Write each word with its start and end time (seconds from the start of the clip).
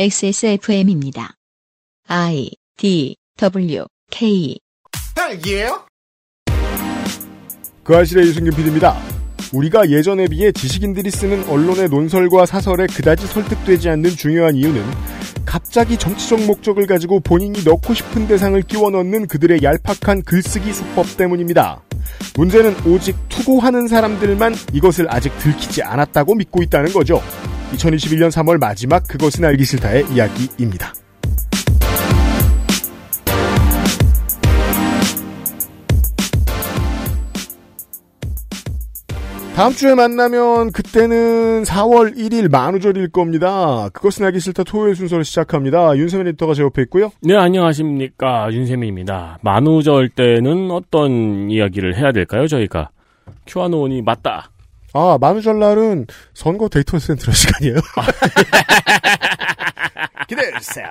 XSFM입니다. 0.00 1.34
I 2.06 2.52
D 2.76 3.16
W 3.36 3.84
K 4.12 4.56
딸기예요? 5.16 5.86
그 7.82 7.96
아실의 7.96 8.28
유승균 8.28 8.54
PD입니다. 8.54 8.96
우리가 9.52 9.90
예전에 9.90 10.28
비해 10.28 10.52
지식인들이 10.52 11.10
쓰는 11.10 11.42
언론의 11.48 11.88
논설과 11.88 12.46
사설에 12.46 12.86
그다지 12.86 13.26
설득되지 13.26 13.88
않는 13.88 14.10
중요한 14.10 14.54
이유는 14.54 14.84
갑자기 15.44 15.96
정치적 15.96 16.46
목적을 16.46 16.86
가지고 16.86 17.18
본인이 17.18 17.64
넣고 17.64 17.92
싶은 17.92 18.28
대상을 18.28 18.62
끼워 18.62 18.90
넣는 18.90 19.26
그들의 19.26 19.64
얄팍한 19.64 20.22
글쓰기 20.22 20.72
수법 20.74 21.16
때문입니다. 21.16 21.82
문제는 22.36 22.86
오직 22.86 23.16
투고하는 23.28 23.88
사람들만 23.88 24.54
이것을 24.74 25.12
아직 25.12 25.36
들키지 25.38 25.82
않았다고 25.82 26.36
믿고 26.36 26.62
있다는 26.62 26.92
거죠. 26.92 27.20
2021년 27.74 28.30
3월 28.30 28.58
마지막 28.58 29.06
그것은 29.06 29.44
알기 29.44 29.64
싫다의 29.64 30.06
이야기입니다. 30.12 30.92
다음 39.58 39.72
주에 39.72 39.96
만나면 39.96 40.70
그때는 40.70 41.64
4월 41.64 42.16
1일 42.16 42.48
만우절일 42.48 43.08
겁니다. 43.10 43.88
그것은 43.92 44.24
알기 44.24 44.38
싫다 44.38 44.62
토요일 44.62 44.94
순서를 44.94 45.24
시작합니다. 45.24 45.96
윤세민 45.96 46.28
리터가 46.28 46.54
제 46.54 46.62
옆에 46.62 46.82
있고요. 46.82 47.10
네, 47.22 47.34
안녕하십니까. 47.34 48.52
윤세민입니다. 48.52 49.38
만우절 49.42 50.10
때는 50.10 50.70
어떤 50.70 51.50
이야기를 51.50 51.96
해야 51.96 52.12
될까요, 52.12 52.46
저희가? 52.46 52.90
큐아노온이 53.48 54.02
맞다. 54.02 54.52
아, 54.98 55.16
만우절 55.20 55.60
날은 55.60 56.08
선거 56.34 56.68
데이터 56.68 56.98
센트럴 56.98 57.32
시간이에요. 57.32 57.76
기대해주세요. 60.28 60.86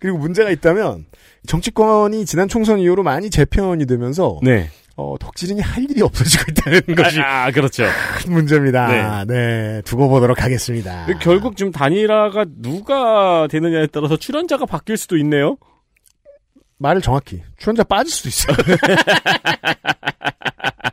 그리고 0.00 0.16
문제가 0.16 0.48
있다면 0.50 1.04
정치권이 1.46 2.24
지난 2.24 2.48
총선 2.48 2.78
이후로 2.78 3.02
많이 3.02 3.28
재편이 3.28 3.84
되면서 3.86 4.40
네. 4.42 4.70
어, 4.96 5.16
덕질인이 5.20 5.60
할 5.60 5.84
일이 5.84 6.00
없어지고 6.00 6.44
있다는 6.50 6.80
것이 6.96 7.20
아, 7.20 7.44
아, 7.44 7.50
그렇죠. 7.50 7.84
큰 8.18 8.32
문제입니다. 8.32 9.26
네. 9.26 9.82
두고 9.84 10.08
보도록 10.08 10.42
하겠습니다. 10.42 11.06
결국 11.20 11.58
지금 11.58 11.72
단일화가 11.72 12.46
누가 12.56 13.46
되느냐에 13.48 13.88
따라서 13.88 14.16
출연자가 14.16 14.64
바뀔 14.64 14.96
수도 14.96 15.18
있네요. 15.18 15.58
말을 16.78 17.02
정확히 17.02 17.42
출연자 17.58 17.84
빠질 17.84 18.10
수도 18.10 18.30
있어요. 18.30 18.56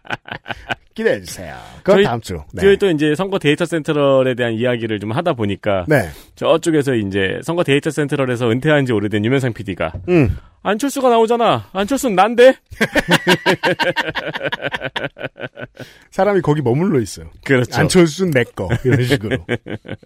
기대해 0.98 1.22
주세요. 1.22 1.56
그건 1.84 1.98
저희- 1.98 2.06
다음 2.06 2.22
주. 2.22 2.40
네. 2.54 2.62
저희 2.64 2.78
또 2.78 2.90
이제 2.90 3.14
선거 3.16 3.38
데이터 3.38 3.66
센트럴에 3.66 4.34
대한 4.34 4.54
이야기를 4.54 5.00
좀 5.00 5.12
하다 5.12 5.34
보니까 5.34 5.86
네. 5.88 6.10
저쪽에서 6.34 6.96
이제 6.96 7.40
선거 7.44 7.64
데이터 7.64 7.92
센트럴에서 7.92 8.50
은퇴한 8.50 8.88
지 8.88 8.94
오래된 8.94 9.24
유명상 9.24 9.54
PD가 9.54 9.94
음. 10.10 10.36
안철수가 10.64 11.08
나오잖아. 11.08 11.70
안철수는 11.72 12.16
난데? 12.16 12.56
사람이 16.10 16.42
거기 16.42 16.62
머물러 16.64 17.00
있어요. 17.00 17.30
그렇죠. 17.46 17.80
안철수는 17.80 18.32
내 18.32 18.44
거. 18.44 18.68
이런 18.84 19.04
식으로. 19.04 19.38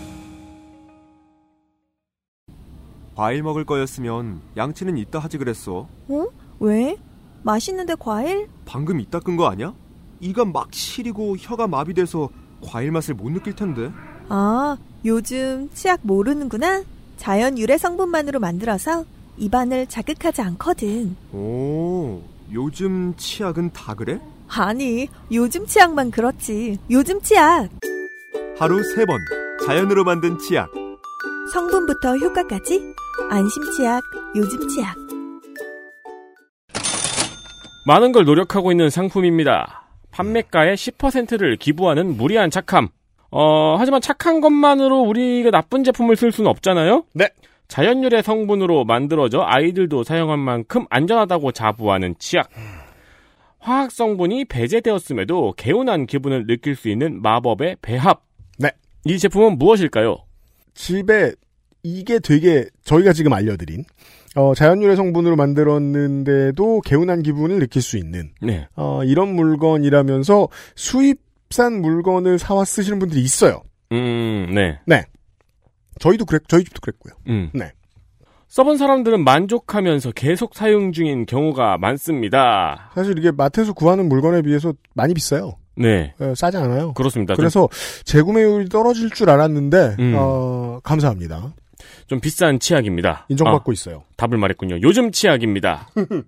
과일 3.17 3.43
먹을 3.43 3.65
거였으면 3.65 4.41
양치는 4.57 4.97
이따 4.97 5.19
하지 5.19 5.39
그랬어. 5.39 5.89
어? 6.09 6.27
왜? 6.61 6.97
맛있는데 7.43 7.97
과일? 7.99 8.49
방금 8.65 9.01
이따 9.01 9.19
끈 9.19 9.37
거 9.37 9.49
아니야? 9.49 9.75
이가 10.21 10.45
막 10.45 10.73
시리고 10.73 11.37
혀가 11.37 11.67
마비돼서 11.67 12.29
과일 12.63 12.93
맛을 12.93 13.15
못 13.15 13.31
느낄 13.31 13.57
텐데. 13.57 13.91
아, 14.29 14.77
요즘 15.05 15.69
치약 15.75 15.99
모르는구나? 16.03 16.85
자연 17.17 17.59
유래 17.59 17.77
성분만으로 17.79 18.39
만들어서 18.39 19.05
입안을 19.39 19.87
자극하지 19.87 20.43
않거든. 20.43 21.17
오, 21.33 22.21
요즘 22.53 23.15
치약은 23.17 23.73
다 23.73 23.95
그래? 23.95 24.21
아니, 24.49 25.09
요즘 25.33 25.67
치약만 25.67 26.11
그렇지. 26.11 26.79
요즘 26.91 27.21
치약. 27.21 27.69
하루 28.59 28.83
세 28.95 29.05
번 29.07 29.19
자연으로 29.67 30.05
만든 30.05 30.39
치약. 30.39 30.69
성분부터 31.53 32.17
효과까지. 32.17 32.81
안심 33.31 33.63
치약, 33.77 34.03
요즘 34.37 34.69
치약. 34.69 34.95
많은 37.87 38.13
걸 38.13 38.25
노력하고 38.25 38.71
있는 38.71 38.91
상품입니다. 38.91 39.83
판매가의 40.11 40.77
10%를 40.77 41.57
기부하는 41.57 42.17
무리한 42.17 42.51
착함. 42.51 42.89
어, 43.31 43.77
하지만 43.79 44.01
착한 44.01 44.41
것만으로 44.41 45.01
우리가 45.03 45.51
나쁜 45.51 45.85
제품을 45.85 46.17
쓸 46.17 46.33
수는 46.33 46.51
없잖아요? 46.51 47.05
네. 47.15 47.29
자연유래 47.69 48.23
성분으로 48.23 48.85
만들어져 48.85 49.43
아이들도 49.47 50.03
사용할 50.03 50.39
만큼 50.39 50.87
안전하다고 50.91 51.53
자부하는 51.53 52.15
치약. 52.19 52.49
화학 53.59 53.93
성분이 53.93 54.47
배제되었음에도 54.47 55.53
개운한 55.57 56.07
기분을 56.07 56.47
느낄 56.47 56.75
수 56.75 56.89
있는 56.89 57.21
마법의 57.21 57.77
배합. 57.83 58.23
네. 58.59 58.71
이 59.05 59.19
제품은 59.19 59.59
무엇일까요? 59.59 60.17
집에 60.75 61.33
이게 61.83 62.19
되게 62.19 62.67
저희가 62.85 63.13
지금 63.13 63.33
알려드린 63.33 63.85
어, 64.37 64.55
자연유래 64.55 64.97
성분으로 64.97 65.37
만들었는데도 65.37 66.81
개운한 66.83 67.23
기분을 67.23 67.59
느낄 67.59 67.83
수 67.83 67.97
있는 67.99 68.31
네. 68.41 68.67
어, 68.77 69.03
이런 69.05 69.35
물건이라면서 69.35 70.49
수입산 70.75 71.81
물건을 71.81 72.39
사와 72.39 72.65
쓰시는 72.65 72.99
분들이 72.99 73.21
있어요. 73.21 73.63
음, 73.93 74.53
네. 74.55 74.79
저희도 75.99 76.25
그랬, 76.25 76.43
저희 76.49 76.65
집도 76.65 76.81
그랬고요. 76.81 77.15
음. 77.29 77.51
네. 77.55 77.73
써본 78.49 78.79
사람들은 78.79 79.23
만족하면서 79.25 80.13
계속 80.13 80.55
사용 80.55 80.93
중인 80.93 81.27
경우가 81.27 81.77
많습니다. 81.79 82.91
사실 82.95 83.19
이게 83.19 83.31
마트에서 83.31 83.73
구하는 83.75 84.09
물건에 84.09 84.41
비해서 84.43 84.73
많이 84.95 85.13
비싸요. 85.15 85.57
네. 85.77 86.15
어, 86.19 86.33
싸지 86.35 86.57
않아요. 86.57 86.93
그렇습니다. 86.95 87.35
좀- 87.35 87.43
그래서 87.43 87.69
재구매율이 88.05 88.69
떨어질 88.71 89.11
줄 89.11 89.29
알았는데 89.31 89.97
음. 89.99 90.15
어, 90.17 90.81
감사합니다. 90.83 91.53
좀 92.07 92.21
비싼 92.21 92.59
치약입니다. 92.59 93.27
인정받고 93.29 93.71
있어요. 93.73 93.99
아, 93.99 94.13
답을 94.17 94.39
말했군요. 94.39 94.79
요즘 94.83 95.13
치약입니다. 95.13 95.89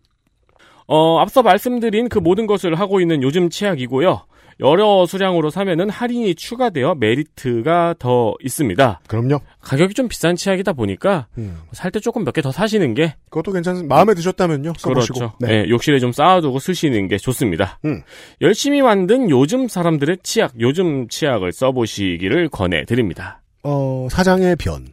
어, 0.86 1.18
앞서 1.20 1.42
말씀드린 1.42 2.08
그 2.08 2.18
모든 2.18 2.46
것을 2.46 2.74
하고 2.78 3.00
있는 3.00 3.22
요즘 3.22 3.48
치약이고요. 3.48 4.24
여러 4.60 5.06
수량으로 5.06 5.50
사면은 5.50 5.88
할인이 5.90 6.34
추가되어 6.34 6.94
메리트가 6.96 7.94
더 7.98 8.34
있습니다. 8.44 9.00
그럼요. 9.06 9.40
가격이 9.60 9.94
좀 9.94 10.06
비싼 10.08 10.36
치약이다 10.36 10.72
보니까 10.74 11.26
음. 11.38 11.58
살 11.72 11.90
때 11.90 11.98
조금 12.00 12.24
몇 12.24 12.32
개 12.32 12.42
더 12.42 12.52
사시는 12.52 12.94
게 12.94 13.16
그것도 13.30 13.52
괜찮습니다. 13.52 13.94
마음에 13.94 14.14
드셨다면요. 14.14 14.74
써보시고. 14.78 15.18
그렇죠. 15.18 15.34
네. 15.40 15.62
네, 15.62 15.68
욕실에 15.70 15.98
좀 15.98 16.12
쌓아두고 16.12 16.58
쓰시는 16.58 17.08
게 17.08 17.16
좋습니다. 17.18 17.78
음. 17.84 18.02
열심히 18.40 18.82
만든 18.82 19.30
요즘 19.30 19.66
사람들의 19.66 20.18
치약, 20.22 20.52
요즘 20.60 21.08
치약을 21.08 21.52
써보시기를 21.52 22.48
권해드립니다. 22.50 23.42
어, 23.62 24.08
사장의 24.10 24.56
변. 24.56 24.88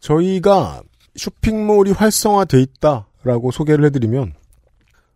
저희가 0.00 0.82
쇼핑몰이 1.16 1.92
활성화돼 1.92 2.60
있다라고 2.60 3.50
소개를 3.50 3.84
해드리면 3.86 4.34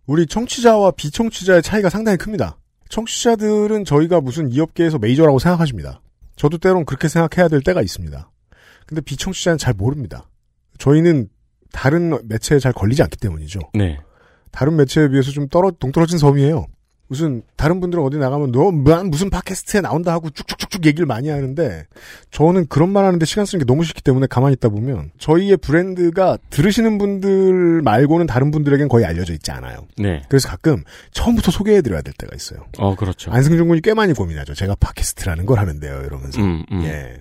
우리 0.06 0.26
청취자와 0.26 0.93
비청취자의 0.93 1.62
차이가 1.62 1.88
상당히 1.91 2.17
큽니다. 2.19 2.56
청취자들은 2.90 3.84
저희가 3.84 4.20
무슨 4.20 4.52
이 4.52 4.60
업계에서 4.60 4.98
메이저라고 4.98 5.38
생각하십니다. 5.38 6.02
저도 6.37 6.58
때론 6.58 6.84
그렇게 6.84 7.08
생각해야 7.08 7.48
될 7.48 7.62
때가 7.62 7.81
있습니다. 7.81 8.31
근데 8.87 9.00
비청취자는 9.00 9.58
잘 9.58 9.72
모릅니다. 9.75 10.28
저희는 10.78 11.28
다른 11.72 12.19
매체에 12.26 12.58
잘 12.58 12.72
걸리지 12.72 13.02
않기 13.02 13.16
때문이죠. 13.16 13.60
네. 13.75 13.98
다른 14.50 14.76
매체에 14.76 15.08
비해서 15.08 15.31
좀 15.31 15.48
떨어 15.48 15.70
동떨어진 15.70 16.19
섬이에요. 16.19 16.66
무슨 17.11 17.43
다른 17.57 17.81
분들은 17.81 18.05
어디 18.05 18.19
나가면 18.19 18.53
너 18.53 18.71
뭐, 18.71 19.03
무슨 19.03 19.31
팟캐스트에 19.31 19.81
나온다 19.81 20.12
하고 20.12 20.31
쭉쭉쭉쭉 20.31 20.87
얘기를 20.87 21.07
많이 21.07 21.29
하는데 21.29 21.85
저는 22.31 22.69
그런 22.69 22.91
말 22.91 23.05
하는데 23.05 23.27
시간 23.27 23.47
쓰는 23.47 23.65
게 23.65 23.67
너무 23.67 23.83
싫기 23.83 24.01
때문에 24.01 24.29
가만히 24.29 24.53
있다 24.53 24.69
보면 24.69 25.11
저희의 25.19 25.57
브랜드가 25.57 26.39
들으시는 26.51 26.99
분들 26.99 27.83
말고는 27.83 28.29
다른 28.29 28.53
분들에겐 28.53 28.87
거의 28.89 29.05
알려져 29.07 29.33
있지 29.33 29.51
않아요. 29.51 29.89
네. 29.99 30.23
그래서 30.29 30.49
가끔 30.49 30.85
처음부터 31.11 31.51
소개해 31.51 31.83
드려야 31.83 32.01
될 32.01 32.15
때가 32.17 32.37
있어요. 32.37 32.65
어, 32.79 32.95
그렇죠. 32.95 33.33
안승준 33.33 33.67
군이 33.67 33.81
꽤 33.81 33.93
많이 33.93 34.12
고민하죠. 34.12 34.55
제가 34.55 34.77
팟캐스트라는 34.77 35.47
걸 35.47 35.59
하는데요. 35.59 36.03
이러면서. 36.07 36.41
음, 36.41 36.65
음. 36.71 36.85
예. 36.85 37.17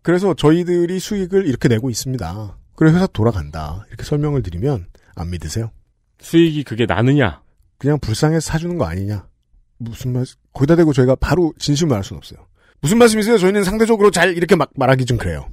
그래서 0.00 0.32
저희들이 0.32 0.98
수익을 0.98 1.46
이렇게 1.46 1.68
내고 1.68 1.90
있습니다. 1.90 2.56
그래 2.74 2.90
회사 2.90 3.06
돌아간다. 3.06 3.84
이렇게 3.88 4.02
설명을 4.02 4.42
드리면 4.42 4.86
안 5.14 5.28
믿으세요? 5.30 5.70
수익이 6.20 6.64
그게 6.64 6.86
나느냐? 6.86 7.42
그냥 7.78 7.98
불쌍해서 8.00 8.40
사주는 8.40 8.78
거 8.78 8.84
아니냐? 8.86 9.26
무슨 9.78 10.12
말, 10.12 10.24
거기다 10.52 10.76
대고 10.76 10.92
저희가 10.92 11.16
바로 11.16 11.52
진심을 11.58 11.90
말할 11.90 12.04
수는 12.04 12.18
없어요. 12.18 12.46
무슨 12.80 12.98
말씀이세요? 12.98 13.38
저희는 13.38 13.64
상대적으로 13.64 14.10
잘 14.10 14.36
이렇게 14.36 14.56
막 14.56 14.70
말하기 14.76 15.04
좀 15.04 15.18
그래요. 15.18 15.46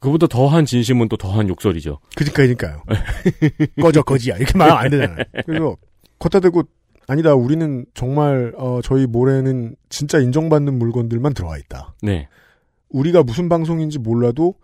그보다 0.00 0.26
더한 0.26 0.64
진심은 0.64 1.08
또 1.08 1.16
더한 1.16 1.48
욕설이죠. 1.48 1.98
그니까, 2.14 2.42
그니까요. 2.42 2.82
꺼져, 3.82 4.02
거지야. 4.02 4.36
이렇게 4.36 4.56
말하면 4.56 4.84
안 4.84 4.90
되잖아요. 4.90 5.24
그래서, 5.44 5.76
걷다 6.18 6.40
대고, 6.40 6.62
아니다, 7.08 7.34
우리는 7.34 7.84
정말, 7.94 8.52
어, 8.56 8.80
저희 8.84 9.06
모래는 9.06 9.74
진짜 9.88 10.18
인정받는 10.18 10.78
물건들만 10.78 11.34
들어와 11.34 11.58
있다. 11.58 11.94
네. 12.02 12.28
우리가 12.90 13.22
무슨 13.24 13.48
방송인지 13.48 13.98
몰라도, 13.98 14.54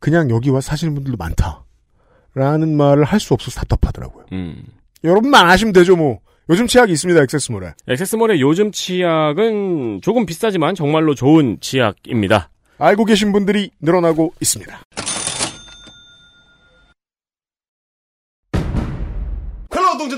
그냥 0.00 0.28
여기 0.30 0.50
와 0.50 0.60
사시는 0.60 0.94
분들도 0.94 1.16
많다. 1.18 1.64
라는 2.34 2.76
말을 2.76 3.04
할 3.04 3.20
수 3.20 3.34
없어서 3.34 3.60
답답하더라고요. 3.60 4.26
음. 4.32 4.64
여러분만 5.04 5.48
아시면 5.48 5.72
되죠, 5.72 5.96
뭐. 5.96 6.20
요즘 6.50 6.66
치약이 6.66 6.92
있습니다, 6.92 7.22
액세스몰에. 7.22 7.74
액세스몰의 7.86 8.40
요즘 8.40 8.72
치약은 8.72 10.00
조금 10.02 10.26
비싸지만 10.26 10.74
정말로 10.74 11.14
좋은 11.14 11.58
치약입니다. 11.60 12.50
알고 12.78 13.04
계신 13.04 13.32
분들이 13.32 13.70
늘어나고 13.80 14.34
있습니다. 14.40 14.80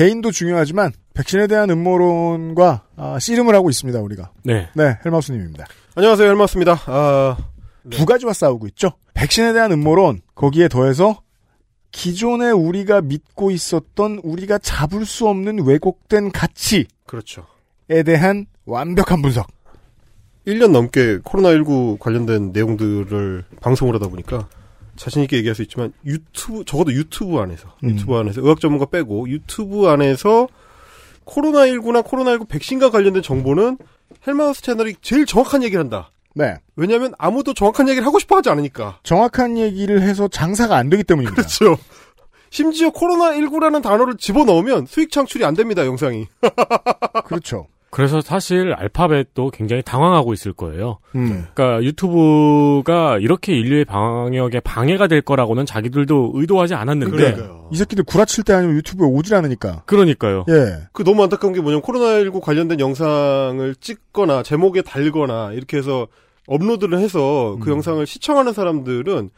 개인도 0.00 0.30
중요하지만 0.30 0.92
백신에 1.12 1.46
대한 1.46 1.68
음모론과 1.68 2.84
아, 2.96 3.18
씨름을 3.18 3.54
하고 3.54 3.68
있습니다 3.68 4.00
우리가. 4.00 4.30
네. 4.44 4.70
네, 4.74 4.96
헬마우스님입니다. 5.04 5.66
안녕하세요 5.94 6.26
헬마우스입니다 6.26 6.80
아... 6.86 7.36
두 7.90 8.06
가지와 8.06 8.32
싸우고 8.32 8.66
있죠. 8.68 8.92
백신에 9.12 9.52
대한 9.52 9.72
음모론 9.72 10.22
거기에 10.34 10.68
더해서 10.68 11.20
기존에 11.92 12.50
우리가 12.50 13.02
믿고 13.02 13.50
있었던 13.50 14.22
우리가 14.24 14.56
잡을 14.56 15.04
수 15.04 15.28
없는 15.28 15.66
왜곡된 15.66 16.32
가치에 16.32 16.84
그렇죠 17.04 17.44
대한 17.86 18.46
완벽한 18.64 19.20
분석. 19.20 19.48
1년 20.46 20.70
넘게 20.70 21.18
코로나19 21.18 21.98
관련된 21.98 22.52
내용들을 22.52 23.44
방송을 23.60 23.96
하다 23.96 24.08
보니까 24.08 24.48
자신 25.00 25.22
있게 25.22 25.38
얘기할 25.38 25.54
수 25.54 25.62
있지만 25.62 25.94
유튜브, 26.04 26.62
적어도 26.66 26.92
유튜브 26.92 27.38
안에서, 27.38 27.74
음. 27.84 27.90
유튜브 27.90 28.16
안에서, 28.16 28.42
의학 28.42 28.60
전문가 28.60 28.84
빼고 28.84 29.30
유튜브 29.30 29.88
안에서 29.88 30.46
코로나19나 31.24 32.04
코로나19 32.04 32.46
백신과 32.48 32.90
관련된 32.90 33.22
정보는 33.22 33.78
헬마우스 34.26 34.60
채널이 34.60 34.96
제일 35.00 35.24
정확한 35.24 35.62
얘기를 35.62 35.82
한다. 35.82 36.10
네, 36.34 36.58
왜냐하면 36.76 37.14
아무도 37.16 37.54
정확한 37.54 37.88
얘기를 37.88 38.06
하고 38.06 38.18
싶어 38.18 38.36
하지 38.36 38.50
않으니까. 38.50 38.98
정확한 39.02 39.56
얘기를 39.56 40.02
해서 40.02 40.28
장사가 40.28 40.76
안 40.76 40.90
되기 40.90 41.02
때문입니다. 41.02 41.34
그렇죠. 41.34 41.78
심지어 42.50 42.90
코로나19라는 42.90 43.82
단어를 43.82 44.18
집어넣으면 44.18 44.84
수익 44.84 45.10
창출이 45.10 45.46
안 45.46 45.54
됩니다, 45.54 45.86
영상이. 45.86 46.26
그렇죠. 47.24 47.68
그래서 47.90 48.20
사실 48.20 48.72
알파벳도 48.72 49.50
굉장히 49.50 49.82
당황하고 49.82 50.32
있을 50.32 50.52
거예요. 50.52 50.98
음. 51.16 51.46
그러니까 51.52 51.82
유튜브가 51.82 53.18
이렇게 53.18 53.58
인류의 53.58 53.84
방역에 53.84 54.60
방해가 54.60 55.08
될 55.08 55.20
거라고는 55.22 55.66
자기들도 55.66 56.32
의도하지 56.34 56.74
않았는데 56.74 57.16
그러니까요. 57.16 57.68
이 57.72 57.76
새끼들 57.76 58.04
구라칠 58.04 58.44
때 58.44 58.52
아니면 58.52 58.76
유튜브에 58.76 59.06
오질 59.08 59.34
않으니까. 59.34 59.82
그러니까요. 59.86 60.44
예. 60.48 60.86
그 60.92 61.02
너무 61.02 61.24
안타까운 61.24 61.52
게 61.52 61.60
뭐냐면 61.60 61.82
코로나19 61.82 62.40
관련된 62.40 62.78
영상을 62.78 63.74
찍거나 63.80 64.44
제목에 64.44 64.82
달거나 64.82 65.52
이렇게 65.52 65.76
해서 65.76 66.06
업로드를 66.46 66.98
해서 66.98 67.56
그 67.60 67.70
음. 67.70 67.74
영상을 67.74 68.06
시청하는 68.06 68.52
사람들은 68.52 69.30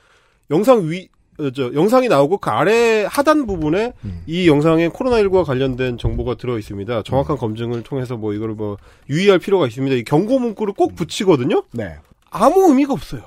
영상 0.50 0.90
위, 0.90 1.08
어, 1.08 1.11
저, 1.54 1.72
영상이 1.74 2.08
나오고 2.08 2.38
그 2.38 2.50
아래 2.50 3.04
하단 3.08 3.46
부분에 3.46 3.92
음. 4.04 4.22
이 4.26 4.48
영상에 4.48 4.88
코로나19과 4.88 5.44
관련된 5.44 5.98
정보가 5.98 6.34
들어 6.36 6.58
있습니다. 6.58 7.02
정확한 7.04 7.36
검증을 7.38 7.82
통해서 7.82 8.16
뭐 8.16 8.34
이거를 8.34 8.54
뭐 8.54 8.76
유의할 9.08 9.38
필요가 9.38 9.66
있습니다. 9.66 9.96
이 9.96 10.04
경고 10.04 10.38
문구를 10.38 10.74
꼭 10.74 10.94
붙이거든요? 10.94 11.64
네. 11.72 11.96
아무 12.30 12.68
의미가 12.68 12.92
없어요. 12.92 13.22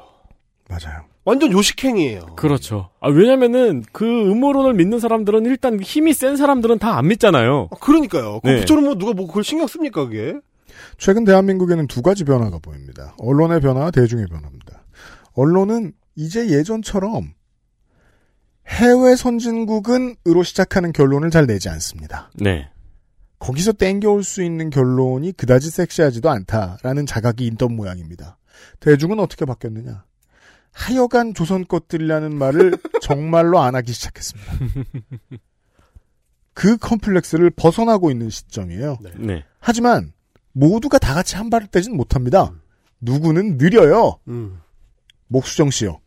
맞아요. 0.70 1.02
완전 1.26 1.52
요식행위예요. 1.52 2.36
그렇죠. 2.36 2.90
아, 3.00 3.10
왜냐면은 3.10 3.84
그 3.92 4.06
음모론을 4.06 4.76
믿는 4.76 5.00
사람들은 5.00 5.46
일단 5.46 5.80
힘이 5.82 6.14
센 6.14 6.36
사람들은 6.38 6.78
다 6.78 6.96
안 6.98 7.08
믿잖아요. 7.08 7.70
아, 7.72 7.76
그러니까요. 7.82 8.40
그 8.42 8.48
네. 8.50 8.60
붙여놓으면 8.60 8.98
누가 9.00 9.14
뭐 9.14 9.26
그걸 9.26 9.44
신경 9.44 9.66
씁니까, 9.68 10.06
그게? 10.06 10.36
최근 11.00 11.24
대한민국에는 11.24 11.88
두 11.88 12.02
가지 12.04 12.24
변화가 12.24 12.60
보입니다. 12.62 13.16
언론의 13.18 13.60
변화와 13.62 13.90
대중의 13.92 14.28
변화입니다. 14.28 14.84
언론은 15.34 15.94
이제 16.16 16.48
예전처럼 16.50 17.34
해외 18.68 19.16
선진국은 19.16 20.16
으로 20.28 20.44
시작하는 20.44 20.92
결론을 20.92 21.30
잘 21.30 21.46
내지 21.46 21.70
않습니다. 21.70 22.32
네. 22.36 22.70
거기서 23.40 23.74
땡겨올 23.74 24.24
수 24.24 24.44
있는 24.44 24.70
결론이 24.70 25.34
그다지 25.34 25.70
섹시하지도 25.70 26.30
않다라는 26.30 27.06
자각이 27.06 27.46
있던 27.48 27.76
모양입니다. 27.76 28.38
대중은 28.80 29.20
어떻게 29.20 29.46
바뀌었느냐? 29.46 30.04
하여간 30.72 31.34
조선 31.34 31.66
것들이라는 31.66 32.36
말을 32.36 32.78
정말로 33.02 33.60
안 33.60 33.76
하기 33.76 33.94
시작했습니다. 33.94 34.54
그 36.54 36.78
컴플렉스를 36.78 37.52
벗어나고 37.52 38.12
있는 38.12 38.30
시점이에요. 38.30 38.98
네. 39.18 39.44
하지만 39.60 40.14
모두가 40.54 40.98
다 41.00 41.14
같이 41.14 41.36
한 41.36 41.50
발을 41.50 41.68
떼진 41.68 41.96
못합니다. 41.96 42.52
누구는 43.02 43.58
느려요. 43.58 44.20
음. 44.28 44.60
목수정 45.28 45.70
씨요. 45.70 46.00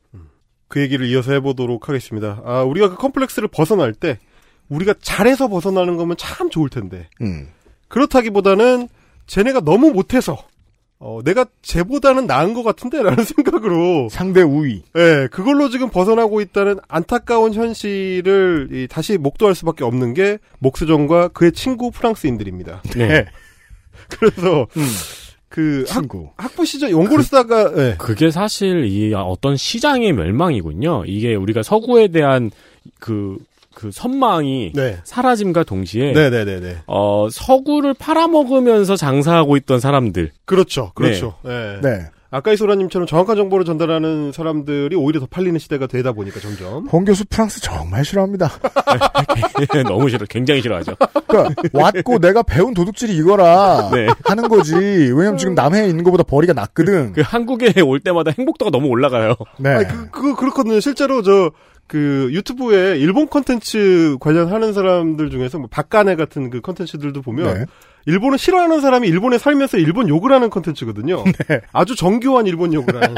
그 0.69 0.81
얘기를 0.81 1.07
이어서 1.07 1.33
해보도록 1.33 1.89
하겠습니다. 1.89 2.43
아, 2.45 2.63
우리가 2.63 2.91
그 2.91 2.97
컴플렉스를 2.97 3.49
벗어날 3.49 3.93
때, 3.95 4.19
우리가 4.69 4.95
잘해서 5.01 5.49
벗어나는 5.49 5.97
거면 5.97 6.17
참 6.19 6.51
좋을 6.51 6.69
텐데, 6.69 7.09
음. 7.23 7.49
그렇다기보다는, 7.89 8.89
쟤네가 9.27 9.61
너무 9.61 9.91
못해서, 9.91 10.39
어, 11.01 11.21
내가 11.25 11.47
쟤보다는 11.63 12.27
나은 12.27 12.55
것 12.55 12.63
같은데? 12.65 13.03
라는 13.03 13.23
생각으로, 13.25 14.09
상대 14.11 14.43
우위. 14.43 14.83
예, 14.97 15.29
그걸로 15.31 15.71
지금 15.71 15.91
벗어나고 15.91 16.41
있다는 16.41 16.79
안타까운 16.89 17.55
현실을 17.55 18.69
이, 18.73 18.89
다시 18.89 19.17
목도할 19.17 19.55
수밖에 19.55 19.85
없는 19.85 20.13
게, 20.13 20.39
목수정과 20.59 21.29
그의 21.29 21.53
친구 21.53 21.91
프랑스인들입니다. 21.91 22.83
네. 22.97 23.25
그래서, 24.11 24.67
음. 24.77 24.83
그, 25.49 25.85
학, 25.89 26.01
친구. 26.01 26.29
학 26.37 26.55
부 26.55 26.65
시절 26.65 26.91
연구를 26.91 27.25
쓰다가, 27.25 27.73
예. 27.77 27.95
그게 27.99 28.31
사실 28.31 28.85
이 28.85 29.15
어떤 29.15 29.57
시장의 29.57 30.13
멸망이군요. 30.13 31.05
이게 31.07 31.35
우리가 31.35 31.63
서구에 31.63 32.09
대한 32.09 32.51
그, 33.01 33.39
그 33.75 33.91
선망이 33.93 34.73
네. 34.75 34.99
사라짐과 35.05 35.63
동시에 35.65 36.13
네네네네. 36.13 36.79
어, 36.87 37.29
서구를 37.31 37.95
팔아먹으면서 37.95 38.97
장사하고 38.97 39.57
있던 39.59 39.79
사람들. 39.81 40.33
그렇죠, 40.45 40.93
그렇죠. 40.95 41.37
예. 41.47 41.79
네. 41.83 42.07
아까 42.31 42.53
이소라님처럼 42.53 43.07
정확한 43.07 43.37
정보를 43.37 43.65
전달하는 43.65 44.33
사람들이 44.33 44.95
오히려 44.97 45.19
더 45.19 45.27
팔리는 45.27 45.59
시대가 45.59 45.87
되다 45.87 46.13
보니까 46.13 46.41
점점. 46.41 46.87
홍 46.87 47.05
교수 47.05 47.25
프랑스 47.25 47.61
정말 47.63 48.05
싫어합니다. 48.05 48.51
너무 49.89 50.11
싫어. 50.11 50.27
굉장히 50.29 50.61
싫어하죠. 50.61 50.95
그러니까 51.27 51.63
왔고 51.73 52.19
내가 52.19 52.43
배운 52.43 52.75
도둑질이 52.75 53.17
이거라 53.17 53.91
네. 53.93 54.09
하는 54.25 54.49
거지. 54.49 54.75
왜냐면 54.75 55.39
지금 55.39 55.55
남해에 55.55 55.89
있는 55.89 56.05
것보다 56.05 56.23
벌이가 56.23 56.53
낮거든. 56.53 57.15
그 57.15 57.23
한국에 57.25 57.81
올 57.81 58.01
때마다 58.01 58.31
행복도가 58.37 58.71
너무 58.71 58.89
올라가요. 58.89 59.35
네. 59.59 59.71
아니, 59.71 59.89
그, 59.89 60.11
그거 60.11 60.37
그렇거든요. 60.37 60.81
실제로 60.81 61.23
저, 61.23 61.51
그, 61.87 62.29
유튜브에 62.33 62.99
일본 62.99 63.29
컨텐츠 63.31 64.19
관련하는 64.21 64.75
사람들 64.75 65.31
중에서 65.31 65.59
뭐, 65.59 65.69
박간의 65.71 66.17
같은 66.17 66.51
그 66.51 66.61
컨텐츠들도 66.61 67.23
보면, 67.23 67.55
네. 67.55 67.65
일본을 68.07 68.39
싫어하는 68.39 68.81
사람이 68.81 69.07
일본에 69.09 69.39
살면서 69.39 69.79
일본 69.79 70.09
욕을 70.09 70.33
하는 70.33 70.51
컨텐츠거든요. 70.51 71.25
아주 71.73 71.95
정교한 71.97 72.47
일본 72.47 72.73
욕을 72.75 72.95
하는. 72.97 73.15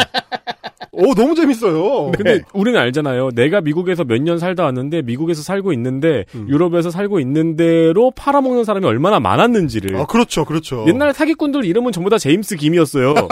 오, 0.92 1.14
너무 1.14 1.34
재밌어요. 1.34 2.10
근데 2.10 2.40
우리는 2.52 2.78
알잖아요. 2.78 3.30
내가 3.34 3.60
미국에서 3.60 4.04
몇 4.04 4.20
년 4.20 4.38
살다 4.38 4.64
왔는데 4.64 5.02
미국에서 5.02 5.40
살고 5.42 5.72
있는데 5.74 6.24
유럽에서 6.48 6.90
살고 6.90 7.20
있는데로 7.20 8.10
팔아먹는 8.10 8.64
사람이 8.64 8.84
얼마나 8.84 9.18
많았는지를. 9.20 9.96
아, 9.96 10.04
그렇죠, 10.06 10.44
그렇죠. 10.44 10.84
옛날 10.88 11.14
사기꾼들 11.14 11.64
이름은 11.64 11.92
전부 11.92 12.10
다 12.10 12.18
제임스 12.18 12.56
김이었어요. 12.56 13.14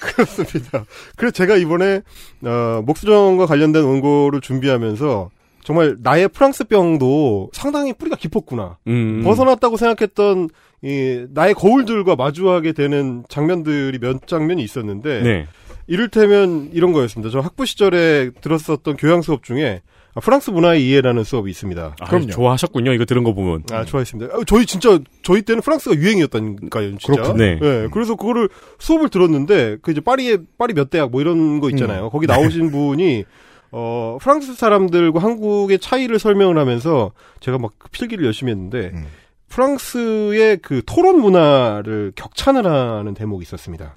그렇습니다. 0.00 0.84
그래서 1.16 1.32
제가 1.32 1.56
이번에 1.56 2.02
어, 2.44 2.82
목수정과 2.84 3.46
관련된 3.46 3.82
원고를 3.84 4.40
준비하면서 4.40 5.30
정말 5.68 5.98
나의 6.00 6.28
프랑스병도 6.28 7.50
상당히 7.52 7.92
뿌리가 7.92 8.16
깊었구나. 8.16 8.78
음. 8.86 9.22
벗어났다고 9.22 9.76
생각했던 9.76 10.48
이 10.80 11.26
나의 11.28 11.52
거울들과 11.52 12.16
마주하게 12.16 12.72
되는 12.72 13.22
장면들이 13.28 13.98
몇 13.98 14.26
장면이 14.26 14.62
있었는데 14.62 15.20
네. 15.20 15.46
이를테면 15.86 16.70
이런 16.72 16.94
거였습니다. 16.94 17.30
저 17.30 17.40
학부 17.40 17.66
시절에 17.66 18.30
들었었던 18.40 18.96
교양 18.96 19.20
수업 19.20 19.42
중에 19.42 19.82
아, 20.14 20.20
프랑스 20.20 20.48
문화의 20.48 20.88
이해라는 20.88 21.22
수업이 21.22 21.50
있습니다. 21.50 21.96
아, 22.00 22.18
좋아하셨군요. 22.18 22.94
이거 22.94 23.04
들은 23.04 23.22
거 23.22 23.34
보면. 23.34 23.64
아, 23.70 23.84
좋아했습니다. 23.84 24.34
아, 24.34 24.40
저희 24.46 24.64
진짜, 24.64 24.98
저희 25.22 25.42
때는 25.42 25.60
프랑스가 25.60 25.96
유행이었다니까요, 25.96 26.96
진짜. 26.96 27.22
그렇군요. 27.22 27.36
네. 27.36 27.58
예, 27.62 27.88
그래서 27.92 28.14
그거를 28.16 28.48
수업을 28.78 29.10
들었는데, 29.10 29.76
그 29.82 29.90
이제 29.90 30.00
파리에, 30.00 30.38
파리 30.56 30.72
몇 30.72 30.88
대학 30.88 31.10
뭐 31.10 31.20
이런 31.20 31.60
거 31.60 31.68
있잖아요. 31.68 32.06
음. 32.06 32.10
거기 32.10 32.26
나오신 32.26 32.70
분이, 32.70 33.26
어, 33.70 34.18
프랑스 34.20 34.54
사람들과 34.54 35.20
한국의 35.20 35.78
차이를 35.78 36.18
설명을 36.18 36.58
하면서 36.58 37.12
제가 37.40 37.58
막그 37.58 37.88
필기를 37.90 38.24
열심히 38.24 38.52
했는데, 38.52 38.90
음. 38.94 39.06
프랑스의 39.48 40.58
그 40.58 40.82
토론 40.86 41.20
문화를 41.20 42.12
격찬을 42.14 42.66
하는 42.66 43.14
대목이 43.14 43.42
있었습니다. 43.42 43.96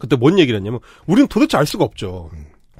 그때 0.00 0.16
뭔 0.16 0.38
얘기를 0.38 0.58
했냐면, 0.58 0.80
우리는 1.06 1.28
도대체 1.28 1.56
알 1.56 1.66
수가 1.66 1.84
없죠. 1.84 2.30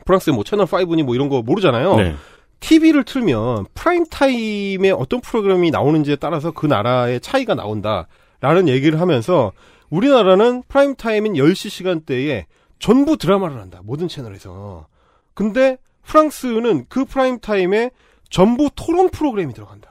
프랑스의 0.06 0.34
뭐 0.34 0.44
채널5니 0.44 1.02
뭐 1.02 1.14
이런 1.14 1.28
거 1.28 1.42
모르잖아요. 1.42 1.96
네. 1.96 2.14
TV를 2.60 3.04
틀면 3.04 3.66
프라임 3.75 4.04
타임에 4.06 4.90
어떤 4.90 5.20
프로그램이 5.20 5.70
나오는지에 5.70 6.16
따라서 6.16 6.50
그 6.50 6.66
나라의 6.66 7.20
차이가 7.20 7.54
나온다 7.54 8.06
라는 8.40 8.68
얘기를 8.68 9.00
하면서 9.00 9.52
우리나라는 9.88 10.62
프라임 10.68 10.94
타임인 10.94 11.34
10시 11.34 11.70
시간대에 11.70 12.46
전부 12.78 13.16
드라마를 13.16 13.60
한다. 13.60 13.80
모든 13.82 14.08
채널에서. 14.08 14.87
근데 15.34 15.78
프랑스는 16.04 16.87
그 16.88 17.04
프라임 17.04 17.38
타임에 17.40 17.90
전부 18.28 18.71
토론 18.75 19.11
프로그램이 19.11 19.54
들어간다. 19.54 19.90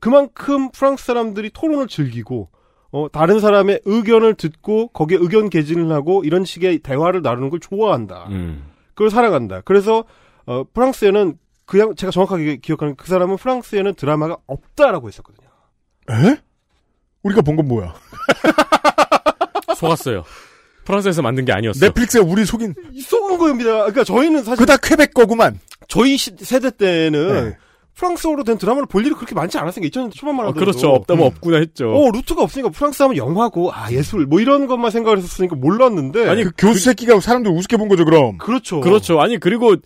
그만큼 0.00 0.70
프랑스 0.70 1.04
사람들이 1.06 1.50
토론을 1.50 1.88
즐기고 1.88 2.50
어, 2.92 3.08
다른 3.10 3.40
사람의 3.40 3.80
의견을 3.84 4.34
듣고 4.34 4.88
거기에 4.88 5.18
의견 5.20 5.50
개진을 5.50 5.90
하고 5.92 6.22
이런 6.24 6.44
식의 6.44 6.78
대화를 6.80 7.22
나누는 7.22 7.50
걸 7.50 7.60
좋아한다. 7.60 8.26
음. 8.30 8.70
그걸 8.94 9.10
살아간다. 9.10 9.60
그래서 9.62 10.04
어, 10.46 10.64
프랑스에는 10.72 11.38
그냥 11.64 11.94
제가 11.96 12.10
정확하게 12.12 12.58
기억하는 12.58 12.94
그 12.94 13.08
사람은 13.08 13.36
프랑스에는 13.38 13.94
드라마가 13.94 14.36
없다라고 14.46 15.08
했었거든요. 15.08 15.48
에? 16.10 16.36
우리가 17.24 17.42
본 17.42 17.56
건 17.56 17.66
뭐야? 17.66 17.94
속았어요. 19.74 20.22
프랑스에서 20.86 21.20
만든 21.22 21.44
게 21.44 21.52
아니었어. 21.52 21.84
넷플릭스에 21.84 22.20
우리 22.20 22.44
속인 22.46 22.74
속은 23.04 23.38
거입니다. 23.38 23.70
그러니까 23.72 24.04
저희는 24.04 24.44
사실 24.44 24.56
그다 24.64 24.76
퀘벡 24.78 25.12
거구만. 25.12 25.58
저희 25.88 26.16
시- 26.16 26.32
세대 26.38 26.70
때는 26.70 27.50
네. 27.50 27.56
프랑스어로 27.94 28.44
된 28.44 28.58
드라마를 28.58 28.86
볼 28.86 29.04
일이 29.06 29.14
그렇게 29.14 29.34
많지 29.34 29.56
않았으니까 29.58 29.88
2000년대 29.88 30.14
초반만 30.14 30.46
어, 30.46 30.48
하더라도 30.50 30.70
그렇죠. 30.72 30.88
없다면 30.90 31.24
없구나 31.26 31.58
했죠. 31.58 31.94
어 31.94 32.10
루트가 32.10 32.42
없으니까 32.42 32.68
프랑스 32.70 33.02
하면 33.02 33.16
영화고 33.16 33.72
아 33.72 33.90
예술 33.90 34.26
뭐 34.26 34.40
이런 34.40 34.66
것만 34.66 34.90
생각을 34.90 35.18
했었으니까 35.18 35.56
몰랐는데 35.56 36.28
아니 36.28 36.44
그 36.44 36.50
교수 36.58 36.80
새끼가 36.80 37.18
사람들 37.20 37.50
우습게 37.52 37.76
본 37.78 37.88
거죠 37.88 38.04
그럼. 38.04 38.36
그렇죠. 38.38 38.80
그렇죠. 38.80 39.20
아니 39.20 39.38
그리고 39.38 39.76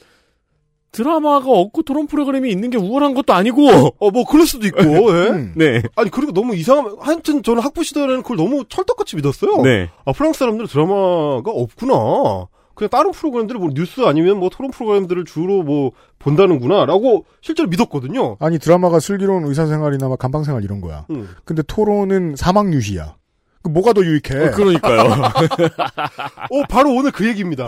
드라마가 0.92 1.50
없고 1.50 1.82
토론 1.82 2.06
프로그램이 2.06 2.50
있는 2.50 2.70
게 2.70 2.76
우월한 2.78 3.14
것도 3.14 3.32
아니고. 3.32 3.68
어 3.98 4.10
뭐 4.10 4.24
그럴 4.24 4.46
수도 4.46 4.66
있고. 4.66 4.80
예? 4.82 5.28
음. 5.30 5.52
네. 5.56 5.82
아니 5.96 6.10
그리고 6.10 6.32
너무 6.32 6.54
이상하면 6.56 6.96
하여튼 7.00 7.42
저는 7.42 7.62
학부 7.62 7.84
시절에는 7.84 8.22
그걸 8.22 8.36
너무 8.36 8.64
철떡같이 8.68 9.16
믿었어요. 9.16 9.62
네. 9.62 9.88
아 10.04 10.12
프랑스 10.12 10.40
사람들은 10.40 10.68
드라마가 10.68 11.50
없구나. 11.52 12.48
그냥 12.74 12.88
다른 12.90 13.10
프로그램들을 13.12 13.60
뭐 13.60 13.70
뉴스 13.74 14.00
아니면 14.06 14.38
뭐 14.38 14.48
토론 14.48 14.70
프로그램들을 14.70 15.26
주로 15.26 15.62
뭐 15.62 15.92
본다는구나 16.18 16.86
라고 16.86 17.26
실제로 17.42 17.68
믿었거든요. 17.68 18.36
아니 18.40 18.58
드라마가 18.58 19.00
슬기로운 19.00 19.44
의사생활이나 19.44 20.08
막 20.08 20.18
감방생활 20.18 20.64
이런 20.64 20.80
거야. 20.80 21.04
음. 21.10 21.28
근데 21.44 21.62
토론은 21.62 22.36
사망 22.36 22.72
유희야. 22.72 23.16
그 23.62 23.68
뭐가 23.68 23.92
더 23.92 24.02
유익해? 24.02 24.48
어, 24.48 24.50
그러니까요. 24.52 25.02
어 26.50 26.62
바로 26.68 26.94
오늘 26.94 27.10
그 27.10 27.26
얘기입니다. 27.28 27.66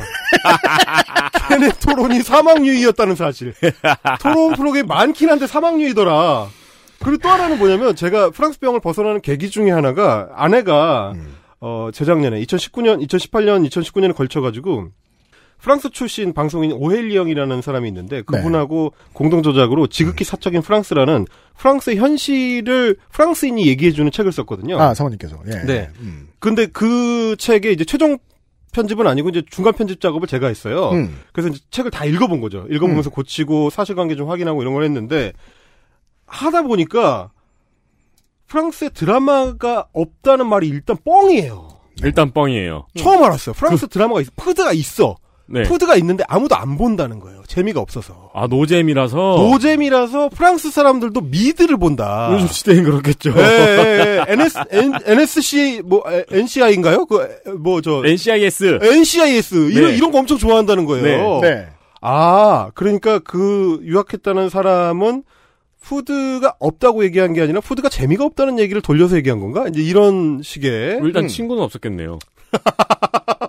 걔네 1.48 1.70
토론이 1.80 2.22
사망유의였다는 2.22 3.14
사실. 3.14 3.54
토론 4.20 4.54
프로그램이 4.54 4.86
많긴 4.88 5.30
한데 5.30 5.46
사망유의더라. 5.46 6.48
그리고 7.00 7.18
또 7.18 7.28
하나는 7.28 7.58
뭐냐면 7.58 7.94
제가 7.96 8.30
프랑스 8.30 8.58
병을 8.60 8.80
벗어나는 8.80 9.20
계기 9.20 9.50
중에 9.50 9.70
하나가 9.70 10.30
아내가 10.34 11.12
어 11.60 11.90
재작년에 11.92 12.40
2019년, 12.42 13.06
2018년, 13.06 13.68
2019년에 13.68 14.14
걸쳐가지고 14.14 14.88
프랑스 15.62 15.90
출신 15.90 16.32
방송인 16.32 16.72
오헬리 16.72 17.16
형이라는 17.16 17.62
사람이 17.62 17.86
있는데 17.88 18.22
그분하고 18.22 18.94
공동 19.12 19.44
저작으로 19.44 19.86
지극히 19.86 20.24
사적인 20.24 20.60
프랑스라는 20.60 21.26
프랑스 21.56 21.94
현실을 21.94 22.96
프랑스인이 23.12 23.64
얘기해주는 23.68 24.10
책을 24.10 24.32
썼거든요. 24.32 24.80
아 24.80 24.92
사모님께서. 24.92 25.38
예. 25.46 25.64
네. 25.64 25.90
음. 26.00 26.28
근데 26.40 26.66
그 26.66 27.36
책의 27.38 27.74
이제 27.74 27.84
최종 27.84 28.18
편집은 28.72 29.06
아니고 29.06 29.28
이제 29.28 29.42
중간 29.48 29.74
편집 29.74 30.00
작업을 30.00 30.26
제가 30.26 30.48
했어요. 30.48 30.90
음. 30.90 31.20
그래서 31.32 31.50
이제 31.50 31.60
책을 31.70 31.92
다 31.92 32.04
읽어본 32.04 32.40
거죠. 32.40 32.66
읽어보면서 32.68 33.10
고치고 33.10 33.70
사실관계 33.70 34.16
좀 34.16 34.28
확인하고 34.30 34.62
이런 34.62 34.74
걸 34.74 34.82
했는데 34.82 35.32
하다 36.26 36.62
보니까 36.62 37.30
프랑스에 38.48 38.88
드라마가 38.88 39.86
없다는 39.92 40.48
말이 40.48 40.66
일단 40.66 40.96
뻥이에요. 41.04 41.68
일단 42.02 42.32
뻥이에요. 42.32 42.88
처음 42.96 43.22
알았어요. 43.22 43.54
프랑스 43.54 43.86
드라마가 43.86 44.22
있어. 44.22 44.32
푸드가 44.34 44.72
있어. 44.72 45.16
네. 45.46 45.62
푸드가 45.62 45.96
있는데 45.96 46.24
아무도 46.28 46.56
안 46.56 46.78
본다는 46.78 47.18
거예요. 47.20 47.42
재미가 47.46 47.80
없어서. 47.80 48.30
아 48.34 48.46
노잼이라서. 48.46 49.16
노잼이라서 49.16 50.30
프랑스 50.30 50.70
사람들도 50.70 51.20
미드를 51.20 51.76
본다. 51.76 52.30
요즘 52.32 52.46
시대엔 52.46 52.84
그렇겠죠. 52.84 53.34
예, 53.36 53.42
예, 53.42 54.24
예. 54.28 54.32
NS, 54.32 54.58
N, 54.70 54.92
NSC, 55.04 55.82
뭐, 55.84 56.02
에, 56.10 56.24
NCI인가요? 56.30 57.06
그, 57.06 57.22
에, 57.22 57.50
뭐, 57.52 57.80
저. 57.80 58.02
NCIS. 58.04 58.78
NCIS. 58.82 59.70
이런, 59.72 59.90
네. 59.90 59.96
이런 59.96 60.10
거 60.12 60.18
엄청 60.18 60.38
좋아한다는 60.38 60.86
거예요. 60.86 61.40
네. 61.42 61.66
아, 62.00 62.70
그러니까 62.74 63.18
그 63.18 63.80
유학했다는 63.82 64.48
사람은 64.48 65.22
푸드가 65.80 66.54
없다고 66.60 67.04
얘기한 67.04 67.32
게 67.32 67.42
아니라 67.42 67.60
푸드가 67.60 67.88
재미가 67.88 68.24
없다는 68.24 68.58
얘기를 68.58 68.80
돌려서 68.80 69.16
얘기한 69.16 69.40
건가? 69.40 69.66
이제 69.68 69.82
이런 69.82 70.40
식의. 70.42 71.00
일단 71.02 71.24
음. 71.24 71.28
친구는 71.28 71.62
없었겠네요. 71.62 72.18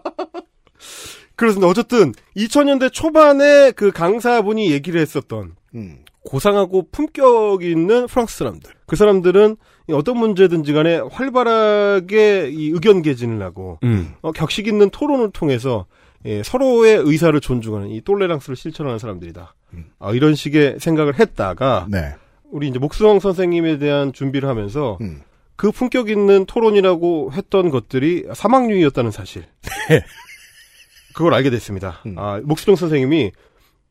그렇습니다. 1.44 1.68
어쨌든 1.68 2.14
2000년대 2.38 2.94
초반에 2.94 3.72
그 3.72 3.92
강사분이 3.92 4.72
얘기를 4.72 5.02
했었던 5.02 5.56
음. 5.76 5.98
고상하고 6.24 6.88
품격 6.90 7.64
있는 7.64 8.08
프랑스 8.08 8.38
사람들. 8.38 8.72
그 8.86 8.96
사람들은 8.96 9.58
어떤 9.92 10.18
문제든지 10.18 10.72
간에 10.72 11.00
활발하게 11.00 12.50
이 12.50 12.70
의견 12.70 13.02
개진을 13.02 13.42
하고 13.42 13.78
음. 13.84 14.14
어, 14.22 14.32
격식 14.32 14.68
있는 14.68 14.90
토론을 14.90 15.32
통해서 15.32 15.86
예, 16.26 16.42
서로의 16.44 16.96
의사를 16.96 17.38
존중하는 17.42 17.90
이 17.90 18.00
똘레랑스를 18.00 18.56
실천하는 18.56 18.98
사람들이다. 18.98 19.54
아, 20.00 20.12
이런 20.14 20.36
식의 20.36 20.78
생각을 20.80 21.20
했다가 21.20 21.88
네. 21.90 22.14
우리 22.52 22.70
이제 22.70 22.80
목수왕 22.80 23.20
선생님에 23.20 23.80
대한 23.80 24.14
준비를 24.14 24.48
하면서 24.48 24.98
음. 25.02 25.24
그 25.58 25.72
품격 25.72 26.10
있는 26.10 26.46
토론이라고 26.46 27.34
했던 27.34 27.70
것들이 27.70 28.28
사망류이었다는 28.34 29.12
사실. 29.12 29.44
그걸 31.14 31.34
알게 31.34 31.50
됐습니다. 31.50 32.02
음. 32.06 32.16
아, 32.18 32.40
목수령 32.44 32.76
선생님이 32.76 33.32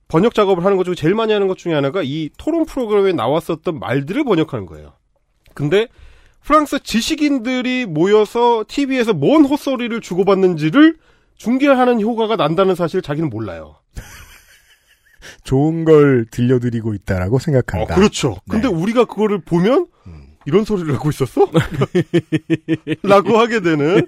번역 0.09 0.35
작업을 0.35 0.64
하는 0.64 0.76
것 0.76 0.85
중에 0.85 0.95
제일 0.95 1.14
많이 1.14 1.33
하는 1.33 1.49
것 1.49 1.57
중에 1.57 1.73
하나가 1.73 2.02
이 2.05 2.29
토론 2.37 2.67
프로그램에 2.67 3.12
나왔었던 3.12 3.79
말들을 3.79 4.25
번역하는 4.25 4.67
거예요. 4.67 4.93
근데 5.55 5.88
프랑스 6.43 6.81
지식인들이 6.83 7.87
모여서 7.87 8.64
TV에서 8.67 9.14
뭔 9.14 9.45
헛소리를 9.45 10.00
주고받는지를 10.00 10.97
중계하는 11.37 12.00
효과가 12.00 12.37
난다는 12.37 12.75
사실을 12.75 13.02
자기는 13.02 13.31
몰라요. 13.31 13.76
좋은 15.45 15.85
걸 15.85 16.26
들려드리고 16.31 16.95
있다라고 16.95 17.38
생각한다. 17.38 17.95
어, 17.95 17.97
그렇죠. 17.97 18.37
근데 18.50 18.69
우리가 18.69 19.05
그거를 19.05 19.41
보면 19.41 19.87
이런 20.47 20.65
소리를 20.65 20.93
하고 20.95 21.11
있었어? 21.11 21.49
라고 23.03 23.39
하게 23.39 23.61
되는 23.61 24.07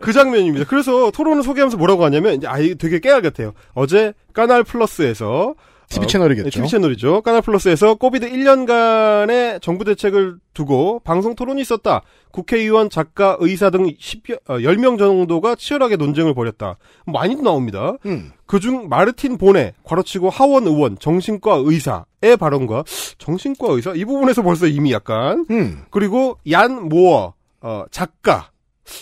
그 0.00 0.12
장면입니다. 0.12 0.66
그래서 0.66 1.10
토론을 1.10 1.42
소개하면서 1.42 1.76
뭐라고 1.76 2.04
하냐면 2.04 2.34
이제 2.34 2.46
아이 2.46 2.74
되게 2.74 2.98
깨알 2.98 3.22
같아요. 3.22 3.52
어제 3.74 4.12
까날 4.32 4.64
플러스에서 4.64 5.54
TV 5.90 6.06
채널이겠죠. 6.06 6.44
네, 6.44 6.50
TV 6.50 6.68
채널이죠. 6.68 7.20
까날 7.22 7.42
플러스에서 7.42 7.96
코비드 7.96 8.30
1년간의 8.30 9.60
정부 9.60 9.84
대책을 9.84 10.36
두고 10.54 11.00
방송 11.00 11.34
토론이 11.34 11.60
있었다. 11.60 12.02
국회의원, 12.30 12.88
작가, 12.90 13.36
의사 13.40 13.70
등 13.70 13.84
10여, 13.84 14.40
10명 14.46 14.98
정도가 14.98 15.56
치열하게 15.56 15.96
논쟁을 15.96 16.32
벌였다. 16.32 16.76
많이 17.06 17.34
나옵니다. 17.34 17.96
음. 18.06 18.30
그중 18.46 18.88
마르틴 18.88 19.36
보네, 19.36 19.74
괄호치고 19.82 20.30
하원 20.30 20.66
의원, 20.66 20.96
정신과 20.98 21.62
의사의 21.64 22.36
발언과 22.38 22.84
정신과 23.18 23.72
의사 23.72 23.92
이 23.94 24.04
부분에서 24.04 24.42
벌써 24.42 24.66
이미 24.66 24.92
약간 24.92 25.44
음. 25.50 25.84
그리고 25.90 26.38
얀 26.50 26.88
모어 26.88 27.34
어, 27.60 27.84
작가 27.90 28.50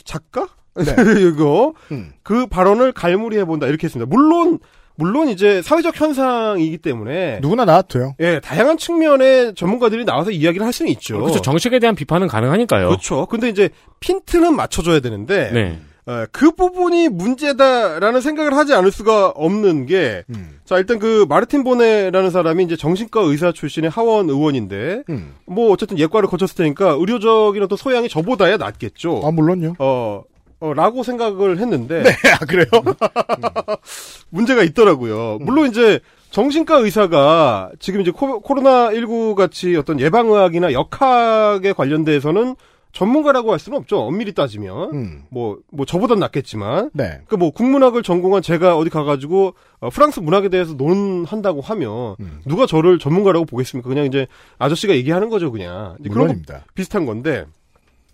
작가 0.04 0.48
네. 0.74 0.84
이거 1.20 1.74
음. 1.92 2.12
그 2.22 2.46
발언을 2.46 2.92
갈무리해 2.92 3.44
본다 3.44 3.66
이렇게 3.66 3.86
했습니다. 3.86 4.08
물론 4.08 4.58
물론 4.98 5.28
이제 5.28 5.62
사회적 5.62 5.98
현상이기 5.98 6.78
때문에 6.78 7.38
누구나 7.40 7.64
나와도 7.64 7.88
돼요. 7.88 8.14
예 8.20 8.40
다양한 8.40 8.76
측면의 8.76 9.54
전문가들이 9.54 10.04
나와서 10.04 10.30
이야기를 10.32 10.66
할 10.66 10.72
수는 10.72 10.90
있죠. 10.92 11.20
그렇죠. 11.20 11.40
정식에 11.40 11.78
대한 11.78 11.94
비판은 11.94 12.26
가능하니까요. 12.26 12.88
그렇죠. 12.88 13.26
근데 13.26 13.48
이제 13.48 13.70
핀트는 14.00 14.54
맞춰줘야 14.56 15.00
되는데 15.00 15.50
네. 15.52 15.78
어, 16.08 16.24
그 16.32 16.52
부분이 16.52 17.10
문제다라는 17.10 18.22
생각을 18.22 18.56
하지 18.56 18.72
않을 18.72 18.90
수가 18.90 19.28
없는 19.28 19.84
게, 19.84 20.24
음. 20.30 20.58
자, 20.64 20.78
일단 20.78 20.98
그 20.98 21.26
마르틴 21.28 21.64
보네라는 21.64 22.30
사람이 22.30 22.64
이제 22.64 22.76
정신과 22.76 23.20
의사 23.20 23.52
출신의 23.52 23.90
하원 23.90 24.30
의원인데, 24.30 25.02
음. 25.10 25.34
뭐 25.44 25.70
어쨌든 25.70 25.98
예과를 25.98 26.30
거쳤을 26.30 26.56
테니까 26.56 26.96
의료적인 26.98 27.62
어떤 27.62 27.76
소양이 27.76 28.08
저보다야 28.08 28.56
낫겠죠. 28.56 29.20
아 29.22 29.30
물론요. 29.30 29.74
어, 29.78 30.22
어, 30.60 30.74
라고 30.74 31.02
생각을 31.02 31.58
했는데, 31.58 32.02
네, 32.02 32.10
아, 32.32 32.44
그래요? 32.44 32.66
문제가 34.30 34.62
있더라고요. 34.62 35.38
물론 35.40 35.68
이제 35.68 36.00
정신과 36.30 36.78
의사가 36.78 37.70
지금 37.78 38.00
이제 38.00 38.10
코, 38.10 38.42
코로나19 38.42 39.34
같이 39.34 39.76
어떤 39.76 40.00
예방의학이나 40.00 40.72
역학에 40.72 41.72
관련돼서는 41.72 42.56
전문가라고 42.92 43.52
할 43.52 43.58
수는 43.58 43.78
없죠. 43.78 44.00
엄밀히 44.00 44.32
따지면. 44.32 44.90
음. 44.92 45.22
뭐, 45.30 45.58
뭐, 45.70 45.86
저보단 45.86 46.18
낫겠지만. 46.18 46.90
네. 46.94 47.20
그 47.28 47.36
뭐, 47.36 47.50
국문학을 47.50 48.02
전공한 48.02 48.42
제가 48.42 48.76
어디 48.76 48.90
가가지고, 48.90 49.54
어, 49.80 49.90
프랑스 49.90 50.20
문학에 50.20 50.48
대해서 50.48 50.72
논한다고 50.74 51.60
하면, 51.60 52.16
음. 52.18 52.40
누가 52.46 52.66
저를 52.66 52.98
전문가라고 52.98 53.44
보겠습니까? 53.44 53.88
그냥 53.88 54.06
이제 54.06 54.26
아저씨가 54.58 54.94
얘기하는 54.96 55.28
거죠, 55.28 55.52
그냥. 55.52 55.96
그런 55.98 56.08
거 56.08 56.08
물론입니다. 56.08 56.64
비슷한 56.74 57.06
건데, 57.06 57.44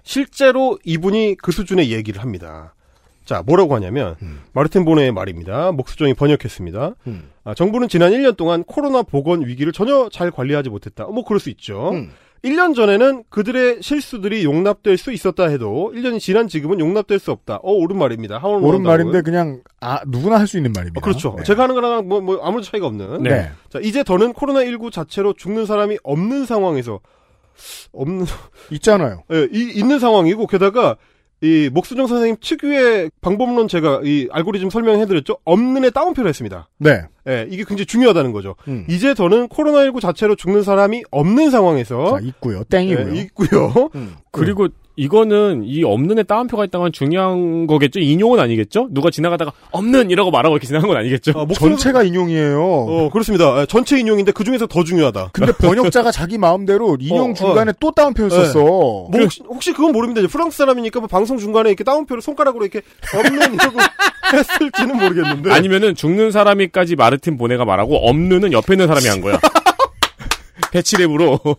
실제로 0.04 0.78
이분이 0.84 1.37
그 1.42 1.50
수준의 1.50 1.90
얘기를 1.90 2.23
합니다. 2.23 2.75
자, 3.25 3.42
뭐라고 3.44 3.75
하냐면, 3.75 4.16
음. 4.20 4.42
마르틴 4.52 4.84
보네의 4.84 5.11
말입니다. 5.11 5.73
목수정이 5.73 6.12
번역했습니다. 6.12 6.94
음. 7.06 7.30
아, 7.42 7.54
정부는 7.54 7.88
지난 7.88 8.12
1년 8.12 8.37
동안 8.37 8.62
코로나 8.64 9.02
보건 9.02 9.46
위기를 9.46 9.73
전혀 9.73 10.11
잘 10.12 10.30
관리하지 10.30 10.68
못했다. 10.68 11.06
뭐, 11.06 11.25
그럴 11.25 11.40
수 11.40 11.49
있죠. 11.50 11.90
음. 11.92 12.11
1년 12.44 12.75
전에는 12.75 13.25
그들의 13.30 13.78
실수들이 13.80 14.44
용납될 14.44 14.99
수 14.99 15.12
있었다 15.12 15.44
해도 15.44 15.90
1년이 15.94 16.20
지난 16.20 16.46
지금은 16.46 16.78
용납될 16.78 17.18
수 17.18 17.30
없다. 17.32 17.61
어, 17.62 17.73
옳은 17.73 17.96
말입니다. 17.96 18.37
하원 18.37 18.62
옳은. 18.62 18.82
말인데 18.82 19.23
그냥 19.23 19.62
아 19.80 20.02
누구나 20.06 20.38
할 20.38 20.46
수 20.46 20.58
있는 20.58 20.75
말입니다. 20.75 20.99
어, 20.99 21.02
그렇죠. 21.02 21.37
네. 21.38 21.42
제가 21.44 21.62
하는 21.62 21.75
거랑 21.75 22.06
뭐, 22.06 22.20
뭐 22.20 22.38
아무런 22.42 22.62
차이가 22.62 22.87
없는. 22.87 23.23
네. 23.23 23.50
자, 23.70 23.78
이제 23.82 24.04
더는 24.04 24.34
코로나19 24.34 24.92
자체로 24.92 25.33
죽는 25.33 25.64
사람이 25.64 25.96
없는 26.02 26.44
상황에서 26.44 27.00
없는 27.92 28.26
있잖아요. 28.72 29.24
예, 29.32 29.48
이, 29.52 29.72
있는 29.74 29.98
상황이고 29.98 30.46
게다가 30.46 30.96
이 31.40 31.68
목수정 31.72 32.06
선생님 32.06 32.36
특유의 32.40 33.10
방법론 33.20 33.68
제가 33.68 34.00
이 34.04 34.28
알고리즘 34.32 34.70
설명해드렸죠. 34.70 35.38
없는에 35.44 35.90
따옴표를 35.90 36.28
했습니다. 36.28 36.70
네. 36.78 37.02
예, 37.28 37.46
이게 37.50 37.64
굉장히 37.64 37.86
중요하다는 37.86 38.32
거죠. 38.32 38.54
음. 38.66 38.86
이제 38.88 39.12
더는 39.14 39.48
코로나19 39.48 40.00
자체로 40.00 40.36
죽는 40.36 40.62
사람이 40.62 41.02
없는 41.10 41.50
상황에서 41.50 42.18
자, 42.18 42.26
있고요. 42.26 42.64
땡이고요. 42.64 43.14
예, 43.14 43.20
있고요. 43.20 43.90
음. 43.94 44.14
그리고 44.30 44.68
이거는 44.96 45.64
이 45.64 45.83
없는에 45.83 46.22
따옴표가 46.22 46.64
있다는 46.66 46.85
건 46.85 46.92
중요한 46.92 47.66
거겠죠? 47.66 47.98
인용은 47.98 48.38
아니겠죠? 48.38 48.88
누가 48.90 49.11
지나가다가 49.11 49.52
없는 49.72 50.11
이라고 50.11 50.30
말하고 50.30 50.54
이렇게 50.54 50.66
지나간 50.66 50.88
건 50.88 50.96
아니겠죠? 50.98 51.33
아, 51.37 51.44
목수정 51.44 51.70
전체가 51.70 52.04
인용이에요. 52.04 52.62
어, 52.62 53.11
그렇습니다. 53.11 53.61
예, 53.61 53.66
전체 53.66 53.98
인용인데 53.98 54.33
그 54.33 54.44
중에서 54.44 54.66
더 54.66 54.85
중요하다. 54.85 55.30
근데 55.33 55.52
번역자가 55.59 56.12
자기 56.12 56.38
마음대로 56.38 56.96
인용 57.00 57.33
어, 57.33 57.35
중간에 57.35 57.72
또 57.80 57.90
따옴표를 57.90 58.30
네. 58.30 58.37
썼어. 58.37 58.62
뭐 58.62 59.11
혹시, 59.12 59.42
혹시 59.48 59.72
그건 59.72 59.92
모릅니다. 59.92 60.26
프랑스 60.28 60.59
사람이니까 60.59 61.00
뭐 61.00 61.09
방송 61.09 61.38
중간에 61.38 61.70
이렇게 61.70 61.83
따옴표를 61.83 62.22
손가락으로 62.22 62.64
이렇게 62.64 62.83
없는 63.16 63.54
이러고 63.54 63.78
했을지는 64.33 64.96
모르겠는데. 64.96 65.50
아니면은 65.50 65.94
죽는 65.96 66.30
사람이까지 66.30 66.94
마르틴 66.96 67.37
보네가 67.37 67.64
말하고 67.64 67.96
없는은 68.09 68.52
옆에 68.52 68.74
있는 68.74 68.87
사람이 68.87 69.07
한 69.09 69.20
거야. 69.20 69.38
배치랩으로. 70.72 71.56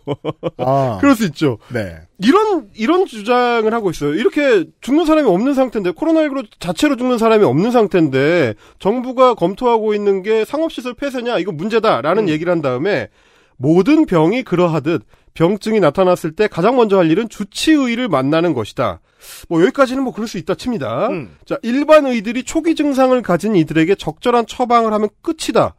아, 0.58 0.98
그럴 1.00 1.14
수 1.14 1.24
있죠. 1.26 1.58
네. 1.72 1.96
이런 2.18 2.68
이런 2.74 3.06
주장을 3.06 3.72
하고 3.72 3.90
있어요. 3.90 4.14
이렇게 4.14 4.64
죽는 4.80 5.06
사람이 5.06 5.28
없는 5.28 5.54
상태인데 5.54 5.90
코로나19로 5.92 6.46
자체로 6.58 6.96
죽는 6.96 7.18
사람이 7.18 7.44
없는 7.44 7.70
상태인데 7.70 8.54
정부가 8.78 9.34
검토하고 9.34 9.94
있는 9.94 10.22
게 10.22 10.44
상업시설 10.44 10.94
폐쇄냐 10.94 11.38
이거 11.38 11.52
문제다라는 11.52 12.24
음. 12.24 12.28
얘기를 12.28 12.50
한 12.50 12.62
다음에 12.62 13.08
모든 13.56 14.06
병이 14.06 14.42
그러하듯 14.44 15.02
병증이 15.34 15.80
나타났을 15.80 16.32
때 16.32 16.48
가장 16.48 16.76
먼저 16.76 16.98
할 16.98 17.10
일은 17.10 17.28
주치의를 17.28 18.08
만나는 18.08 18.54
것이다. 18.54 19.00
뭐 19.48 19.60
여기까지는 19.62 20.02
뭐 20.02 20.12
그럴 20.12 20.28
수 20.28 20.38
있다 20.38 20.54
칩니다. 20.54 21.08
음. 21.08 21.36
자 21.44 21.58
일반 21.62 22.06
의들이 22.06 22.44
초기 22.44 22.74
증상을 22.74 23.20
가진 23.22 23.54
이들에게 23.54 23.94
적절한 23.96 24.46
처방을 24.46 24.92
하면 24.92 25.08
끝이다. 25.22 25.74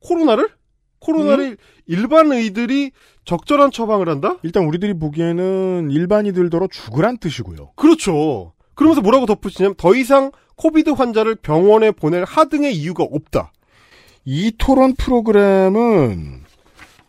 코로나를 0.00 0.48
코로나를 1.00 1.56
일반 1.86 2.30
의들이 2.32 2.92
적절한 3.24 3.70
처방을 3.70 4.08
한다? 4.08 4.36
일단 4.42 4.64
우리들이 4.64 4.94
보기에는 4.94 5.90
일반이들더러 5.90 6.68
죽으란 6.70 7.18
뜻이고요. 7.18 7.72
그렇죠. 7.76 8.52
그러면서 8.74 9.00
뭐라고 9.00 9.26
덧붙이냐면 9.26 9.74
더 9.76 9.94
이상 9.94 10.30
코비드 10.56 10.90
환자를 10.90 11.36
병원에 11.36 11.90
보낼 11.90 12.24
하등의 12.24 12.74
이유가 12.74 13.04
없다. 13.04 13.52
이 14.24 14.52
토론 14.58 14.94
프로그램은 14.94 16.42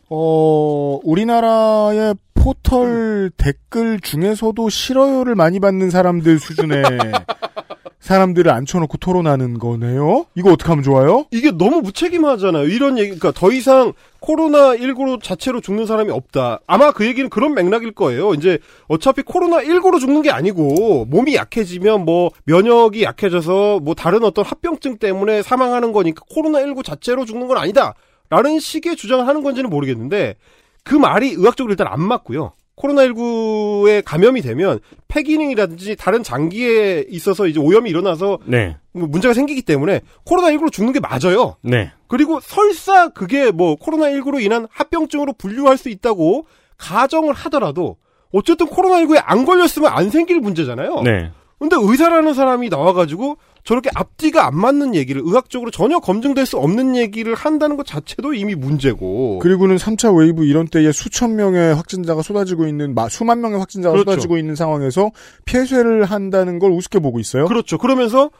어 0.10 0.99
우리나라의 1.04 2.15
포털 2.34 3.32
댓글 3.38 3.99
중에서도 3.99 4.69
싫어요를 4.69 5.36
많이 5.36 5.60
받는 5.60 5.89
사람들 5.89 6.39
수준의 6.39 6.84
사람들을 8.02 8.52
앉혀놓고 8.52 8.98
토론하는 8.98 9.60
거네요. 9.60 10.26
이거 10.36 10.52
어떻게 10.52 10.70
하면 10.70 10.84
좋아요? 10.84 11.26
이게 11.32 11.52
너무 11.52 11.82
무책임하잖아요. 11.82 12.68
이런 12.68 12.98
얘기, 12.98 13.18
그러니까 13.18 13.32
더 13.32 13.52
이상 13.52 13.94
코로나 14.20 14.76
19로 14.76 15.22
자체로 15.22 15.62
죽는 15.62 15.86
사람이 15.86 16.12
없다. 16.12 16.60
아마 16.68 16.92
그 16.92 17.06
얘기는 17.06 17.30
그런 17.30 17.54
맥락일 17.54 17.92
거예요. 17.94 18.34
이제 18.34 18.58
어차피 18.88 19.22
코로나 19.22 19.58
19로 19.58 20.00
죽는 20.00 20.24
게 20.24 20.32
아니고 20.32 21.06
몸이 21.06 21.36
약해지면 21.36 22.04
뭐 22.04 22.32
면역이 22.46 23.04
약해져서 23.04 23.80
뭐 23.80 23.94
다른 23.94 24.24
어떤 24.24 24.46
합병증 24.46 24.98
때문에 24.98 25.44
사망하는 25.44 25.92
거니까 25.92 26.24
코로나 26.30 26.60
19 26.60 26.84
자체로 26.84 27.26
죽는 27.26 27.48
건 27.48 27.58
아니다. 27.58 27.94
라는 28.30 28.60
식의 28.60 28.96
주장을 28.96 29.28
하는 29.28 29.44
건지는 29.44 29.70
모르겠는데 29.70 30.36
그 30.84 30.96
말이 30.96 31.32
의학적으로 31.32 31.74
일단 31.74 31.88
안 31.88 32.02
맞고요. 32.02 32.54
코로나19에 32.78 34.04
감염이 34.04 34.42
되면 34.42 34.80
폐기능이라든지 35.08 35.96
다른 35.96 36.24
장기에 36.24 37.06
있어서 37.10 37.48
이제 37.48 37.60
오염이 37.60 37.90
일어나서 37.90 38.40
네. 38.46 38.78
뭐 38.92 39.08
문제가 39.08 39.34
생기기 39.34 39.62
때문에 39.62 40.02
코로나19로 40.26 40.72
죽는 40.72 40.94
게 40.94 41.00
맞아요. 41.00 41.56
네. 41.62 41.92
그리고 42.08 42.40
설사 42.40 43.10
그게 43.10 43.52
뭐 43.52 43.76
코로나19로 43.76 44.42
인한 44.42 44.68
합병증으로 44.72 45.34
분류할 45.34 45.78
수 45.78 45.90
있다고 45.90 46.46
가정을 46.78 47.34
하더라도 47.34 47.98
어쨌든 48.32 48.68
코로나19에 48.68 49.22
안 49.24 49.46
걸렸으면 49.46 49.92
안 49.92 50.10
생길 50.10 50.40
문제잖아요. 50.40 51.02
네. 51.02 51.32
근데 51.60 51.76
의사라는 51.80 52.34
사람이 52.34 52.70
나와가지고 52.70 53.38
저렇게 53.63 53.89
앞뒤가 53.93 54.47
안 54.47 54.56
맞는 54.58 54.95
얘기를 54.95 55.21
의학적으로 55.24 55.69
전혀 55.71 56.00
검증될 56.00 56.45
수 56.45 56.58
없는 56.58 56.95
얘기를 56.95 57.36
한다는 57.36 57.78
것 57.78 57.86
자체도 57.86 58.34
이미 58.34 58.56
문제고. 58.56 59.39
그리고는 59.39 59.76
3차 59.78 60.17
웨이브 60.17 60.45
이런 60.45 60.67
때에 60.67 60.91
수천 60.91 61.36
명의 61.36 61.76
확진자가 61.76 62.21
쏟아지고 62.24 62.65
있는 62.67 62.95
마- 62.95 63.08
수만 63.10 63.39
명의 63.41 63.60
확진자가 63.60 63.93
그렇죠. 63.93 64.12
쏟아지고 64.12 64.38
있는 64.38 64.56
상황에서 64.56 65.12
폐쇄를 65.45 66.06
한다는 66.06 66.58
걸 66.60 66.71
우습게 66.71 67.00
보고 67.00 67.19
있어요. 67.19 67.45
그렇죠. 67.45 67.78
그러면서 67.78 68.32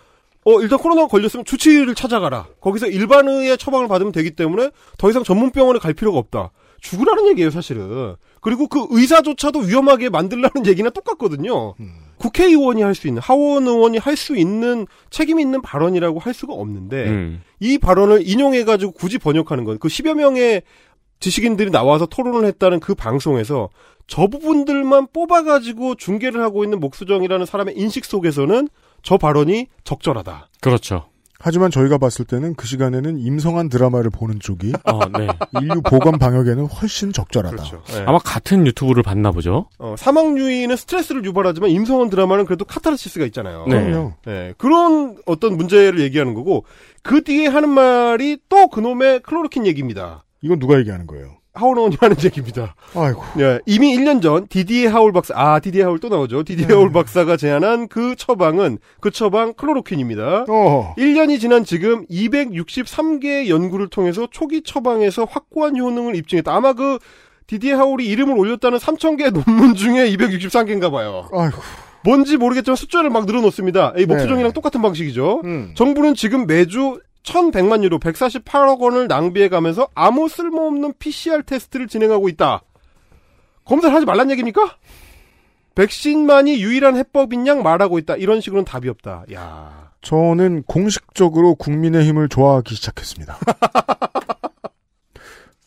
어 0.44 0.60
일단 0.60 0.80
코로나가 0.80 1.08
걸렸으면 1.08 1.46
주치의를 1.46 1.94
찾아가라. 1.94 2.48
거기서 2.62 2.88
일반의의 2.88 3.60
처방을 3.60 3.88
받으면 3.88 4.12
되기 4.12 4.32
때문에 4.32 4.72
더 4.98 5.10
이상 5.10 5.24
전문병원에 5.24 5.78
갈 5.80 5.94
필요가 5.94 6.18
없다. 6.18 6.50
죽으라는 6.82 7.28
얘기예요, 7.28 7.52
사실은. 7.52 8.16
그리고 8.42 8.68
그 8.68 8.88
의사조차도 8.90 9.60
위험하게 9.60 10.10
만들라는 10.10 10.66
얘기나 10.66 10.90
똑같거든요. 10.90 11.76
국회의원이 12.22 12.82
할 12.82 12.96
수 12.96 13.08
있는, 13.08 13.22
하원 13.22 13.68
의원이 13.68 13.98
할 13.98 14.16
수 14.16 14.38
있는 14.38 14.88
책임 15.10 15.40
있는 15.40 15.62
발언이라고 15.62 16.20
할 16.20 16.34
수가 16.34 16.54
없는데, 16.54 17.08
음. 17.08 17.42
이 17.60 17.78
발언을 17.78 18.28
인용해 18.28 18.64
가지고 18.64 18.92
굳이 18.94 19.18
번역하는 19.18 19.64
건 19.66 19.78
그 19.80 19.88
10여 19.88 20.14
명의 20.14 20.62
지식인들이 21.20 21.70
나와서 21.72 22.06
토론을 22.06 22.46
했다는 22.48 22.80
그 22.80 22.96
방송에서 22.96 23.70
저 24.08 24.28
부분들만 24.28 25.08
뽑아 25.14 25.44
가지고 25.44 25.96
중계를 25.96 26.42
하고 26.42 26.64
있는 26.64 26.80
목수정이라는 26.80 27.46
사람의 27.46 27.78
인식 27.78 28.06
속에서는 28.06 28.68
저 29.04 29.18
발언이 29.18 29.68
적절하다. 29.84 30.50
그렇죠. 30.62 31.11
하지만 31.44 31.72
저희가 31.72 31.98
봤을 31.98 32.26
때는 32.26 32.56
그 32.56 32.68
시간에는 32.68 33.18
임성한 33.18 33.70
드라마를 33.70 34.10
보는 34.10 34.40
쪽이 34.40 34.74
어, 34.84 35.00
네. 35.18 35.28
인류 35.62 35.82
보건 35.82 36.18
방역에는 36.20 36.66
훨씬 36.68 37.12
적절하다. 37.12 37.56
그렇죠. 37.56 37.84
네. 37.88 38.04
아마 38.06 38.20
같은 38.20 38.66
유튜브를 38.68 39.04
봤나 39.04 39.32
보죠. 39.32 39.68
어, 39.80 39.96
사망 39.98 40.38
유인은 40.38 40.76
스트레스를 40.76 41.26
유발하지만 41.26 41.70
임성한 41.70 42.10
드라마는 42.10 42.46
그래도 42.46 42.66
카타르시스가 42.66 43.26
있잖아요. 43.26 43.66
네. 43.68 43.92
네, 44.26 44.54
그런 44.58 45.18
어떤 45.26 45.58
문제를 45.58 46.00
얘기하는 46.00 46.34
거고 46.34 46.66
그 47.04 47.24
뒤에 47.24 47.48
하는 47.48 47.70
말이 47.70 48.38
또 48.50 48.68
그놈의 48.68 49.22
클로로킨 49.22 49.66
얘기입니다. 49.66 50.24
이건 50.42 50.60
누가 50.60 50.78
얘기하는 50.80 51.08
거예요? 51.08 51.41
하원원이 51.54 51.98
하는 52.00 52.16
얘기입니다. 52.24 52.76
아이고. 52.96 53.22
네, 53.36 53.60
이미 53.66 53.96
1년 53.98 54.22
전 54.22 54.48
디디에 54.48 54.88
하울 54.88 55.12
박사, 55.12 55.34
아 55.36 55.60
디디에 55.60 55.84
하울 55.84 56.00
또 56.00 56.10
나오죠. 56.10 56.44
디디에 56.44 56.68
하울 56.68 56.92
박사가 56.92 57.38
제안한 57.38 57.88
그 57.90 58.16
처방은 58.16 58.78
그 59.02 59.12
처방 59.12 59.54
클로로킨입니다. 59.54 60.46
어. 60.50 60.96
1년이 60.98 61.40
지난 61.40 61.66
지금 61.66 62.06
263개의 62.08 63.50
연구를 63.50 63.90
통해서 63.90 64.28
초기 64.32 64.62
처방에서 64.64 65.26
확고한 65.26 65.78
효능을 65.78 66.16
입증했다. 66.16 66.54
아마 66.54 66.74
그 66.74 67.00
디디에 67.48 67.74
하울이 67.74 68.06
이름을 68.08 68.38
올렸다는 68.38 68.78
3,000개 68.78 69.32
논문 69.32 69.76
중에 69.76 70.10
263개인가 70.12 70.90
봐요. 70.92 71.28
아이고. 71.34 71.58
뭔지 72.04 72.38
모르겠지만 72.38 72.76
숫자를 72.76 73.10
막 73.10 73.26
늘어놓습니다. 73.26 73.94
이 73.98 74.06
목수정이랑 74.06 74.50
네. 74.50 74.54
똑같은 74.54 74.82
방식이죠. 74.82 75.42
음. 75.44 75.74
정부는 75.76 76.16
지금 76.16 76.48
매주 76.48 77.00
1,100만 77.24 77.84
유로, 77.84 78.00
148억 78.00 78.80
원을 78.80 79.08
낭비해 79.08 79.50
가면서 79.50 79.88
아무 79.94 80.28
쓸모없는 80.28 80.94
PCR 81.00 81.44
테스트를 81.44 81.88
진행하고 81.88 82.30
있다. 82.30 82.62
검사를 83.66 83.94
하지 83.94 84.06
말란 84.06 84.32
얘기입니까? 84.32 84.78
백신만이 85.76 86.62
유일한 86.62 86.98
해법인 86.98 87.48
양 87.48 87.64
말하고 87.64 87.98
있다. 88.00 88.18
이런 88.18 88.42
식으로는 88.42 88.66
답이 88.66 88.90
없다. 88.90 89.24
야 89.34 89.92
저는 90.02 90.64
공식적으로 90.64 91.56
국민의 91.56 92.06
힘을 92.06 92.28
좋아하기 92.28 92.76
시작했습니다. 92.76 93.38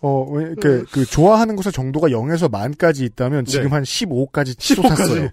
어, 0.00 0.28
왜, 0.30 0.54
그, 0.60 0.84
그, 0.92 1.06
좋아하는 1.06 1.56
것의 1.56 1.72
정도가 1.72 2.08
0에서 2.08 2.50
만까지 2.50 3.06
있다면 3.06 3.46
지금 3.46 3.68
네. 3.68 3.70
한 3.70 3.84
15까지 3.84 4.58
15까지 4.58 4.74
솟았어요. 4.74 5.30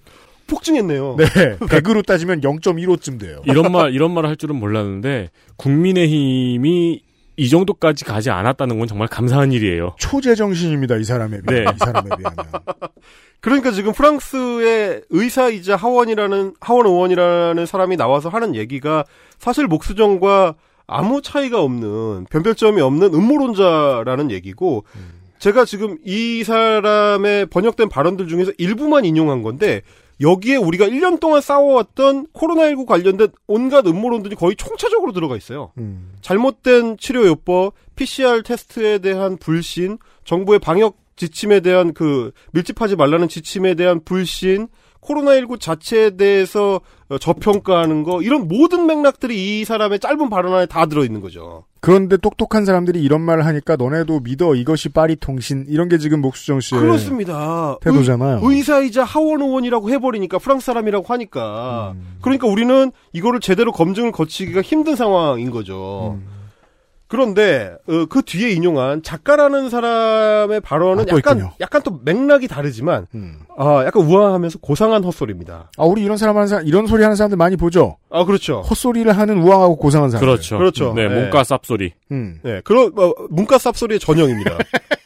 폭증했네요. 0.51 1.15
네. 1.17 1.25
100으로 1.59 2.05
따지면 2.05 2.41
0.15쯤 2.41 3.19
돼요. 3.19 3.41
이런 3.45 3.71
말 3.71 3.93
이런 3.93 4.13
말을 4.13 4.29
할 4.29 4.35
줄은 4.35 4.57
몰랐는데 4.57 5.29
국민의힘이 5.55 7.01
이 7.37 7.49
정도까지 7.49 8.05
가지 8.05 8.29
않았다는 8.29 8.77
건 8.77 8.87
정말 8.87 9.07
감사한 9.07 9.51
일이에요. 9.51 9.95
초제정신입니다, 9.97 10.97
이 10.97 11.03
사람에 11.03 11.41
비해. 11.47 11.63
네. 11.63 11.71
이 11.73 11.77
사람에 11.79 12.09
비하면. 12.17 12.45
그러니까 13.39 13.71
지금 13.71 13.93
프랑스의 13.93 15.03
의사이자 15.09 15.75
하원이라는 15.75 16.53
하원 16.59 16.85
의원이라는 16.85 17.65
사람이 17.65 17.97
나와서 17.97 18.29
하는 18.29 18.53
얘기가 18.53 19.05
사실 19.39 19.65
목수정과 19.65 20.55
아무 20.85 21.21
차이가 21.21 21.61
없는 21.61 22.25
변별점이 22.29 22.81
없는 22.81 23.13
음모론자라는 23.13 24.29
얘기고 24.29 24.83
제가 25.39 25.65
지금 25.65 25.97
이 26.05 26.43
사람의 26.43 27.47
번역된 27.47 27.89
발언들 27.89 28.27
중에서 28.27 28.51
일부만 28.59 29.05
인용한 29.05 29.41
건데 29.41 29.81
여기에 30.21 30.57
우리가 30.57 30.87
1년 30.87 31.19
동안 31.19 31.41
싸워왔던 31.41 32.27
코로나19 32.27 32.85
관련된 32.85 33.29
온갖 33.47 33.85
음모론들이 33.87 34.35
거의 34.35 34.55
총체적으로 34.55 35.11
들어가 35.11 35.35
있어요. 35.35 35.71
음. 35.77 36.11
잘못된 36.21 36.97
치료 36.97 37.25
요법, 37.25 37.73
PCR 37.95 38.43
테스트에 38.43 38.99
대한 38.99 39.37
불신, 39.37 39.97
정부의 40.23 40.59
방역 40.59 40.97
지침에 41.15 41.59
대한 41.59 41.93
그 41.93 42.31
밀집하지 42.51 42.95
말라는 42.95 43.27
지침에 43.27 43.73
대한 43.73 44.03
불신, 44.03 44.67
코로나19 45.01 45.59
자체에 45.59 46.11
대해서 46.11 46.81
어, 47.09 47.17
저평가하는 47.17 48.03
거 48.03 48.21
이런 48.21 48.47
모든 48.47 48.85
맥락들이 48.85 49.61
이 49.61 49.65
사람의 49.65 49.99
짧은 49.99 50.29
발언 50.29 50.53
안에 50.53 50.65
다 50.67 50.85
들어 50.85 51.03
있는 51.03 51.19
거죠. 51.19 51.65
그런데 51.81 52.15
똑똑한 52.15 52.63
사람들이 52.63 53.01
이런 53.01 53.21
말을 53.21 53.45
하니까 53.45 53.75
너네도 53.75 54.21
믿어 54.21 54.53
이것이 54.55 54.89
파리 54.89 55.15
통신 55.15 55.65
이런 55.67 55.89
게 55.89 55.97
지금 55.97 56.21
목수정 56.21 56.59
씨의 56.59 56.79
그렇습니다. 56.79 57.77
태도잖아요. 57.81 58.39
의, 58.43 58.61
사이자 58.61 59.03
하원 59.03 59.41
의원이라고 59.41 59.89
해버리니까 59.89 60.37
프랑스 60.37 60.67
사람이라고 60.67 61.05
하니까 61.07 61.93
음. 61.95 62.17
그러니까 62.21 62.47
우리는 62.47 62.91
이거를 63.13 63.39
제대로 63.39 63.71
검증을 63.71 64.11
거치기가 64.11 64.61
힘든 64.61 64.95
상황인 64.95 65.49
거죠. 65.49 66.19
음. 66.21 66.40
그런데 67.11 67.75
어, 67.89 68.05
그 68.05 68.21
뒤에 68.21 68.51
인용한 68.51 69.03
작가라는 69.03 69.69
사람의 69.69 70.61
발언은 70.61 71.03
아, 71.03 71.05
또 71.05 71.17
약간 71.17 71.37
있군요. 71.39 71.53
약간 71.59 71.81
또 71.83 71.99
맥락이 72.05 72.47
다르지만 72.47 73.05
음. 73.15 73.39
아 73.57 73.83
약간 73.85 74.03
우아하면서 74.05 74.59
고상한 74.59 75.03
헛소리입니다. 75.03 75.71
아, 75.77 75.83
우리 75.83 76.03
이런 76.03 76.15
사람 76.15 76.37
하는 76.37 76.47
사람, 76.47 76.65
이런 76.65 76.87
소리 76.87 77.03
하는 77.03 77.17
사람들 77.17 77.35
많이 77.35 77.57
보죠? 77.57 77.97
아 78.09 78.23
그렇죠. 78.23 78.61
헛소리를 78.61 79.11
하는 79.11 79.39
우왕하고 79.39 79.75
고상한 79.75 80.09
사람. 80.09 80.25
그렇죠. 80.25 80.57
그렇죠. 80.57 80.93
네, 80.93 81.09
네. 81.09 81.15
몸가 81.15 81.41
쌉소리. 81.41 81.91
음. 82.13 82.39
네, 82.43 82.61
그런 82.63 82.93
어, 82.97 83.13
문과 83.29 83.57
쌉소리의 83.57 83.99
전형입니다. 83.99 84.57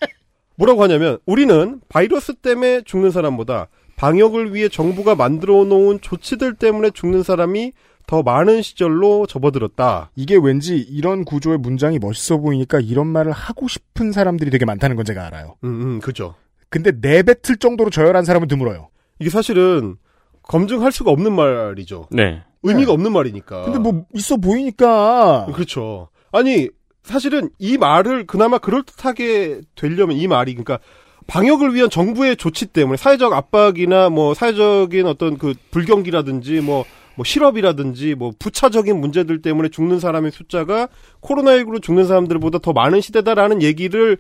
뭐라고 0.58 0.84
하냐면 0.84 1.18
우리는 1.26 1.82
바이러스 1.90 2.36
때문에 2.36 2.84
죽는 2.84 3.10
사람보다 3.10 3.68
방역을 3.96 4.54
위해 4.54 4.70
정부가 4.70 5.16
만들어 5.16 5.64
놓은 5.64 6.02
조치들 6.02 6.54
때문에 6.54 6.92
죽는 6.92 7.24
사람이 7.24 7.72
더 8.08 8.24
많은 8.24 8.62
시절로 8.62 9.26
접어들었다. 9.26 10.12
이게 10.16 10.38
왠지 10.42 10.78
이런 10.78 11.26
구조의 11.26 11.58
문장이 11.58 12.00
멋있어 12.00 12.38
보이니까 12.38 12.80
이런 12.80 13.08
말을 13.08 13.32
하고 13.32 13.68
싶은 13.68 14.12
사람들이 14.12 14.52
되게 14.52 14.66
많다는 14.66 14.96
건 14.96 15.06
제가 15.06 15.26
알아요. 15.26 15.56
음, 15.64 15.82
음, 15.82 16.00
그죠. 16.00 16.36
근데 16.70 16.92
내뱉을 16.92 17.58
정도로 17.60 17.90
저열한 17.90 18.26
사람은 18.26 18.48
드물어요. 18.48 18.90
이게 19.20 19.30
사실은 19.30 19.98
검증할 20.44 20.92
수가 20.92 21.12
없는 21.12 21.34
말이죠. 21.34 22.08
네. 22.12 22.44
의미가 22.64 22.88
네. 22.88 22.94
없는 22.94 23.12
말이니까. 23.12 23.64
근데 23.64 23.80
뭐 23.80 24.06
있어 24.14 24.38
보이니까 24.38 25.48
그렇죠. 25.54 26.10
아니 26.32 26.70
사실은 27.04 27.50
이 27.60 27.78
말을 27.78 28.26
그나마 28.26 28.58
그럴듯하게 28.58 29.62
되려면 29.76 30.18
이 30.18 30.28
말이 30.28 30.54
그러니까 30.54 30.80
방역을 31.28 31.74
위한 31.74 31.90
정부의 31.90 32.38
조치 32.38 32.68
때문에 32.68 32.98
사회적 32.98 33.34
압박이나 33.34 34.10
뭐 34.10 34.34
사회적인 34.34 35.08
어떤 35.08 35.38
그 35.38 35.54
불경기라든지 35.72 36.62
뭐, 36.62 36.86
뭐 37.16 37.24
실업이라든지 37.24 38.16
뭐 38.16 38.34
부차적인 38.38 39.00
문제들 39.00 39.42
때문에 39.42 39.70
죽는 39.70 40.00
사람의 40.00 40.32
숫자가 40.32 40.90
코로나19로 41.22 41.82
죽는 41.82 42.06
사람들보다 42.06 42.60
더 42.60 42.74
많은 42.74 43.02
시대다라는 43.02 43.62
얘기를 43.62 44.18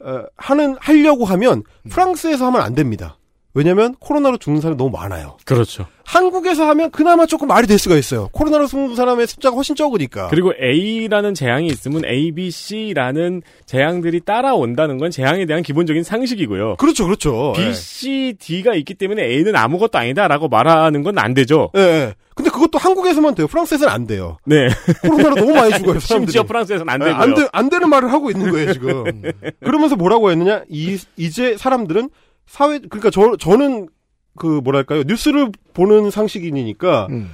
어, 0.00 0.24
하는 0.36 0.76
하려고 0.78 1.24
하면 1.24 1.64
프랑스에서 1.90 2.46
하면 2.46 2.62
안 2.62 2.74
됩니다. 2.74 3.17
왜냐면 3.58 3.94
코로나로 3.98 4.36
죽는 4.38 4.60
사람이 4.60 4.78
너무 4.78 4.90
많아요. 4.90 5.36
그렇죠. 5.44 5.86
한국에서 6.04 6.66
하면 6.68 6.90
그나마 6.90 7.26
조금 7.26 7.48
말이 7.48 7.66
될 7.66 7.76
수가 7.78 7.96
있어요. 7.96 8.28
코로나로 8.32 8.66
죽는 8.66 8.94
사람의 8.94 9.26
숫자가 9.26 9.56
훨씬 9.56 9.74
적으니까. 9.74 10.28
그리고 10.28 10.52
A라는 10.62 11.34
재앙이 11.34 11.66
있으면 11.66 12.04
A, 12.06 12.32
B, 12.32 12.50
C라는 12.50 13.42
재앙들이 13.66 14.20
따라온다는 14.20 14.96
건 14.98 15.10
재앙에 15.10 15.44
대한 15.44 15.62
기본적인 15.62 16.04
상식이고요. 16.04 16.76
그렇죠, 16.76 17.04
그렇죠. 17.04 17.52
B, 17.56 17.62
예. 17.62 17.72
C, 17.72 18.34
D가 18.38 18.74
있기 18.76 18.94
때문에 18.94 19.22
A는 19.24 19.54
아무것도 19.56 19.98
아니다라고 19.98 20.48
말하는 20.48 21.02
건 21.02 21.18
안 21.18 21.34
되죠. 21.34 21.70
예, 21.76 21.80
예. 21.80 22.14
근데 22.36 22.50
그것도 22.50 22.78
한국에서만 22.78 23.34
돼요. 23.34 23.48
프랑스에서는 23.48 23.92
안 23.92 24.06
돼요. 24.06 24.38
네. 24.44 24.68
코로나로 25.02 25.34
너무 25.34 25.52
많이 25.52 25.72
죽어요. 25.74 25.98
사람들이. 25.98 26.30
심지어 26.30 26.44
프랑스에서는 26.44 26.88
안 26.88 27.00
예, 27.00 27.06
되고요. 27.06 27.20
안, 27.20 27.34
되, 27.34 27.48
안 27.52 27.68
되는 27.68 27.88
말을 27.90 28.12
하고 28.12 28.30
있는 28.30 28.52
거예요, 28.52 28.72
지금. 28.72 29.02
그러면서 29.64 29.96
뭐라고 29.96 30.30
했느냐? 30.30 30.62
이, 30.68 30.96
이제 31.16 31.56
사람들은 31.58 32.08
사회, 32.48 32.78
그러니까 32.78 33.10
저, 33.10 33.36
저는 33.36 33.88
그 34.36 34.60
뭐랄까요. 34.64 35.02
뉴스를 35.04 35.52
보는 35.74 36.10
상식인이니까 36.10 37.06
음. 37.10 37.30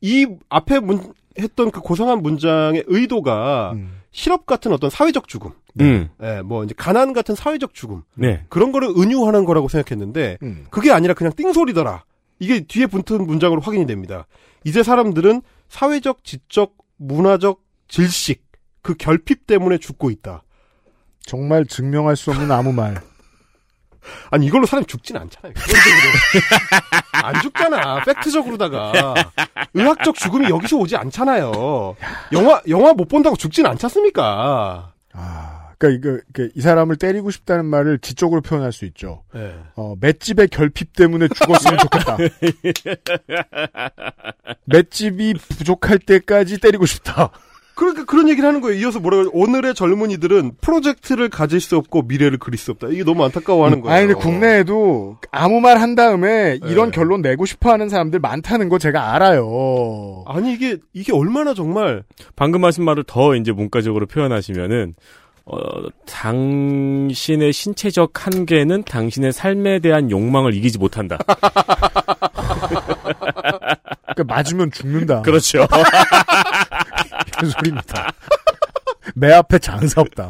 이 0.00 0.26
앞에 0.48 0.80
문, 0.80 1.12
했던 1.38 1.70
그 1.70 1.80
고상한 1.80 2.22
문장의 2.22 2.84
의도가 2.86 3.72
음. 3.74 3.98
실업 4.10 4.46
같은 4.46 4.72
어떤 4.72 4.90
사회적 4.90 5.28
죽음. 5.28 5.52
음. 5.80 6.08
예, 6.22 6.42
뭐 6.42 6.64
이제 6.64 6.74
가난 6.76 7.12
같은 7.12 7.34
사회적 7.34 7.74
죽음. 7.74 8.02
네. 8.14 8.44
그런 8.48 8.72
거를 8.72 8.88
은유하는 8.88 9.44
거라고 9.44 9.68
생각했는데 9.68 10.38
음. 10.42 10.66
그게 10.70 10.90
아니라 10.90 11.14
그냥 11.14 11.32
띵소리더라. 11.34 12.04
이게 12.40 12.60
뒤에 12.60 12.86
붙은 12.86 13.26
문장으로 13.26 13.60
확인이 13.60 13.86
됩니다. 13.86 14.26
이제 14.64 14.82
사람들은 14.82 15.42
사회적, 15.68 16.24
지적, 16.24 16.76
문화적 16.96 17.62
질식, 17.88 18.42
그 18.82 18.94
결핍 18.94 19.46
때문에 19.46 19.78
죽고 19.78 20.10
있다. 20.10 20.42
정말 21.20 21.66
증명할 21.66 22.16
수 22.16 22.30
없는 22.30 22.50
아무 22.50 22.72
말. 22.72 23.00
아니 24.30 24.46
이걸로 24.46 24.66
사람이 24.66 24.86
죽진 24.86 25.16
않잖아요. 25.16 25.52
기본적으로. 25.54 26.12
안 27.12 27.40
죽잖아. 27.42 28.04
팩트적으로다가 28.04 29.14
의학적 29.74 30.14
죽음이 30.14 30.48
여기서 30.48 30.76
오지 30.76 30.96
않잖아요. 30.96 31.96
영화 32.32 32.60
영화 32.68 32.92
못 32.92 33.08
본다고 33.08 33.36
죽진 33.36 33.66
않지 33.66 33.84
않습니까? 33.86 34.92
아, 35.12 35.70
그러니까 35.78 35.98
이거 35.98 36.20
이렇게 36.34 36.52
이 36.54 36.60
사람을 36.60 36.96
때리고 36.96 37.30
싶다는 37.30 37.66
말을 37.66 37.98
지적으로 38.00 38.40
표현할 38.40 38.72
수 38.72 38.84
있죠. 38.86 39.24
네. 39.32 39.54
어, 39.76 39.94
맷집의 40.00 40.48
결핍 40.48 40.92
때문에 40.94 41.28
죽었으면 41.28 41.78
좋겠다. 41.78 42.16
맷집이 44.66 45.34
부족할 45.34 45.98
때까지 45.98 46.58
때리고 46.58 46.86
싶다. 46.86 47.30
그러니까 47.78 48.04
그런 48.04 48.28
얘기를 48.28 48.46
하는 48.46 48.60
거예요. 48.60 48.78
이어서 48.80 48.98
뭐라고? 49.00 49.30
오늘의 49.32 49.74
젊은이들은 49.74 50.52
프로젝트를 50.60 51.28
가질 51.28 51.60
수 51.60 51.76
없고 51.76 52.02
미래를 52.02 52.38
그릴 52.38 52.58
수 52.58 52.72
없다. 52.72 52.88
이게 52.88 53.04
너무 53.04 53.24
안타까워하는 53.24 53.80
거예요. 53.80 53.96
아니 53.96 54.06
근데 54.08 54.20
국내에도 54.20 55.16
아무 55.30 55.60
말 55.60 55.78
한 55.78 55.94
다음에 55.94 56.58
이런 56.64 56.90
네. 56.90 56.96
결론 56.96 57.22
내고 57.22 57.46
싶어하는 57.46 57.88
사람들 57.88 58.18
많다는 58.18 58.68
거 58.68 58.78
제가 58.78 59.14
알아요. 59.14 60.24
아니 60.26 60.52
이게 60.52 60.78
이게 60.92 61.12
얼마나 61.12 61.54
정말 61.54 62.02
방금 62.34 62.64
하신 62.64 62.84
말을 62.84 63.04
더 63.06 63.36
이제 63.36 63.52
문과적으로 63.52 64.06
표현하시면은 64.06 64.94
어, 65.44 65.56
당신의 66.06 67.52
신체적 67.52 68.26
한계는 68.26 68.82
당신의 68.82 69.32
삶에 69.32 69.78
대한 69.78 70.10
욕망을 70.10 70.52
이기지 70.54 70.78
못한다. 70.78 71.16
그러니까 74.14 74.24
맞으면 74.26 74.70
죽는다. 74.72 75.22
그렇죠. 75.22 75.66
그런 77.38 77.50
소리입니다. 77.50 78.12
매 79.14 79.32
앞에 79.32 79.58
장사 79.58 80.00
없다. 80.00 80.28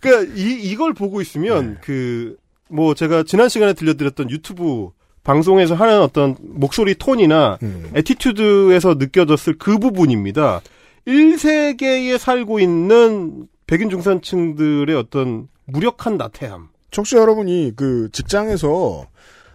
그러니까 0.00 0.34
이 0.34 0.60
이걸 0.62 0.94
보고 0.94 1.20
있으면 1.20 1.78
그뭐 1.80 2.94
제가 2.94 3.24
지난 3.24 3.48
시간에 3.48 3.72
들려드렸던 3.72 4.30
유튜브 4.30 4.90
방송에서 5.22 5.74
하는 5.74 6.00
어떤 6.00 6.36
목소리 6.40 6.94
톤이나 6.94 7.58
음. 7.62 7.90
attitude에서 7.94 8.94
느껴졌을 8.94 9.56
그 9.58 9.78
부분입니다. 9.78 10.60
1세계에 11.06 12.18
살고 12.18 12.60
있는 12.60 13.46
백인 13.66 13.90
중산층들의 13.90 14.94
어떤 14.96 15.48
무력한 15.66 16.16
나태함. 16.16 16.68
청취자 16.90 17.18
여러분이 17.18 17.72
그 17.76 18.08
직장에서 18.12 19.06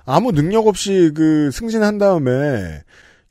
아무 0.06 0.32
능력 0.32 0.68
없이 0.68 1.12
그 1.14 1.52
승진한 1.52 1.98
다음에 1.98 2.82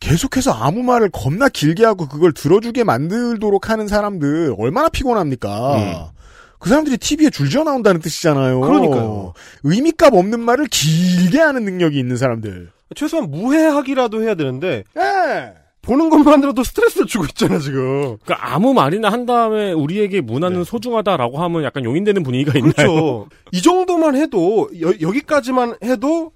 계속해서 0.01 0.53
아무 0.53 0.83
말을 0.83 1.11
겁나 1.11 1.49
길게 1.49 1.85
하고 1.85 2.09
그걸 2.09 2.33
들어주게 2.33 2.85
만들도록 2.85 3.71
하는 3.71 3.89
사람들 3.89 4.55
얼마나 4.59 4.89
피곤합니까? 4.89 6.13
그 6.59 6.69
사람들이 6.69 6.97
TV에 6.97 7.31
줄지어 7.31 7.65
나온다는 7.65 8.01
뜻이잖아요. 8.01 8.61
그러니까요. 8.61 9.35
의미값 9.65 10.15
없는 10.15 10.41
말을 10.41 10.67
길게 10.67 11.39
하는 11.39 11.65
능력이 11.65 11.99
있는 11.99 12.17
사람들. 12.17 12.71
최소한 12.95 13.31
무해하기라도 13.31 14.23
해야 14.23 14.35
되는데 14.35 14.85
예. 14.97 15.55
보는 15.83 16.11
것만으로도 16.11 16.65
스트레스를 16.65 17.07
주고 17.07 17.25
있잖아 17.27 17.59
지금. 17.59 18.17
그러니까 18.25 18.39
아무 18.41 18.75
말이나 18.75 19.11
한 19.11 19.25
다음에 19.27 19.73
우리에게 19.73 20.21
문화는 20.21 20.65
소중하다라고 20.65 21.39
하면 21.39 21.63
약간 21.63 21.85
용인되는 21.85 22.23
분위기가 22.23 22.59
있나요? 22.59 22.73
그렇죠. 22.75 23.29
이 23.53 23.63
정도만 23.63 24.17
해도 24.17 24.69
여, 24.81 25.11
기까지만 25.11 25.77
해도 25.85 26.33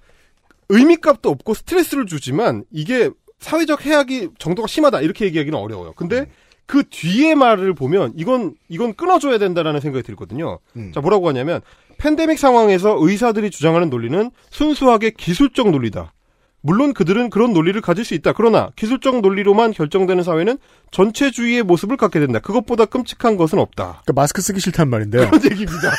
의미값도 0.69 1.29
없고 1.29 1.53
스트레스를 1.53 2.05
주지만 2.05 2.63
이게 2.71 3.09
사회적 3.41 3.85
해악이 3.85 4.29
정도가 4.37 4.67
심하다 4.67 5.01
이렇게 5.01 5.25
얘기하기는 5.25 5.57
어려워요. 5.57 5.93
근데 5.93 6.27
그 6.65 6.83
뒤에 6.89 7.35
말을 7.35 7.73
보면 7.73 8.13
이건 8.15 8.55
이건 8.69 8.93
끊어줘야 8.93 9.37
된다라는 9.37 9.81
생각이 9.81 10.03
들거든요. 10.03 10.59
음. 10.77 10.91
자 10.93 11.01
뭐라고 11.01 11.27
하냐면 11.27 11.59
팬데믹 11.97 12.39
상황에서 12.39 12.95
의사들이 12.99 13.51
주장하는 13.51 13.89
논리는 13.89 14.31
순수하게 14.51 15.11
기술적 15.11 15.69
논리다. 15.69 16.13
물론 16.61 16.93
그들은 16.93 17.31
그런 17.31 17.53
논리를 17.53 17.79
가질 17.81 18.05
수 18.05 18.13
있다. 18.13 18.33
그러나 18.33 18.69
기술적 18.75 19.21
논리로만 19.21 19.71
결정되는 19.71 20.23
사회는 20.23 20.59
전체주의의 20.91 21.63
모습을 21.63 21.97
갖게 21.97 22.19
된다. 22.19 22.39
그것보다 22.39 22.85
끔찍한 22.85 23.35
것은 23.35 23.57
없다. 23.57 24.01
그러니까 24.03 24.13
마스크 24.13 24.41
쓰기 24.41 24.59
싫다는 24.59 24.89
말인데요. 24.91 25.29
그런 25.29 25.43
얘기입니다. 25.43 25.91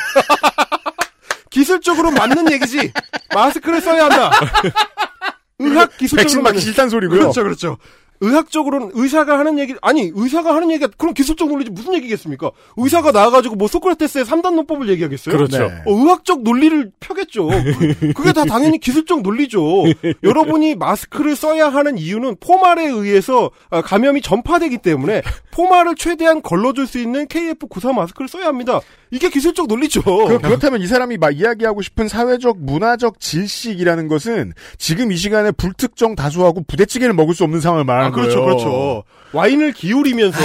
기술적으로 1.51 2.11
맞는 2.11 2.51
얘기지. 2.53 2.93
마스크를 3.33 3.81
써야 3.81 4.05
한다. 4.05 4.31
의학 5.59 5.97
기술적으로 5.97 6.23
백신 6.23 6.43
맞기 6.43 6.59
싫다는 6.59 6.89
소리고요. 6.89 7.19
그렇죠, 7.19 7.43
그렇죠. 7.43 7.77
의학적으로는 8.23 8.91
의사가 8.93 9.37
하는 9.37 9.59
얘기 9.59 9.75
아니 9.81 10.11
의사가 10.13 10.55
하는 10.55 10.71
얘기가 10.71 10.89
그럼 10.97 11.13
기술적 11.13 11.49
논리지 11.49 11.71
무슨 11.71 11.93
얘기겠습니까? 11.95 12.51
의사가 12.77 13.11
나와가지고 13.11 13.55
뭐 13.55 13.67
소크라테스의 13.67 14.25
3단 14.25 14.53
논법을 14.55 14.87
얘기하겠어요? 14.89 15.35
그렇죠. 15.35 15.57
네. 15.59 15.65
어, 15.85 15.91
의학적 15.93 16.41
논리를 16.43 16.91
펴겠죠. 16.99 17.47
그- 17.47 18.13
그게 18.15 18.31
다 18.33 18.45
당연히 18.45 18.79
기술적 18.79 19.21
논리죠. 19.21 19.83
여러분이 20.23 20.75
마스크를 20.75 21.35
써야 21.35 21.67
하는 21.69 21.97
이유는 21.97 22.37
포말에 22.39 22.87
의해서 22.87 23.51
아, 23.69 23.81
감염이 23.81 24.21
전파되기 24.21 24.77
때문에 24.79 25.21
포말을 25.51 25.95
최대한 25.95 26.41
걸러줄 26.41 26.87
수 26.87 26.99
있는 26.99 27.27
KF94 27.27 27.93
마스크를 27.93 28.27
써야 28.27 28.47
합니다. 28.47 28.79
이게 29.11 29.29
기술적 29.29 29.67
논리죠. 29.67 30.01
그, 30.01 30.39
그렇다면 30.39 30.81
이 30.81 30.87
사람이 30.87 31.17
막 31.17 31.37
이야기하고 31.37 31.81
싶은 31.83 32.07
사회적 32.07 32.57
문화적 32.59 33.19
질식이라는 33.19 34.07
것은 34.07 34.53
지금 34.79 35.11
이 35.11 35.17
시간에 35.17 35.51
불특정 35.51 36.15
다수하고 36.15 36.63
부대찌개를 36.67 37.13
먹을 37.13 37.35
수 37.35 37.43
없는 37.43 37.61
상황을 37.61 37.83
말하는 37.85 38.09
아, 38.09 38.11
그렇죠, 38.13 38.41
거예요. 38.41 38.45
그렇죠. 38.45 39.03
와인을 39.33 39.73
기울이면서 39.73 40.37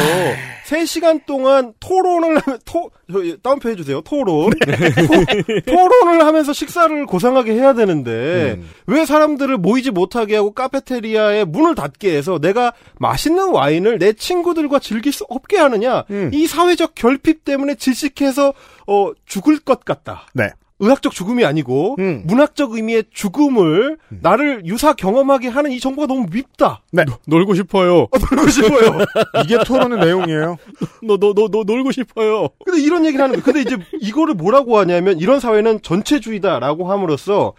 3시간 0.68 1.24
동안 1.26 1.72
토론을 1.80 2.40
토, 2.64 2.90
저, 3.10 3.36
다운표 3.42 3.70
해주세요. 3.70 4.00
토론. 4.02 4.50
토, 4.50 5.70
토론을 5.70 6.26
하면서 6.26 6.52
식사를 6.52 7.06
고상하게 7.06 7.52
해야 7.52 7.72
되는데, 7.72 8.56
음. 8.58 8.68
왜 8.86 9.06
사람들을 9.06 9.56
모이지 9.58 9.90
못하게 9.90 10.36
하고 10.36 10.52
카페테리아에 10.52 11.44
문을 11.44 11.74
닫게 11.74 12.14
해서 12.14 12.38
내가 12.38 12.72
맛있는 12.98 13.50
와인을 13.50 13.98
내 13.98 14.12
친구들과 14.12 14.78
즐길 14.78 15.12
수 15.12 15.24
없게 15.28 15.56
하느냐, 15.58 16.04
음. 16.10 16.30
이 16.34 16.46
사회적 16.46 16.94
결핍 16.94 17.44
때문에 17.44 17.76
질식해서, 17.76 18.52
어, 18.86 19.12
죽을 19.26 19.58
것 19.60 19.84
같다. 19.84 20.26
네. 20.34 20.50
의학적 20.80 21.12
죽음이 21.12 21.44
아니고, 21.44 21.96
음. 21.98 22.22
문학적 22.26 22.72
의미의 22.72 23.04
죽음을 23.12 23.98
나를 24.08 24.64
유사 24.66 24.92
경험하게 24.92 25.48
하는 25.48 25.72
이 25.72 25.80
정보가 25.80 26.06
너무 26.06 26.26
밉다. 26.32 26.82
네. 26.92 27.04
놀고 27.26 27.54
싶어요. 27.54 28.06
놀고 28.30 28.48
싶어요. 28.50 28.98
이게 29.44 29.58
토론의 29.64 29.98
내용이에요. 29.98 30.56
너, 31.02 31.16
너, 31.16 31.34
너, 31.34 31.48
너 31.48 31.64
놀고 31.64 31.90
싶어요. 31.92 32.48
근데 32.64 32.80
이런 32.80 33.04
얘기를 33.04 33.22
하는 33.22 33.34
거예요. 33.40 33.44
근데 33.44 33.60
이제 33.62 33.76
이거를 34.00 34.34
뭐라고 34.34 34.78
하냐면 34.78 35.18
이런 35.18 35.40
사회는 35.40 35.82
전체주의다라고 35.82 36.90
함으로써 36.90 37.54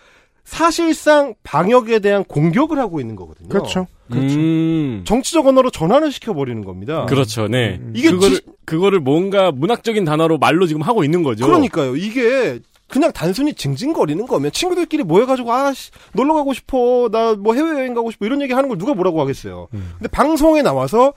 사실상 0.45 1.35
방역에 1.43 1.99
대한 1.99 2.23
공격을 2.23 2.79
하고 2.79 2.99
있는 2.99 3.15
거거든요. 3.15 3.49
그렇죠. 3.49 3.85
음. 4.13 5.03
정치적 5.05 5.45
언어로 5.45 5.69
전환을 5.69 6.11
시켜버리는 6.11 6.63
겁니다. 6.65 7.05
그렇죠, 7.05 7.47
네. 7.47 7.79
이게 7.93 8.09
그거를, 8.09 8.35
지- 8.37 8.41
그거를 8.65 8.99
뭔가 8.99 9.51
문학적인 9.51 10.05
단어로 10.05 10.39
말로 10.39 10.65
지금 10.65 10.81
하고 10.81 11.03
있는 11.03 11.21
거죠. 11.21 11.45
그러니까요. 11.45 11.95
이게 11.95 12.59
그냥 12.89 13.11
단순히 13.11 13.53
징징거리는 13.53 14.25
거면 14.27 14.51
친구들끼리 14.51 15.03
모여가지고 15.03 15.53
아 15.53 15.73
씨, 15.73 15.91
놀러 16.13 16.33
가고 16.33 16.53
싶어 16.53 17.09
나 17.11 17.35
뭐 17.35 17.53
해외여행 17.53 17.93
가고 17.93 18.11
싶어 18.11 18.25
이런 18.25 18.41
얘기 18.41 18.53
하는 18.53 18.67
걸 18.69 18.77
누가 18.77 18.93
뭐라고 18.93 19.21
하겠어요. 19.21 19.67
근데 19.71 20.07
방송에 20.09 20.61
나와서 20.61 21.13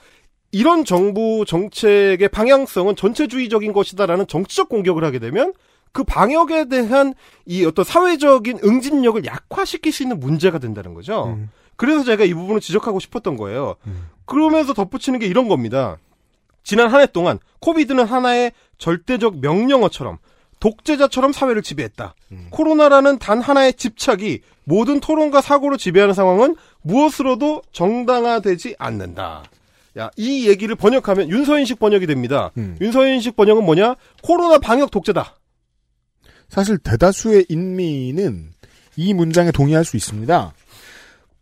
이런 0.51 0.85
정부 0.85 1.43
정책의 1.47 2.29
방향성은 2.29 2.95
전체주의적인 2.95 3.73
것이다라는 3.73 4.27
정치적 4.27 4.69
공격을 4.69 5.03
하게 5.03 5.17
되면 5.19 5.53
그 5.91 6.03
방역에 6.03 6.65
대한 6.69 7.13
이 7.45 7.65
어떤 7.65 7.83
사회적인 7.85 8.59
응집력을 8.63 9.25
약화시킬 9.25 9.91
수 9.91 10.03
있는 10.03 10.19
문제가 10.19 10.59
된다는 10.59 10.93
거죠. 10.93 11.37
그래서 11.75 12.03
제가 12.03 12.23
이 12.23 12.33
부분을 12.35 12.61
지적하고 12.61 12.99
싶었던 12.99 13.35
거예요. 13.37 13.75
그러면서 14.25 14.73
덧붙이는 14.73 15.19
게 15.19 15.25
이런 15.25 15.47
겁니다. 15.47 15.97
지난 16.63 16.89
한 16.89 17.01
해 17.01 17.07
동안 17.07 17.39
코비드는 17.59 18.05
하나의 18.05 18.51
절대적 18.77 19.39
명령어처럼 19.41 20.17
독재자처럼 20.63 21.33
사회를 21.33 21.61
지배했다. 21.61 22.15
코로나라는 22.49 23.19
단 23.19 23.41
하나의 23.41 23.73
집착이 23.73 24.39
모든 24.63 25.01
토론과 25.01 25.41
사고를 25.41 25.77
지배하는 25.77 26.13
상황은 26.13 26.55
무엇으로도 26.83 27.63
정당화되지 27.73 28.75
않는다. 28.79 29.43
야, 29.97 30.09
이 30.15 30.47
얘기를 30.47 30.73
번역하면 30.75 31.29
윤서인식 31.29 31.79
번역이 31.79 32.07
됩니다. 32.07 32.51
음. 32.57 32.77
윤서인식 32.79 33.35
번역은 33.35 33.65
뭐냐? 33.65 33.95
코로나 34.21 34.57
방역 34.57 34.89
독재다. 34.89 35.35
사실 36.47 36.77
대다수의 36.77 37.47
인민은 37.49 38.53
이 38.95 39.13
문장에 39.13 39.51
동의할 39.51 39.83
수 39.83 39.97
있습니다. 39.97 40.53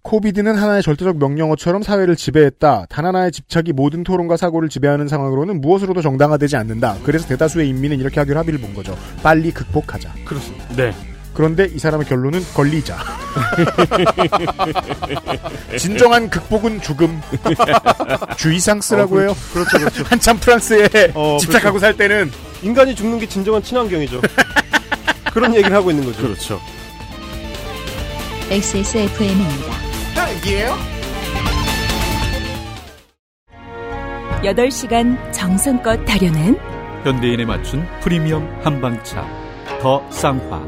코비드는 0.04 0.56
하나의 0.56 0.82
절대적 0.82 1.18
명령어처럼 1.18 1.84
사회를 1.84 2.16
지배했다. 2.16 2.88
단 2.90 3.06
하나의 3.06 3.32
집착이 3.32 3.72
모든 3.74 4.04
토론과 4.04 4.36
사고를 4.36 4.68
지배하는 4.68 5.08
상황으로는 5.08 5.62
무엇으로도 5.62 6.02
정당화되지 6.02 6.56
않는다. 6.58 6.98
그래서 7.04 7.28
대다수의 7.28 7.70
인민은 7.70 8.00
이렇게 8.00 8.20
하기로 8.20 8.40
합의를 8.40 8.60
본 8.60 8.74
거죠. 8.74 8.98
빨리 9.22 9.52
극복하자. 9.52 10.12
그렇습니다. 10.26 10.66
네. 10.76 10.94
그런데 11.34 11.66
이 11.66 11.80
사람의 11.80 12.08
결론은 12.08 12.42
걸리자. 12.54 12.98
진정한 15.78 16.30
극복은 16.30 16.82
죽음. 16.82 17.22
주의상스라고 18.38 19.22
해요. 19.22 19.36
그렇죠, 19.54 19.78
그렇죠. 19.78 20.04
한참 20.04 20.38
프랑스에 20.38 20.90
어, 21.14 21.38
집착하고 21.40 21.80
살 21.80 21.96
때는 21.96 22.32
인간이 22.64 22.96
죽는 22.96 23.20
게 23.20 23.28
진정한 23.28 23.64
친환경이죠. 23.64 24.20
그런 25.32 25.56
얘기를 25.56 25.74
하고 25.76 25.92
있는 25.92 26.06
거죠. 26.06 26.24
그렇죠. 26.24 26.60
XSFM입니다. 28.50 29.91
여덟 34.44 34.72
시간 34.72 35.18
정성껏 35.32 36.04
다려낸 36.06 36.58
현대인에 37.04 37.46
맞춘 37.46 37.86
프리미엄 38.02 38.48
한방차 38.64 39.26
더 39.82 40.04
쌍화. 40.10 40.62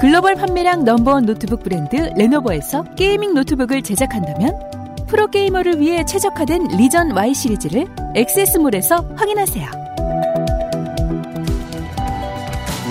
글로벌 0.00 0.34
판매량 0.34 0.84
넘버원 0.84 1.24
노트북 1.24 1.62
브랜드 1.62 1.96
레노버에서 2.16 2.94
gaming 2.94 3.34
노트북을 3.34 3.82
제작한다면 3.82 4.58
프로게이머를 5.06 5.78
위해 5.80 6.04
최적화된 6.04 6.76
리전 6.76 7.16
Y 7.16 7.34
시리즈를 7.34 7.86
액세스몰에서 8.14 9.14
확인하세요. 9.16 9.70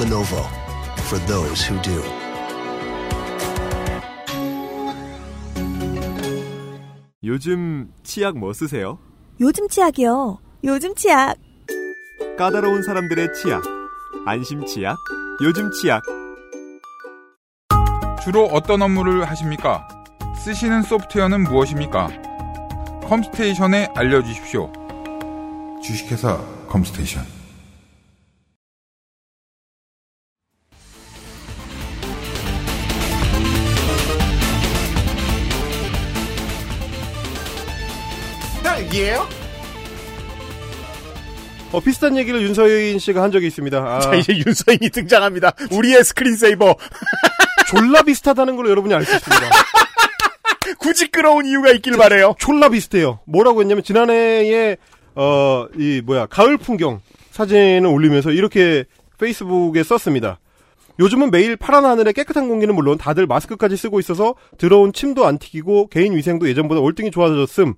Lenovo 0.02 0.63
for 1.14 1.26
those 1.28 1.62
who 1.70 1.80
do. 1.84 2.02
요즘 7.24 7.92
치약 8.04 8.38
뭐 8.38 8.52
쓰세요? 8.52 8.98
요즘 9.40 9.68
치약이요. 9.68 10.40
요즘 10.64 10.96
치약. 10.96 11.36
까다로운 12.38 12.82
사람들의 12.82 13.34
치약. 13.36 13.64
안심 14.26 14.66
치약. 14.66 14.98
요즘 15.44 15.72
치약. 15.72 16.02
주로 18.24 18.46
어떤 18.46 18.82
업무를 18.82 19.24
하십니까? 19.26 19.88
쓰시는 20.44 20.82
소프트웨어는 20.82 21.44
무엇입니까? 21.44 22.10
컴스테이션에 23.04 23.90
알려주십시오. 23.96 24.72
주식회사 25.84 26.38
컴스테이션. 26.68 27.43
딸기예요? 38.94 39.28
어, 41.72 41.80
비슷한 41.80 42.16
얘기를 42.16 42.42
윤서인 42.42 43.00
씨가 43.00 43.24
한 43.24 43.32
적이 43.32 43.48
있습니다. 43.48 43.78
아, 43.80 44.00
자, 44.00 44.14
이제 44.14 44.34
윤서인이 44.34 44.90
등장합니다. 44.92 45.54
우리의 45.72 46.04
스크린세이버. 46.04 46.76
졸라 47.68 48.04
비슷하다는 48.04 48.56
걸 48.56 48.70
여러분이 48.70 48.94
알 48.94 49.04
수 49.04 49.16
있습니다. 49.16 49.50
굳이 50.78 51.08
끌어온 51.08 51.46
이유가 51.46 51.72
있길 51.72 51.98
바래요. 51.98 52.36
졸라 52.38 52.70
비슷해요. 52.70 53.20
뭐라고 53.26 53.62
했냐면 53.62 53.84
지난해에 53.84 54.78
어, 55.16 55.66
이 55.78 56.02
뭐야 56.06 56.28
가을 56.28 56.58
풍경 56.58 57.02
사진을 57.32 57.88
올리면서 57.88 58.32
이렇게 58.32 58.86
페이스북에 59.18 59.84
썼습니다. 59.84 60.40
요즘은 61.00 61.32
매일 61.32 61.58
파란 61.58 61.86
하늘에 61.86 62.12
깨끗한 62.12 62.48
공기는 62.48 62.74
물론 62.76 63.00
다들 63.00 63.26
마스크까지 63.26 63.76
쓰고 63.76 64.00
있어서 64.00 64.36
들어온 64.60 64.94
침도 64.94 65.26
안 65.26 65.40
튀기고 65.40 65.88
개인 65.88 66.16
위생도 66.16 66.48
예전보다 66.48 66.82
월등히 66.82 67.10
좋아졌음. 67.10 67.74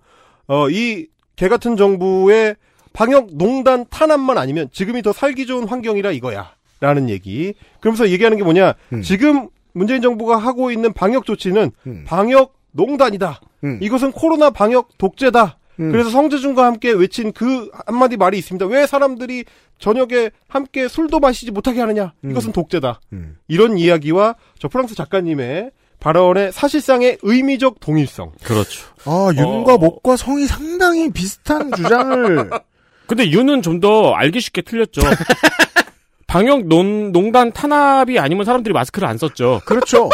어, 0.47 0.69
이 0.69 1.07
개 1.35 1.49
같은 1.49 1.75
정부의 1.75 2.55
방역 2.93 3.27
농단 3.35 3.85
탄압만 3.89 4.37
아니면 4.37 4.69
지금이 4.71 5.01
더 5.01 5.11
살기 5.11 5.45
좋은 5.47 5.67
환경이라 5.67 6.11
이거야. 6.11 6.53
라는 6.79 7.09
얘기. 7.09 7.53
그러면서 7.81 8.09
얘기하는 8.09 8.37
게 8.37 8.43
뭐냐. 8.43 8.73
음. 8.93 9.01
지금 9.01 9.49
문재인 9.73 10.01
정부가 10.01 10.37
하고 10.37 10.71
있는 10.71 10.93
방역 10.93 11.25
조치는 11.25 11.71
방역 12.05 12.55
농단이다. 12.71 13.41
음. 13.65 13.79
이것은 13.81 14.13
코로나 14.13 14.49
방역 14.49 14.97
독재다. 14.97 15.57
음. 15.81 15.91
그래서 15.91 16.09
성재준과 16.09 16.65
함께 16.65 16.91
외친 16.91 17.33
그 17.33 17.69
한마디 17.85 18.15
말이 18.15 18.37
있습니다. 18.37 18.65
왜 18.67 18.87
사람들이 18.87 19.43
저녁에 19.77 20.31
함께 20.47 20.87
술도 20.87 21.19
마시지 21.19 21.51
못하게 21.51 21.81
하느냐? 21.81 22.13
이것은 22.23 22.53
독재다. 22.53 23.01
음. 23.11 23.35
이런 23.49 23.77
이야기와 23.77 24.35
저 24.57 24.69
프랑스 24.69 24.95
작가님의 24.95 25.71
발언의 26.05 26.51
사실상의 26.51 27.17
의미적 27.23 27.79
동일성. 27.79 28.31
그렇죠. 28.43 28.85
아, 29.05 29.31
윤과 29.35 29.77
목과 29.77 30.15
성이 30.15 30.45
상당히 30.45 31.11
비슷한 31.11 31.71
주장을. 31.71 32.51
근데 33.07 33.27
윤은 33.31 33.63
좀 33.63 33.79
더 33.81 34.13
알기 34.13 34.39
쉽게 34.39 34.61
틀렸죠. 34.61 35.01
방역 36.27 36.67
논, 36.67 37.11
농단 37.11 37.51
탄압이 37.51 38.19
아니면 38.19 38.45
사람들이 38.45 38.71
마스크를 38.73 39.07
안 39.07 39.17
썼죠. 39.17 39.61
그렇죠. 39.65 40.09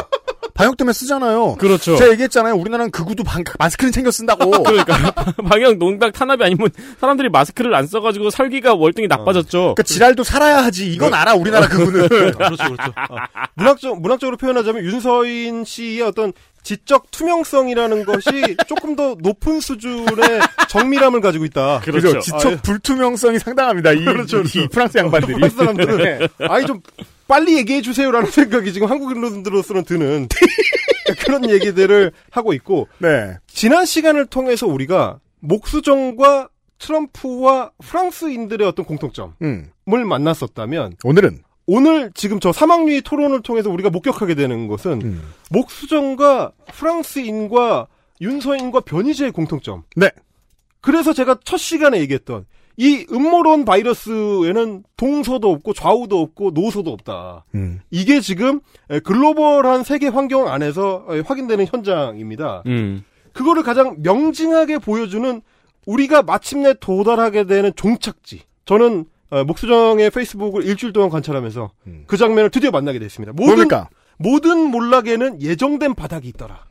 방역 0.53 0.77
때문에 0.77 0.93
쓰잖아요. 0.93 1.55
그렇죠. 1.55 1.95
제가 1.95 2.11
얘기했잖아요. 2.11 2.55
우리나라는 2.55 2.91
극우도 2.91 3.23
방, 3.23 3.43
마스크는 3.57 3.91
챙겨 3.91 4.11
쓴다고. 4.11 4.49
그러니까 4.63 5.11
방역 5.49 5.77
농단 5.77 6.11
탄압이 6.11 6.43
아니면 6.43 6.69
사람들이 6.99 7.29
마스크를 7.29 7.73
안 7.73 7.87
써가지고 7.87 8.29
살기가 8.29 8.73
월등히 8.73 9.07
나빠졌죠. 9.07 9.59
그러니까 9.59 9.83
지랄도 9.83 10.23
살아야 10.23 10.63
하지. 10.63 10.91
이건 10.91 11.13
알아, 11.13 11.35
우리나라 11.35 11.67
극우는. 11.67 12.07
그렇죠, 12.09 12.35
그렇죠. 12.57 12.93
문학적, 13.55 14.01
문학적으로 14.01 14.37
표현하자면 14.37 14.83
윤서인 14.83 15.63
씨의 15.65 16.01
어떤 16.01 16.33
지적 16.63 17.09
투명성이라는 17.09 18.05
것이 18.05 18.55
조금 18.67 18.95
더 18.95 19.15
높은 19.19 19.59
수준의 19.59 20.41
정밀함을 20.69 21.21
가지고 21.21 21.45
있다. 21.45 21.79
그렇죠. 21.79 22.09
아, 22.09 22.11
예. 22.15 22.19
지적 22.19 22.61
불투명성이 22.61 23.39
상당합니다. 23.39 23.93
이, 23.93 24.05
그렇죠, 24.05 24.37
그렇죠. 24.37 24.59
이 24.59 24.67
프랑스 24.67 24.97
양반들이. 24.99 25.33
프랑스 25.33 25.55
사람들은 25.57 26.27
아니 26.39 26.65
좀 26.67 26.81
빨리 27.31 27.55
얘기해 27.55 27.81
주세요라는 27.81 28.27
생각이 28.29 28.73
지금 28.73 28.89
한국인으로서는 28.89 29.85
드는 29.85 30.27
그런 31.23 31.49
얘기들을 31.49 32.11
하고 32.29 32.51
있고 32.51 32.89
네. 32.97 33.37
지난 33.47 33.85
시간을 33.85 34.25
통해서 34.25 34.67
우리가 34.67 35.19
목수정과 35.39 36.49
트럼프와 36.77 37.71
프랑스인들의 37.81 38.67
어떤 38.67 38.85
공통점을 38.85 39.33
음. 39.43 39.71
만났었다면 39.85 40.97
오늘은 41.05 41.41
오늘 41.67 42.11
지금 42.15 42.41
저 42.41 42.51
사망류의 42.51 43.01
토론을 43.03 43.43
통해서 43.43 43.69
우리가 43.69 43.89
목격하게 43.91 44.35
되는 44.35 44.67
것은 44.67 45.01
음. 45.01 45.21
목수정과 45.51 46.51
프랑스인과 46.73 47.87
윤서인과 48.19 48.81
변희재의 48.81 49.31
공통점. 49.31 49.83
네. 49.95 50.09
그래서 50.81 51.13
제가 51.13 51.39
첫 51.45 51.57
시간에 51.57 51.99
얘기했던 52.01 52.45
이 52.77 53.05
음모론 53.11 53.65
바이러스에는 53.65 54.83
동서도 54.97 55.51
없고 55.51 55.73
좌우도 55.73 56.19
없고 56.19 56.51
노서도 56.51 56.91
없다. 56.91 57.45
음. 57.55 57.79
이게 57.91 58.19
지금 58.21 58.59
에, 58.89 58.99
글로벌한 58.99 59.83
세계 59.83 60.07
환경 60.07 60.47
안에서 60.47 61.05
에, 61.09 61.19
확인되는 61.19 61.65
현장입니다. 61.67 62.63
음. 62.67 63.03
그거를 63.33 63.63
가장 63.63 63.97
명징하게 63.99 64.79
보여주는 64.79 65.41
우리가 65.85 66.23
마침내 66.23 66.73
도달하게 66.79 67.45
되는 67.45 67.71
종착지. 67.75 68.41
저는 68.65 69.05
어, 69.29 69.43
목수정의 69.45 70.09
페이스북을 70.09 70.65
일주일 70.65 70.91
동안 70.91 71.09
관찰하면서 71.09 71.71
그 72.05 72.17
장면을 72.17 72.49
드디어 72.49 72.69
만나게 72.71 72.99
됐습니다. 72.99 73.31
모든 73.33 73.53
뭡니까? 73.55 73.89
모든 74.17 74.57
몰락에는 74.69 75.41
예정된 75.41 75.95
바닥이 75.95 76.27
있더라. 76.29 76.65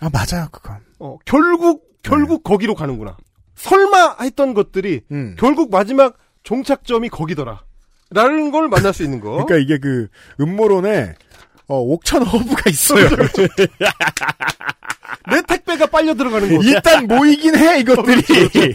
아, 0.00 0.10
맞아요, 0.12 0.48
그건. 0.50 0.78
어, 0.98 1.18
결국 1.24 1.88
결국 2.02 2.42
거기로 2.42 2.74
가는구나. 2.74 3.16
설마 3.60 4.16
했던 4.22 4.54
것들이 4.54 5.02
음. 5.10 5.36
결국 5.38 5.70
마지막 5.70 6.16
종착점이 6.42 7.10
거기더라. 7.10 7.62
라는 8.10 8.50
걸 8.50 8.68
만날 8.68 8.94
수 8.94 9.02
있는 9.04 9.20
거. 9.20 9.44
그러니까 9.44 9.56
이게 9.58 9.78
그 9.78 10.08
음모론에 10.40 11.14
어, 11.68 11.78
옥천 11.78 12.22
허브가 12.22 12.70
있어요. 12.70 13.08
내 15.30 15.42
택배가 15.46 15.86
빨려 15.86 16.14
들어가는 16.14 16.56
거. 16.56 16.62
일단 16.64 17.06
모이긴 17.06 17.54
해 17.56 17.80
이것들이. 17.80 18.22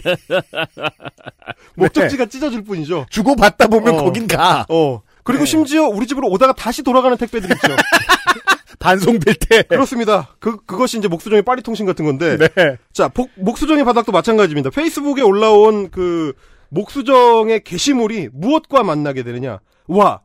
목적지가 1.74 2.26
찢어질 2.26 2.62
뿐이죠. 2.64 3.06
주고 3.10 3.36
받다 3.36 3.66
보면 3.66 3.98
어. 3.98 4.04
거긴 4.04 4.26
가. 4.26 4.64
어. 4.68 5.02
그리고 5.24 5.44
네. 5.44 5.50
심지어 5.50 5.88
우리 5.88 6.06
집으로 6.06 6.28
오다가 6.28 6.52
다시 6.54 6.82
돌아가는 6.82 7.16
택배들이 7.16 7.52
있죠. 7.52 7.76
반송될 8.78 9.34
때. 9.34 9.62
그렇습니다. 9.62 10.34
그, 10.38 10.56
그것이 10.64 10.98
이제 10.98 11.08
목수정의 11.08 11.42
파리통신 11.42 11.86
같은 11.86 12.04
건데. 12.04 12.36
네. 12.38 12.76
자, 12.92 13.08
복- 13.08 13.30
목수정의 13.36 13.84
바닥도 13.84 14.12
마찬가지입니다. 14.12 14.70
페이스북에 14.70 15.22
올라온 15.22 15.90
그 15.90 16.32
목수정의 16.68 17.62
게시물이 17.64 18.28
무엇과 18.32 18.82
만나게 18.82 19.22
되느냐. 19.22 19.60
와, 19.86 20.20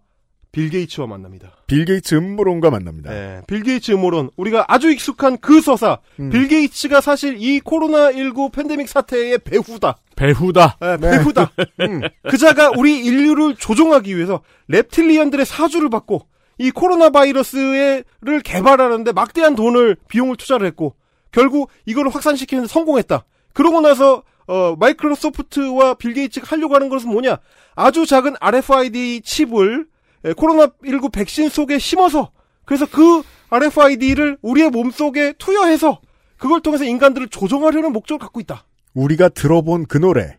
빌 0.52 0.70
게이츠와 0.70 1.08
만납니다. 1.08 1.52
빌 1.66 1.86
게이츠 1.86 2.16
음모론과 2.16 2.72
만납니다. 2.72 3.10
네, 3.10 3.42
빌 3.48 3.64
게이츠 3.64 3.94
음모론. 3.94 4.32
우리가 4.36 4.66
아주 4.68 4.92
익숙한 4.92 5.38
그 5.40 5.62
서사. 5.62 6.00
음. 6.20 6.30
빌 6.30 6.50
게이츠가 6.50 7.00
사실 7.00 7.38
이 7.40 7.62
코로나19 7.62 8.52
팬데믹 8.52 8.90
사태의 8.90 9.38
배후다. 9.46 9.98
배후다. 10.18 10.78
네, 10.82 10.98
배후다. 10.98 11.52
음. 11.80 12.02
그자가 12.30 12.72
우리 12.78 13.00
인류를 13.06 13.56
조종하기 13.56 14.14
위해서 14.16 14.42
reptilian들의 14.70 15.46
사주를 15.46 15.90
받고 15.90 16.28
이 16.62 16.70
코로나 16.70 17.10
바이러스를 17.10 18.04
개발하는데 18.44 19.12
막대한 19.14 19.56
돈을 19.56 19.98
비용을 20.08 20.36
투자를 20.36 20.68
했고 20.68 20.94
결국 21.32 21.72
이걸 21.88 22.08
확산시키는데 22.10 22.68
성공했다. 22.68 23.26
그러고 23.54 23.82
나서 23.82 24.22
어, 24.48 24.76
마이크로소프트와 24.78 25.96
빌 25.96 26.14
게이츠가 26.14 26.46
하려고 26.50 26.76
하는 26.76 26.90
것은 26.90 27.10
뭐냐? 27.10 27.38
아주 27.76 28.06
작은 28.06 28.36
RFID 28.40 29.22
칩을 29.24 29.88
에, 30.26 30.34
코로나19 30.34 31.12
백신 31.12 31.50
속에 31.50 31.80
심어서 31.80 32.32
그래서 32.66 32.86
그 32.86 33.24
RFID를 33.50 34.38
우리의 34.44 34.70
몸 34.70 34.92
속에 34.92 35.34
투여해서 35.40 36.00
그걸 36.38 36.62
통해서 36.62 36.84
인간들을 36.84 37.30
조종하려는 37.30 37.92
목적을 37.92 38.20
갖고 38.20 38.40
있다. 38.40 38.66
우리가 38.94 39.30
들어본 39.30 39.86
그 39.88 39.98
노래. 39.98 40.38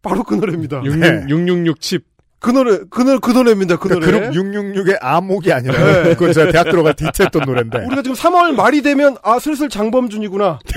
바로 0.00 0.22
그 0.22 0.34
노래입니다. 0.34 0.82
666 0.84 1.80
칩. 1.80 2.06
그 2.40 2.50
노래, 2.50 2.78
그 2.88 3.02
노래, 3.02 3.18
그 3.20 3.30
노래입니다. 3.32 3.76
그 3.78 3.88
노래. 3.88 4.06
그룹 4.06 4.30
666의 4.30 4.98
아목이 5.00 5.52
아니라 5.52 5.74
네. 6.02 6.14
그건 6.14 6.32
제가 6.32 6.52
대학 6.52 6.64
들어갈 6.70 6.94
때 6.94 7.06
히트했던 7.06 7.42
노래인데. 7.44 7.78
우리가 7.86 8.02
지금 8.02 8.16
3월 8.16 8.52
말이 8.54 8.80
되면 8.82 9.16
아 9.22 9.38
슬슬 9.40 9.68
장범준이구나. 9.68 10.60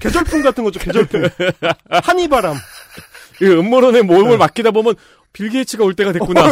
계절풍 0.00 0.42
같은 0.42 0.64
거죠, 0.64 0.80
계절풍. 0.80 1.28
한이바람. 1.90 2.56
이 3.42 3.44
음모론의 3.44 4.02
모험을 4.02 4.38
맡기다 4.38 4.70
보면 4.70 4.94
빌 5.32 5.50
게이츠가 5.50 5.84
올 5.84 5.94
때가 5.94 6.12
됐구나. 6.12 6.46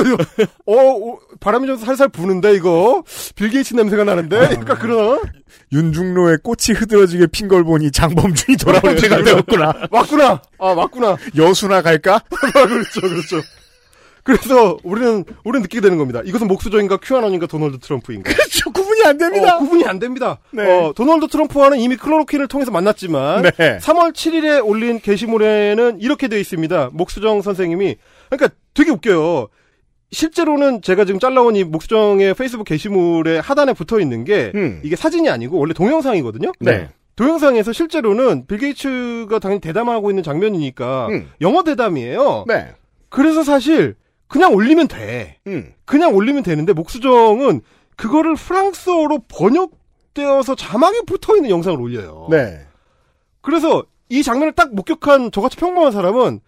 어, 0.66 0.74
어, 0.76 1.18
바람이 1.40 1.66
좀 1.66 1.76
살살 1.76 2.08
부는데, 2.08 2.54
이거. 2.54 3.02
빌 3.34 3.48
게이츠 3.50 3.74
냄새가 3.74 4.04
나는데? 4.04 4.36
약간 4.52 4.78
그런. 4.78 5.20
윤중로의 5.72 6.38
꽃이 6.42 6.76
흐드러지게 6.76 7.28
핀 7.28 7.48
걸 7.48 7.64
보니 7.64 7.90
장범준이 7.92 8.56
돌아올 8.58 8.96
때가 8.96 9.22
되었구나. 9.22 9.72
맞구나. 9.90 10.42
아, 10.58 10.74
맞구나. 10.74 11.16
여수나 11.36 11.82
갈까? 11.82 12.20
그렇죠, 12.30 13.00
그렇죠. 13.00 13.40
그래서 14.22 14.78
우리는 14.84 15.22
우리는 15.44 15.60
느끼게 15.62 15.82
되는 15.82 15.98
겁니다. 15.98 16.22
이것은 16.24 16.48
목수정인가 16.48 16.96
큐아논인가 16.96 17.46
도널드 17.46 17.78
트럼프인가? 17.80 18.32
그렇죠. 18.32 18.70
구분이 18.72 19.04
안 19.04 19.18
됩니다. 19.18 19.56
어, 19.56 19.58
구분이 19.58 19.84
안 19.84 19.98
됩니다. 19.98 20.38
네. 20.50 20.62
어, 20.64 20.94
도널드 20.96 21.28
트럼프와는 21.28 21.78
이미 21.78 21.96
클로로퀸을 21.96 22.48
통해서 22.48 22.70
만났지만 22.70 23.42
네. 23.42 23.78
3월 23.82 24.14
7일에 24.14 24.64
올린 24.66 24.98
게시물에는 24.98 26.00
이렇게 26.00 26.28
되어 26.28 26.38
있습니다. 26.38 26.90
목수정 26.94 27.42
선생님이 27.42 27.96
그러니까 28.30 28.54
되게 28.74 28.90
웃겨요. 28.90 29.48
실제로는 30.10 30.82
제가 30.82 31.04
지금 31.04 31.18
잘라온 31.18 31.56
이 31.56 31.64
목수정의 31.64 32.34
페이스북 32.34 32.64
게시물에 32.64 33.38
하단에 33.38 33.72
붙어 33.72 34.00
있는 34.00 34.24
게 34.24 34.52
음. 34.54 34.80
이게 34.84 34.96
사진이 34.96 35.28
아니고 35.28 35.58
원래 35.58 35.72
동영상이거든요. 35.72 36.52
네. 36.60 36.88
동영상에서 37.16 37.72
실제로는 37.72 38.46
빌 38.46 38.58
게이츠가 38.58 39.38
당연히 39.38 39.60
대담하고 39.60 40.10
있는 40.10 40.22
장면이니까 40.22 41.08
음. 41.08 41.30
영어 41.40 41.62
대담이에요. 41.62 42.44
네. 42.46 42.74
그래서 43.08 43.42
사실 43.44 43.94
그냥 44.28 44.52
올리면 44.52 44.88
돼. 44.88 45.38
음. 45.46 45.72
그냥 45.84 46.14
올리면 46.14 46.42
되는데 46.42 46.72
목수정은 46.72 47.60
그거를 47.96 48.34
프랑스어로 48.34 49.20
번역되어서 49.28 50.56
자막에 50.56 51.02
붙어 51.06 51.36
있는 51.36 51.50
영상을 51.50 51.80
올려요. 51.80 52.28
네. 52.30 52.66
그래서 53.40 53.84
이 54.08 54.22
장면을 54.22 54.52
딱 54.52 54.74
목격한 54.74 55.30
저같이 55.30 55.56
평범한 55.56 55.92
사람은 55.92 56.40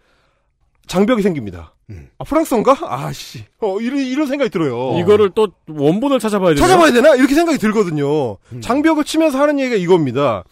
장벽이 0.87 1.21
생깁니다. 1.21 1.73
음. 1.89 2.09
아 2.17 2.23
프랑스어인가? 2.23 2.77
아씨. 2.81 3.45
어 3.61 3.79
이런 3.79 3.99
이런 3.99 4.27
생각이 4.27 4.49
들어요. 4.49 4.99
이거를 4.99 5.31
또 5.35 5.47
원본을 5.67 6.19
찾아봐야 6.19 6.53
되나? 6.53 6.67
찾아봐야 6.67 6.91
되나? 6.91 7.15
이렇게 7.15 7.33
생각이 7.33 7.57
들거든요. 7.57 8.37
음. 8.51 8.61
장벽을 8.61 9.03
치면서 9.03 9.39
하는 9.39 9.59
얘기가 9.59 9.77
이겁니다. 9.77 10.43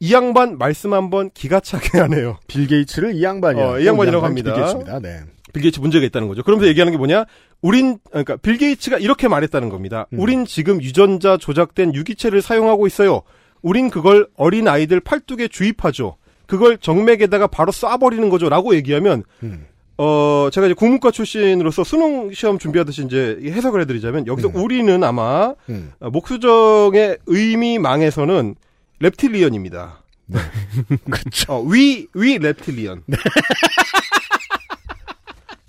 이 0.00 0.12
양반 0.12 0.58
말씀 0.58 0.92
한번 0.92 1.30
기가 1.32 1.60
차게 1.60 1.98
하네요. 2.00 2.38
빌 2.48 2.66
게이츠를 2.66 3.14
이 3.14 3.22
양반이야. 3.22 3.64
어, 3.64 3.78
이 3.78 3.86
양반이라고 3.86 4.24
합니다. 4.26 4.52
빌 4.52 4.60
게이츠입니다. 4.62 4.98
네. 4.98 5.20
빌 5.52 5.62
게이츠 5.62 5.78
문제가 5.78 6.04
있다는 6.06 6.26
거죠. 6.26 6.42
그러면서 6.42 6.68
얘기하는 6.68 6.90
게 6.90 6.98
뭐냐? 6.98 7.26
우린 7.60 7.98
그러니까 8.10 8.36
빌 8.36 8.56
게이츠가 8.58 8.98
이렇게 8.98 9.28
말했다는 9.28 9.68
겁니다. 9.68 10.06
음. 10.12 10.18
우린 10.18 10.44
지금 10.44 10.82
유전자 10.82 11.36
조작된 11.36 11.94
유기체를 11.94 12.42
사용하고 12.42 12.88
있어요. 12.88 13.22
우린 13.60 13.90
그걸 13.90 14.26
어린 14.36 14.66
아이들 14.66 14.98
팔뚝에 14.98 15.46
주입하죠. 15.46 16.16
그걸 16.46 16.78
정맥에다가 16.78 17.46
바로 17.46 17.70
쏴버리는 17.70 18.28
거죠라고 18.28 18.74
얘기하면 18.74 19.22
음. 19.44 19.66
어 20.04 20.50
제가 20.50 20.66
이제 20.66 20.74
국문과 20.74 21.12
출신으로서 21.12 21.84
수능 21.84 22.32
시험 22.32 22.58
준비하듯이 22.58 23.04
이제 23.04 23.38
해석을 23.44 23.82
해드리자면 23.82 24.26
여기서 24.26 24.50
우리는 24.52 25.04
아마 25.04 25.54
음. 25.68 25.92
어, 26.00 26.10
목수정의 26.10 27.18
의미망에서는 27.26 28.56
reptilian입니다. 29.00 30.02
그렇죠. 31.08 31.52
어, 31.52 31.62
위, 31.62 32.08
위 32.14 32.34
reptilian. 32.34 33.02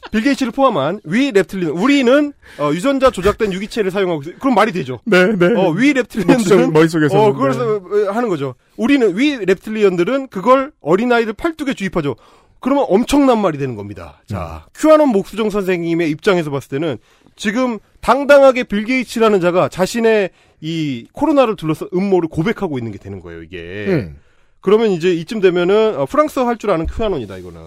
빌 0.10 0.22
게이츠를 0.24 0.52
포함한 0.52 1.02
위 1.06 1.28
reptilian. 1.28 1.80
우리는 1.80 2.34
어, 2.58 2.72
유전자 2.74 3.12
조작된 3.12 3.54
유기체를 3.54 3.92
사용하고 3.92 4.24
있어요. 4.24 4.36
그럼 4.40 4.56
말이 4.56 4.72
되죠. 4.72 5.00
네, 5.06 5.36
네. 5.36 5.54
어, 5.56 5.70
위 5.70 5.90
reptilian들은 5.92 6.74
머릿속에서는, 6.74 7.24
어, 7.24 7.34
그래서 7.34 7.76
어, 7.76 8.12
하는 8.12 8.30
거죠. 8.30 8.56
우리는 8.78 9.16
위 9.16 9.34
reptilian들은 9.34 10.30
그걸 10.30 10.72
어린아이들 10.82 11.34
팔뚝에 11.34 11.76
주입하죠. 11.76 12.16
그러면 12.64 12.86
엄청난 12.88 13.40
말이 13.40 13.58
되는 13.58 13.76
겁니다. 13.76 14.22
자, 14.26 14.66
큐아논 14.74 15.10
목수정 15.10 15.50
선생님의 15.50 16.10
입장에서 16.10 16.50
봤을 16.50 16.70
때는 16.70 16.98
지금 17.36 17.78
당당하게 18.02 18.64
빌 18.64 18.86
게이츠라는 18.86 19.42
자가 19.42 19.68
자신의 19.70 20.30
이 20.62 21.06
코로나를 21.12 21.56
둘러서 21.58 21.90
음모를 21.94 22.30
고백하고 22.30 22.78
있는 22.78 22.92
게 22.94 22.98
되는 22.98 23.20
거예요, 23.20 23.44
이게. 23.44 23.86
음. 23.90 24.18
그러면 24.62 24.92
이제 24.92 25.12
이쯤 25.14 25.42
되면은 25.42 26.00
어, 26.00 26.06
프랑스어 26.06 26.46
할 26.48 26.58
줄 26.58 26.72
아는 26.72 26.88
큐아논이다, 26.88 27.38
이거는. 27.38 27.60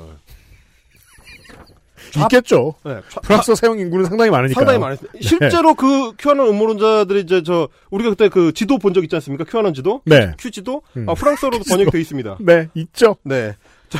있겠죠. 2.23 2.75
네, 2.85 3.01
좌- 3.11 3.21
프랑스어 3.21 3.55
사용 3.55 3.79
인구는 3.79 4.07
상당히 4.07 4.31
많으니까. 4.31 4.59
상당히 4.61 4.79
많았어요. 4.79 5.11
실제로 5.21 5.75
그 5.75 6.13
큐아논 6.19 6.49
음모론자들이 6.49 7.21
이제 7.21 7.43
저 7.43 7.69
우리가 7.91 8.11
그때 8.11 8.29
그 8.29 8.53
지도 8.53 8.79
본 8.79 8.95
적 8.95 9.03
있지 9.05 9.15
않습니까? 9.17 9.45
큐아논 9.45 9.75
지도? 9.75 10.01
네. 10.07 10.33
큐 10.39 10.51
지도? 10.51 10.83
음. 10.97 11.07
아, 11.09 11.15
프랑스어로도 11.15 11.65
번역돼 11.69 12.01
있습니다. 12.01 12.39
네, 12.41 12.69
있죠. 12.75 13.17
네. 13.25 13.55
자, 13.91 13.99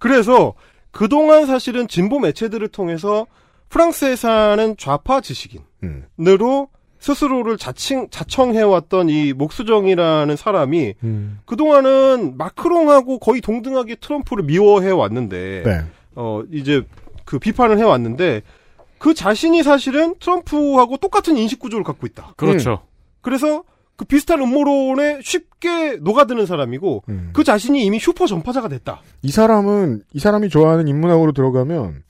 그래서 0.00 0.54
그동안 0.90 1.46
사실은 1.46 1.86
진보 1.86 2.18
매체들을 2.18 2.66
통해서 2.68 3.26
프랑스에 3.68 4.16
사는 4.16 4.76
좌파 4.76 5.20
지식인으로 5.20 5.62
음. 5.84 6.66
스스로를 6.98 7.56
자칭, 7.56 8.08
자청해왔던 8.10 9.08
이 9.08 9.32
목수정이라는 9.32 10.36
사람이 10.36 10.94
음. 11.04 11.38
그동안은 11.46 12.36
마크롱하고 12.36 13.20
거의 13.20 13.40
동등하게 13.40 13.96
트럼프를 13.96 14.44
미워해 14.44 14.90
왔는데, 14.90 15.62
네. 15.64 15.80
어, 16.14 16.42
이제 16.52 16.82
그 17.24 17.38
비판을 17.38 17.78
해 17.78 17.84
왔는데, 17.84 18.42
그 18.98 19.14
자신이 19.14 19.62
사실은 19.62 20.14
트럼프하고 20.20 20.98
똑같은 20.98 21.36
인식 21.38 21.58
구조를 21.58 21.84
갖고 21.84 22.06
있다. 22.06 22.34
그렇죠. 22.36 22.82
그래서 23.22 23.62
그 24.00 24.06
비슷한 24.06 24.40
음모론에 24.40 25.18
쉽게 25.22 25.98
녹아드는 26.00 26.46
사람이고, 26.46 27.04
음. 27.10 27.30
그 27.34 27.44
자신이 27.44 27.84
이미 27.84 27.98
슈퍼 27.98 28.26
전파자가 28.26 28.68
됐다. 28.68 29.02
이 29.20 29.30
사람은 29.30 30.04
이 30.14 30.18
사람이 30.18 30.48
좋아하는 30.48 30.88
인문학으로 30.88 31.32
들어가면 31.32 32.04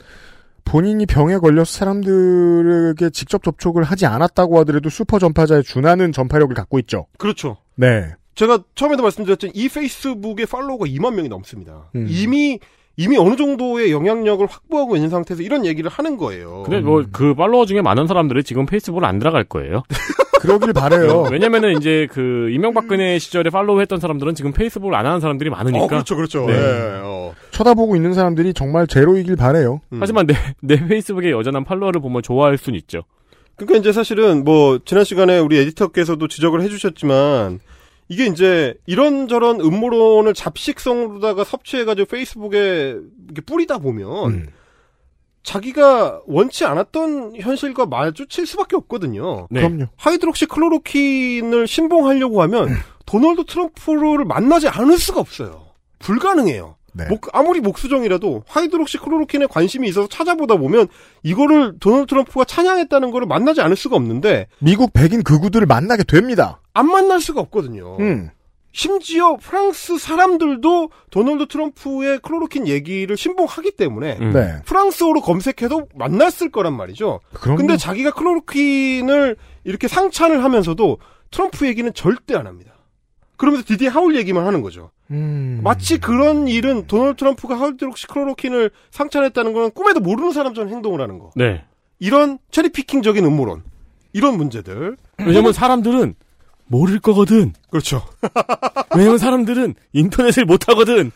본인이 0.65 1.05
병에 1.05 1.39
걸려서 1.39 1.73
사람들에게 1.79 3.11
직접 3.11 3.43
접촉을 3.43 3.83
하지 3.83 4.07
않았다고 4.07 4.61
하더라도 4.61 4.89
슈퍼 4.89 5.19
전파자에 5.19 5.63
준하는 5.63 6.13
전파력을 6.13 6.55
갖고 6.55 6.79
있죠. 6.79 7.09
그렇죠. 7.19 7.57
네. 7.75 8.13
제가 8.37 8.63
처음에도 8.77 9.03
말씀드렸지만 9.03 9.51
이 9.57 9.69
페이스북의 9.69 10.47
팔로워가 10.47 10.87
2만 10.87 11.15
명이 11.15 11.29
넘습니다. 11.29 11.91
음. 11.97 12.07
이미 12.09 12.61
이미 13.01 13.17
어느 13.17 13.35
정도의 13.35 13.93
영향력을 13.93 14.47
확보하고 14.47 14.95
있는 14.95 15.09
상태에서 15.09 15.43
이런 15.43 15.65
얘기를 15.65 15.91
하는 15.91 16.19
거예요. 16.19 16.65
근데 16.65 16.81
뭐 16.81 17.03
그 17.11 17.35
팔로워 17.35 17.65
중에 17.65 17.81
많은 17.81 18.07
사람들이 18.07 18.45
지금 18.45 18.67
페이스북을 18.67 19.07
안 19.07 19.19
들어갈 19.19 19.43
거예요. 19.45 19.85
그러길 20.43 20.75
바래요. 20.75 21.27
왜냐면은 21.31 21.77
이제 21.79 22.07
그 22.11 22.51
이명박근혜 22.51 23.19
시절에 23.19 23.49
팔로우 23.49 23.81
했던 23.81 24.01
사람들은 24.01 24.35
지금 24.35 24.53
페이스북을 24.53 24.95
안 24.95 25.07
하는 25.07 25.21
사람들이 25.21 25.49
많으니까. 25.49 25.85
어, 25.85 25.87
그렇죠, 25.89 26.15
그렇죠. 26.15 26.45
네. 26.47 26.53
예, 26.53 27.01
어. 27.03 27.35
쳐다보고 27.53 27.97
있는 27.97 28.13
사람들이 28.13 28.53
정말 28.53 28.87
제로이길 28.87 29.37
바래요. 29.37 29.81
음. 29.95 29.99
하지만 30.01 30.27
내, 30.27 30.35
내 30.61 30.77
페이스북에 30.87 31.31
여전한 31.31 31.65
팔로워를 31.65 32.03
보면 32.03 32.23
좋아할 32.23 32.59
순 32.59 32.75
있죠. 32.75 33.05
그러니까 33.57 33.79
이제 33.79 33.93
사실은 33.93 34.45
뭐 34.45 34.79
지난 34.85 35.05
시간에 35.05 35.39
우리 35.39 35.59
에디터께서도 35.59 36.29
지적을 36.29 36.61
해주셨지만 36.63 37.61
이게 38.11 38.27
이제 38.27 38.75
이런저런 38.87 39.61
음모론을 39.61 40.35
잡식성으로다가 40.35 41.45
섭취해가지고 41.45 42.07
페이스북에 42.07 42.97
이렇게 43.27 43.41
뿌리다 43.41 43.79
보면 43.79 44.31
음. 44.33 44.47
자기가 45.45 46.21
원치 46.27 46.65
않았던 46.65 47.37
현실과 47.37 47.87
마주칠 47.87 48.49
수밖에 48.49 48.75
없거든요. 48.75 49.47
네. 49.49 49.61
그럼요. 49.61 49.87
하이드록시 49.97 50.47
클로로킨을 50.47 51.69
신봉하려고 51.69 52.43
하면 52.43 52.71
도널드 53.07 53.45
트럼프를 53.45 54.25
만나지 54.25 54.67
않을 54.67 54.99
수가 54.99 55.21
없어요. 55.21 55.69
불가능해요. 56.01 56.77
네. 56.93 57.07
목- 57.09 57.29
아무리 57.33 57.61
목수정이라도 57.61 58.45
하이드록시 58.49 58.99
클로로킨에 58.99 59.47
관심이 59.47 59.89
있어서 59.89 60.09
찾아보다 60.09 60.57
보면 60.57 60.89
이거를 61.23 61.75
도널드 61.81 62.07
트럼프가 62.07 62.45
찬양했다는 62.45 63.11
거를 63.11 63.27
만나지 63.27 63.61
않을 63.61 63.77
수가 63.77 63.97
없는데 63.97 64.47
미국 64.59 64.93
백인 64.93 65.23
극우들을 65.23 65.67
만나게 65.67 66.05
됩니다. 66.05 66.61
안 66.75 66.89
만날 66.91 67.21
수가 67.21 67.41
없거든요. 67.43 67.97
음. 68.01 68.31
심지어 68.73 69.37
프랑스 69.37 69.99
사람들도 69.99 70.91
도널드 71.11 71.49
트럼프의 71.49 72.21
클로로킨 72.21 72.69
얘기를 72.69 73.17
신봉하기 73.17 73.73
때문에 73.73 74.19
음. 74.21 74.33
네. 74.33 74.63
프랑스어로 74.65 75.23
검색해도 75.23 75.89
만났을 75.97 76.53
거란 76.53 76.77
말이죠. 76.77 77.19
그럼요. 77.33 77.57
근데 77.59 77.77
자기가 77.77 78.13
클로로킨을 78.13 79.37
이렇게 79.65 79.89
상찬을 79.89 80.45
하면서도 80.45 80.99
트럼프 81.33 81.67
얘기는 81.67 81.93
절대 81.95 82.37
안 82.37 82.47
합니다. 82.47 82.73
그러면서 83.37 83.65
디디 83.67 83.87
하울 83.87 84.15
얘기만 84.17 84.47
하는 84.47 84.63
거죠. 84.63 84.91
음. 85.11 85.61
마치 85.63 85.99
그런 85.99 86.47
일은 86.49 86.87
도널드 86.87 87.17
트럼프가 87.17 87.59
하울드록시 87.59 88.07
클로로킨을 88.07 88.71
상찬했다는 88.91 89.53
건 89.53 89.71
꿈에도 89.73 90.01
모르는 90.01 90.33
사람처럼 90.33 90.71
행동을 90.71 91.01
하는 91.01 91.19
거. 91.19 91.31
네. 91.35 91.65
이런 91.99 92.39
체리피킹적인 92.51 93.25
음모론. 93.25 93.63
이런 94.13 94.37
문제들. 94.37 94.97
왜냐면 95.19 95.53
사람들은 95.53 96.15
모를 96.67 97.01
거거든. 97.01 97.53
그렇죠. 97.69 98.03
왜냐면 98.97 99.19
사람들은 99.19 99.75
인터넷을 99.93 100.45
못 100.45 100.69
하거든. 100.69 101.11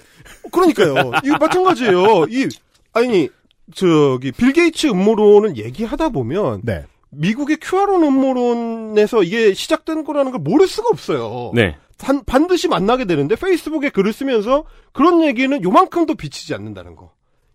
그러니까요. 0.51 1.13
이거 1.25 1.39
마찬가지예요. 1.39 2.27
이 2.29 2.49
아니 2.93 3.29
저기 3.75 4.33
빌 4.33 4.53
게이츠 4.53 4.89
음모론을 4.89 5.57
얘기하다 5.57 6.11
보면 6.11 6.63
네. 6.65 6.85
미국의 7.11 7.59
큐아논 7.61 8.03
음모론에서 8.03 9.23
이게 9.23 9.55
시작된 9.55 10.05
거라는 10.05 10.33
걸 10.33 10.41
모를 10.41 10.67
수가 10.67 10.89
없어요. 10.91 11.53
네. 11.55 11.77
단- 12.05 12.23
반드시 12.25 12.69
만나게 12.69 13.07
되는데 13.07 13.35
페이스북에 13.35 13.89
글을 13.89 14.13
쓰면서 14.13 14.65
그런 14.93 15.25
얘기는 15.25 15.63
요만큼도 15.63 16.15
비치지 16.17 16.55
않는다는 16.55 16.97
거. 16.97 17.13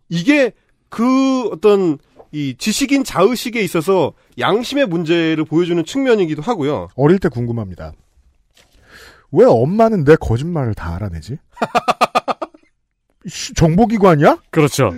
이게 0.10 0.54
그 0.90 1.44
어떤 1.50 2.00
이 2.32 2.56
지식인 2.58 3.04
자의식에 3.04 3.62
있어서 3.62 4.14
양심의 4.40 4.88
문제를 4.88 5.46
보여주는 5.46 5.84
측면이기도 5.86 6.42
하고요. 6.42 6.88
어릴 6.96 7.20
때 7.20 7.30
궁금합니다. 7.30 7.94
왜 9.32 9.46
엄마는 9.46 10.04
내 10.06 10.16
거짓말을 10.16 10.74
다 10.74 10.96
알아내지? 10.96 11.38
씨, 13.28 13.54
정보기관이야? 13.54 14.38
그렇죠. 14.50 14.92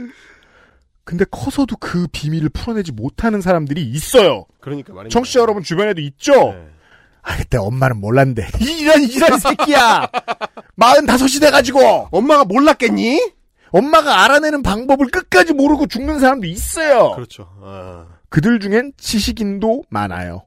근데 1.04 1.26
커서도 1.30 1.76
그 1.80 2.08
비밀을 2.12 2.50
풀어내지 2.50 2.92
못하는 2.94 3.42
사람들이 3.42 3.82
있어요. 3.84 4.46
그러니까 4.62 4.94
말입니다. 4.94 5.14
청취자 5.14 5.42
여러분 5.42 5.64
주변에도 5.64 6.00
있죠? 6.02 6.32
네. 6.54 6.70
아, 7.24 7.38
그때 7.38 7.58
엄마는 7.58 8.00
몰랐는데. 8.00 8.48
이런, 8.60 9.04
이런 9.04 9.40
새끼야! 9.40 10.10
마흔다섯이 10.76 11.40
돼가지고! 11.40 12.08
엄마가 12.12 12.46
몰랐겠니? 12.46 13.32
엄마가 13.72 14.24
알아내는 14.24 14.64
방법을 14.64 15.08
끝까지 15.08 15.54
모르고 15.54 15.88
죽는 15.88 16.20
사람도 16.20 16.48
있어요! 16.48 17.12
그렇죠. 17.16 17.48
아, 17.62 18.06
그들 18.30 18.60
중엔 18.60 18.94
지식인도 18.98 19.84
많아요. 19.90 20.44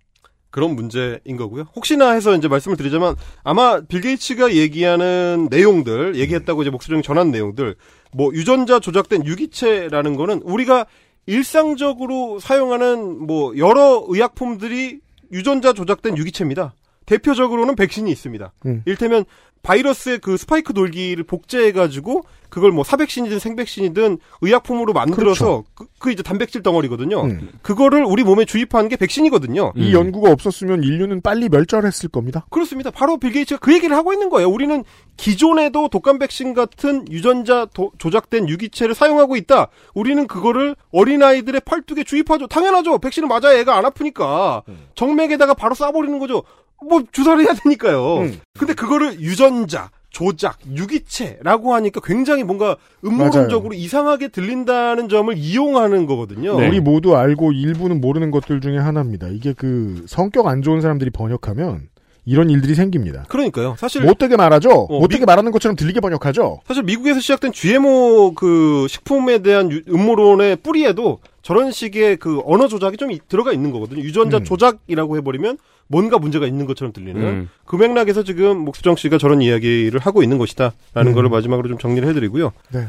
그런 0.50 0.76
문제인 0.76 1.36
거고요. 1.36 1.66
혹시나 1.74 2.12
해서 2.12 2.32
이제 2.36 2.46
말씀을 2.46 2.76
드리자면 2.76 3.16
아마 3.42 3.80
빌 3.80 4.00
게이츠가 4.00 4.54
얘기하는 4.54 5.48
내용들, 5.50 6.14
얘기했다고 6.14 6.62
이제 6.62 6.70
목소리 6.70 7.02
전한 7.02 7.32
내용들, 7.32 7.74
뭐 8.12 8.32
유전자 8.32 8.78
조작된 8.78 9.26
유기체라는 9.26 10.14
거는 10.14 10.42
우리가 10.44 10.86
일상적으로 11.26 12.38
사용하는 12.38 13.26
뭐 13.26 13.56
여러 13.58 14.04
의약품들이 14.06 15.00
유전자 15.32 15.72
조작된 15.72 16.16
유기체입니다. 16.18 16.74
대표적으로는 17.06 17.74
백신이 17.76 18.10
있습니다. 18.10 18.52
음. 18.66 18.82
일테면 18.86 19.24
바이러스의 19.62 20.18
그 20.18 20.36
스파이크 20.36 20.74
돌기를 20.74 21.24
복제해가지고 21.24 22.24
그걸 22.50 22.70
뭐 22.70 22.84
사백신이든 22.84 23.38
생백신이든 23.38 24.18
의약품으로 24.42 24.92
만들어서 24.92 25.64
그, 25.74 25.86
그 25.98 26.12
이제 26.12 26.22
단백질 26.22 26.62
덩어리거든요. 26.62 27.22
음. 27.22 27.48
그거를 27.62 28.04
우리 28.04 28.22
몸에 28.24 28.44
주입하는 28.44 28.88
게 28.90 28.96
백신이거든요. 28.96 29.72
이 29.74 29.94
연구가 29.94 30.30
없었으면 30.30 30.84
인류는 30.84 31.22
빨리 31.22 31.48
멸절했을 31.48 32.10
겁니다. 32.10 32.44
그렇습니다. 32.50 32.90
바로 32.90 33.16
빌 33.16 33.32
게이츠가 33.32 33.58
그 33.58 33.72
얘기를 33.72 33.96
하고 33.96 34.12
있는 34.12 34.28
거예요. 34.28 34.50
우리는 34.50 34.84
기존에도 35.16 35.88
독감 35.88 36.18
백신 36.18 36.52
같은 36.52 37.10
유전자 37.10 37.64
도- 37.64 37.90
조작된 37.98 38.48
유기체를 38.50 38.94
사용하고 38.94 39.36
있다. 39.36 39.68
우리는 39.94 40.26
그거를 40.26 40.76
어린아이들의 40.92 41.62
팔뚝에 41.64 42.04
주입하죠. 42.04 42.48
당연하죠. 42.48 42.98
백신을 42.98 43.28
맞아야 43.28 43.58
애가 43.60 43.76
안 43.78 43.86
아프니까. 43.86 44.62
정맥에다가 44.94 45.54
바로 45.54 45.74
쏴버리는 45.74 46.18
거죠. 46.20 46.42
뭐 46.88 47.02
주사를 47.12 47.40
해야 47.44 47.52
되니까요. 47.54 48.18
음. 48.18 48.40
근데 48.58 48.74
그거를 48.74 49.20
유전자, 49.20 49.90
조작, 50.10 50.58
유기체라고 50.74 51.74
하니까 51.74 52.00
굉장히 52.04 52.44
뭔가 52.44 52.76
음모론적으로 53.04 53.74
이상하게 53.74 54.28
들린다는 54.28 55.08
점을 55.08 55.36
이용하는 55.36 56.06
거거든요. 56.06 56.54
우리 56.56 56.80
모두 56.80 57.16
알고 57.16 57.52
일부는 57.52 58.00
모르는 58.00 58.30
것들 58.30 58.60
중에 58.60 58.78
하나입니다. 58.78 59.28
이게 59.28 59.52
그 59.52 60.04
성격 60.06 60.46
안 60.46 60.62
좋은 60.62 60.80
사람들이 60.80 61.10
번역하면 61.10 61.88
이런 62.26 62.48
일들이 62.48 62.74
생깁니다. 62.74 63.24
그러니까요. 63.28 63.74
사실 63.78 64.00
못되게 64.02 64.36
말하죠. 64.36 64.70
어, 64.70 64.98
못되게 65.00 65.20
미- 65.20 65.26
말하는 65.26 65.52
것처럼 65.52 65.76
들리게 65.76 66.00
번역하죠. 66.00 66.60
사실 66.66 66.82
미국에서 66.84 67.20
시작된 67.20 67.52
GMO 67.52 68.32
그 68.34 68.86
식품에 68.88 69.38
대한 69.40 69.70
유- 69.70 69.82
음모론의 69.88 70.56
뿌리에도 70.56 71.18
저런 71.42 71.70
식의 71.70 72.16
그 72.16 72.40
언어 72.46 72.66
조작이 72.68 72.96
좀 72.96 73.10
이- 73.10 73.20
들어가 73.28 73.52
있는 73.52 73.72
거거든요. 73.72 74.00
유전자 74.00 74.38
음. 74.38 74.44
조작이라고 74.44 75.18
해버리면 75.18 75.58
뭔가 75.86 76.18
문제가 76.18 76.46
있는 76.46 76.66
것처럼 76.66 76.92
들리는 76.92 77.20
음. 77.20 77.48
그 77.64 77.76
맥락에서 77.76 78.22
지금 78.22 78.58
목수정 78.58 78.96
씨가 78.96 79.18
저런 79.18 79.42
이야기를 79.42 80.00
하고 80.00 80.22
있는 80.22 80.38
것이다라는 80.38 81.12
음. 81.12 81.14
거를 81.14 81.28
마지막으로 81.30 81.68
좀 81.68 81.78
정리를 81.78 82.08
해드리고요. 82.08 82.52
네. 82.72 82.86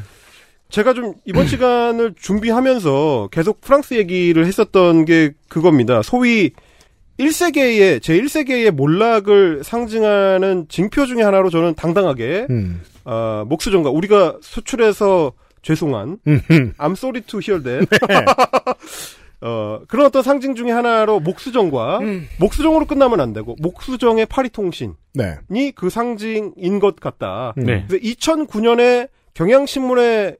제가 0.68 0.94
좀 0.94 1.14
이번 1.24 1.46
시간을 1.48 2.14
준비하면서 2.18 3.28
계속 3.30 3.60
프랑스 3.60 3.94
얘기를 3.94 4.46
했었던 4.46 5.04
게 5.04 5.32
그겁니다. 5.48 6.02
소위 6.02 6.50
1세계의 7.18 8.02
제 8.02 8.20
1세계의 8.20 8.72
몰락을 8.72 9.62
상징하는 9.64 10.66
징표 10.68 11.06
중에 11.06 11.22
하나로 11.22 11.50
저는 11.50 11.74
당당하게 11.74 12.46
음. 12.50 12.82
아, 13.04 13.44
목수정과 13.48 13.90
우리가 13.90 14.38
수출해서 14.42 15.32
죄송한 15.62 16.18
음흠. 16.26 16.72
I'm 16.78 16.92
sorry 16.92 17.22
to 17.22 17.40
hear 17.40 17.62
that. 17.62 17.88
어, 19.46 19.80
그런 19.86 20.06
어떤 20.06 20.24
상징 20.24 20.56
중에 20.56 20.72
하나로 20.72 21.20
목수정과 21.20 22.00
목수정으로 22.40 22.86
끝나면 22.86 23.20
안 23.20 23.32
되고 23.32 23.54
목수정의 23.60 24.26
파리통신이 24.26 24.94
네. 25.14 25.38
그 25.76 25.88
상징인 25.88 26.80
것 26.80 26.96
같다. 26.96 27.54
음. 27.58 27.64
네. 27.64 27.84
그래서 27.86 28.02
2009년에 28.04 29.08
경향신문에 29.34 30.36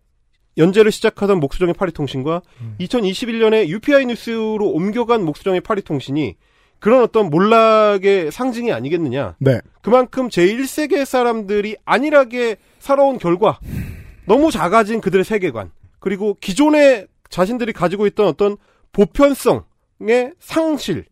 연재를 0.59 0.91
시작하던 0.91 1.39
목수정의 1.39 1.75
파리통신과 1.75 2.43
음. 2.63 2.77
2021년에 2.81 3.69
UPI 3.69 4.07
뉴스로 4.07 4.71
옮겨간 4.71 5.25
목수정의 5.25 5.61
파리통신이 5.61 6.35
그런 6.81 7.03
어떤 7.03 7.31
몰락의 7.31 8.33
상징이 8.33 8.73
아니겠느냐. 8.73 9.37
네. 9.39 9.61
그만큼 9.83 10.29
제1세계 10.29 11.05
사람들이 11.05 11.77
안일하게 11.85 12.57
살아온 12.81 13.19
결과 13.19 13.61
너무 14.27 14.51
작아진 14.51 15.01
그들의 15.01 15.25
세계관 15.25 15.71
그리고 16.01 16.37
기존에 16.41 17.07
자신들이 17.31 17.73
가지고 17.73 18.07
있던 18.09 18.27
어떤 18.27 18.57
보편성의 18.97 20.33
상실 20.39 21.05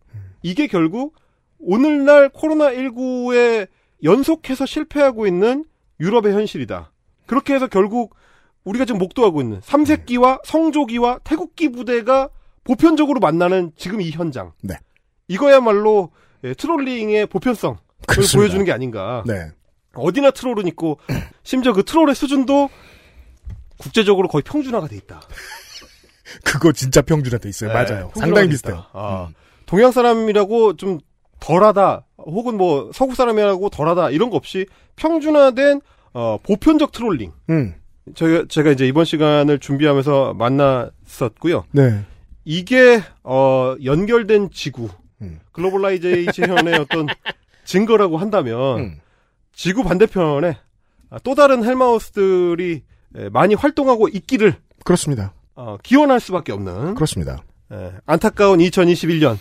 이게 0.42 0.66
결국 0.66 1.14
오늘날 1.58 2.30
코로나19에 2.30 3.68
연속해서 4.02 4.64
실패하고 4.64 5.26
있는 5.26 5.64
유럽의 6.00 6.32
현실이다. 6.32 6.92
그렇게 7.26 7.54
해서 7.54 7.66
결국 7.66 8.14
우리가 8.64 8.86
지금 8.86 8.98
목도하고 8.98 9.42
있는 9.42 9.60
삼색기와 9.62 10.40
성조기와 10.44 11.20
태국기 11.24 11.72
부대가 11.72 12.30
보편적으로 12.64 13.20
만나는 13.20 13.72
지금 13.76 14.00
이 14.00 14.10
현장. 14.10 14.52
네. 14.62 14.74
이거야말로 15.28 16.10
예, 16.42 16.54
트롤링의 16.54 17.26
보편성을 17.26 17.76
그렇습니다. 18.06 18.38
보여주는 18.38 18.64
게 18.64 18.72
아닌가. 18.72 19.22
네. 19.26 19.50
어디나 19.94 20.30
트롤은 20.30 20.66
있고 20.68 20.98
심지어 21.44 21.74
그 21.74 21.84
트롤의 21.84 22.14
수준도 22.14 22.70
국제적으로 23.78 24.28
거의 24.28 24.42
평준화가 24.42 24.88
돼 24.88 24.96
있다. 24.96 25.20
그거 26.42 26.72
진짜 26.72 27.02
평준화돼 27.02 27.48
있어요. 27.48 27.72
네, 27.72 27.74
맞아요. 27.74 28.10
상당히 28.14 28.46
돼 28.48 28.52
비슷해요. 28.52 28.84
아, 28.92 29.28
동양 29.66 29.92
사람이라고 29.92 30.76
좀 30.76 30.98
덜하다 31.40 32.04
혹은 32.18 32.56
뭐 32.56 32.90
서구 32.94 33.14
사람이라고 33.14 33.68
덜하다 33.70 34.10
이런 34.10 34.30
거 34.30 34.36
없이 34.36 34.66
평준화된 34.96 35.80
어, 36.14 36.38
보편적 36.42 36.92
trolling. 36.92 37.32
음. 37.50 37.74
제가, 38.14 38.44
제가 38.48 38.70
이제 38.70 38.86
이번 38.86 39.04
시간을 39.04 39.58
준비하면서 39.58 40.34
만났었고요. 40.34 41.64
네. 41.72 42.04
이게 42.44 43.02
어, 43.22 43.74
연결된 43.82 44.50
지구 44.52 44.88
음. 45.22 45.40
globalization의 45.52 46.74
어떤 46.80 47.06
증거라고 47.64 48.18
한다면 48.18 48.78
음. 48.78 49.00
지구 49.52 49.82
반대편에 49.82 50.56
아, 51.10 51.18
또 51.24 51.34
다른 51.34 51.64
헬마우스들이 51.64 52.82
에, 53.16 53.28
많이 53.30 53.54
활동하고 53.54 54.08
있기를 54.08 54.54
그렇습니다. 54.84 55.32
어, 55.56 55.76
기원할 55.82 56.20
수밖에 56.20 56.52
없는 56.52 56.94
그렇습니다. 56.94 57.42
에, 57.72 57.92
안타까운 58.06 58.58
2021년 58.58 59.38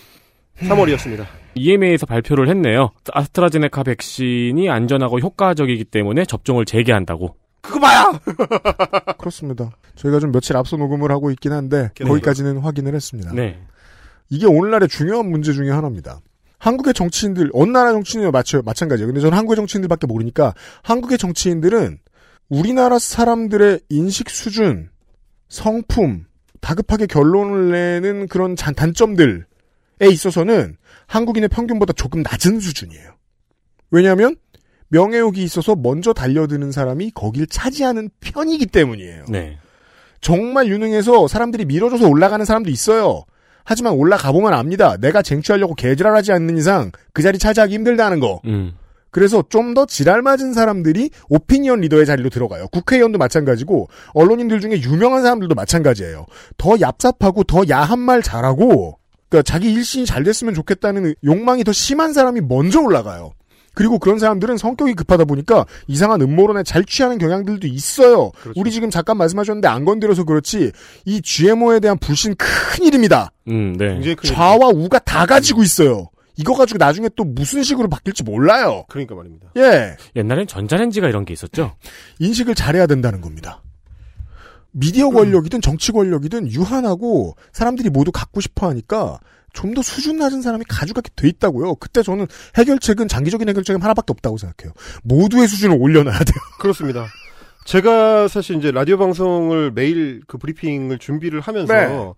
3월이었습니다. 0.58 1.26
EMA에서 1.56 2.06
발표를 2.06 2.48
했네요. 2.48 2.90
아스트라제네카 3.12 3.82
백신이 3.84 4.68
안전하고 4.70 5.20
효과적이기 5.20 5.84
때문에 5.84 6.24
접종을 6.24 6.64
재개한다고. 6.64 7.36
그거 7.60 7.80
봐야. 7.80 8.20
그렇습니다. 9.18 9.70
저희가 9.96 10.20
좀 10.20 10.32
며칠 10.32 10.56
앞서 10.56 10.76
녹음을 10.76 11.10
하고 11.10 11.30
있긴 11.30 11.52
한데 11.52 11.90
네. 11.94 12.04
거기까지는 12.04 12.58
확인을 12.58 12.94
했습니다. 12.94 13.32
네. 13.32 13.58
이게 14.30 14.46
오늘날의 14.46 14.88
중요한 14.88 15.30
문제 15.30 15.52
중에 15.52 15.70
하나입니다. 15.70 16.20
한국의 16.58 16.94
정치인들, 16.94 17.50
어느 17.52 17.70
나라 17.70 17.92
정치인이나 17.92 18.30
마치, 18.30 18.56
마찬가지예요. 18.56 19.08
근데 19.08 19.20
저는 19.20 19.36
한국의 19.36 19.56
정치인들밖에 19.56 20.06
모르니까 20.06 20.54
한국의 20.82 21.18
정치인들은 21.18 21.98
우리나라 22.48 22.98
사람들의 22.98 23.80
인식 23.90 24.30
수준, 24.30 24.88
성품, 25.48 26.24
다급하게 26.60 27.06
결론을 27.06 27.70
내는 27.70 28.26
그런 28.28 28.56
잔- 28.56 28.74
단점들에 28.74 29.42
있어서는 30.10 30.76
한국인의 31.06 31.48
평균보다 31.48 31.92
조금 31.94 32.22
낮은 32.22 32.60
수준이에요. 32.60 33.10
왜냐하면 33.90 34.36
명예욕이 34.88 35.42
있어서 35.42 35.74
먼저 35.76 36.12
달려드는 36.12 36.72
사람이 36.72 37.10
거길 37.12 37.46
차지하는 37.46 38.10
편이기 38.20 38.66
때문이에요. 38.66 39.24
네. 39.28 39.58
정말 40.20 40.68
유능해서 40.68 41.28
사람들이 41.28 41.64
밀어줘서 41.66 42.08
올라가는 42.08 42.44
사람도 42.44 42.70
있어요. 42.70 43.24
하지만 43.64 43.94
올라가 43.94 44.32
보면 44.32 44.52
압니다. 44.54 44.96
내가 44.96 45.22
쟁취하려고 45.22 45.74
개지랄하지 45.74 46.32
않는 46.32 46.56
이상 46.58 46.92
그 47.12 47.22
자리 47.22 47.38
차지하기 47.38 47.74
힘들다는 47.74 48.20
거. 48.20 48.40
음. 48.46 48.72
그래서 49.14 49.44
좀 49.48 49.74
더 49.74 49.86
지랄 49.86 50.22
맞은 50.22 50.52
사람들이 50.52 51.10
오피니언 51.28 51.80
리더의 51.80 52.04
자리로 52.04 52.30
들어가요. 52.30 52.66
국회의원도 52.68 53.18
마찬가지고 53.18 53.88
언론인들 54.12 54.60
중에 54.60 54.80
유명한 54.82 55.22
사람들도 55.22 55.54
마찬가지예요. 55.54 56.26
더 56.58 56.70
얍삽하고 56.70 57.46
더 57.46 57.62
야한 57.68 57.98
말 58.00 58.22
잘하고 58.22 58.98
그러니까 59.28 59.42
자기 59.50 59.72
일신이 59.72 60.04
잘 60.04 60.22
됐으면 60.24 60.54
좋겠다는 60.54 61.14
욕망이 61.24 61.62
더 61.64 61.72
심한 61.72 62.12
사람이 62.12 62.40
먼저 62.42 62.80
올라가요. 62.80 63.32
그리고 63.74 63.98
그런 63.98 64.18
사람들은 64.18 64.56
성격이 64.56 64.94
급하다 64.94 65.24
보니까 65.24 65.64
이상한 65.86 66.20
음모론에 66.20 66.62
잘 66.64 66.84
취하는 66.84 67.18
경향들도 67.18 67.66
있어요. 67.68 68.30
그렇죠. 68.42 68.60
우리 68.60 68.70
지금 68.70 68.90
잠깐 68.90 69.16
말씀하셨는데 69.16 69.66
안 69.68 69.84
건드려서 69.84 70.24
그렇지 70.24 70.72
이 71.04 71.20
GMO에 71.22 71.80
대한 71.80 71.98
불신 71.98 72.34
큰 72.36 72.84
일입니다. 72.84 73.30
음, 73.48 73.76
네. 73.76 74.00
좌와 74.24 74.68
우가 74.68 74.98
다 75.00 75.26
가지고 75.26 75.62
있어요. 75.62 76.08
이거 76.36 76.54
가지고 76.54 76.78
나중에 76.78 77.08
또 77.16 77.24
무슨 77.24 77.62
식으로 77.62 77.88
바뀔지 77.88 78.22
몰라요. 78.24 78.84
그러니까 78.88 79.14
말입니다. 79.14 79.48
예. 79.56 79.96
옛날엔 80.16 80.46
전자레인지가 80.46 81.08
이런 81.08 81.24
게 81.24 81.32
있었죠. 81.32 81.76
인식을 82.18 82.54
잘해야 82.54 82.86
된다는 82.86 83.20
겁니다. 83.20 83.62
미디어 84.72 85.10
권력이든 85.10 85.60
정치 85.60 85.92
권력이든 85.92 86.50
유한하고 86.50 87.36
사람들이 87.52 87.90
모두 87.90 88.10
갖고 88.10 88.40
싶어 88.40 88.68
하니까 88.68 89.20
좀 89.52 89.72
더 89.72 89.82
수준 89.82 90.16
낮은 90.18 90.42
사람이 90.42 90.64
가져가게 90.68 91.10
돼 91.16 91.28
있다고요. 91.28 91.76
그때 91.76 92.02
저는 92.02 92.26
해결책은 92.56 93.08
장기적인 93.08 93.48
해결책은 93.48 93.80
하나밖에 93.80 94.06
없다고 94.10 94.36
생각해요. 94.36 94.74
모두의 95.04 95.46
수준을 95.48 95.76
올려놔야 95.80 96.18
돼요. 96.18 96.36
그렇습니다. 96.58 97.06
제가 97.64 98.28
사실 98.28 98.56
이제 98.56 98.70
라디오 98.72 98.98
방송을 98.98 99.70
매일 99.70 100.22
그 100.26 100.38
브리핑을 100.38 100.98
준비를 100.98 101.40
하면서 101.40 101.72
네. 101.72 102.12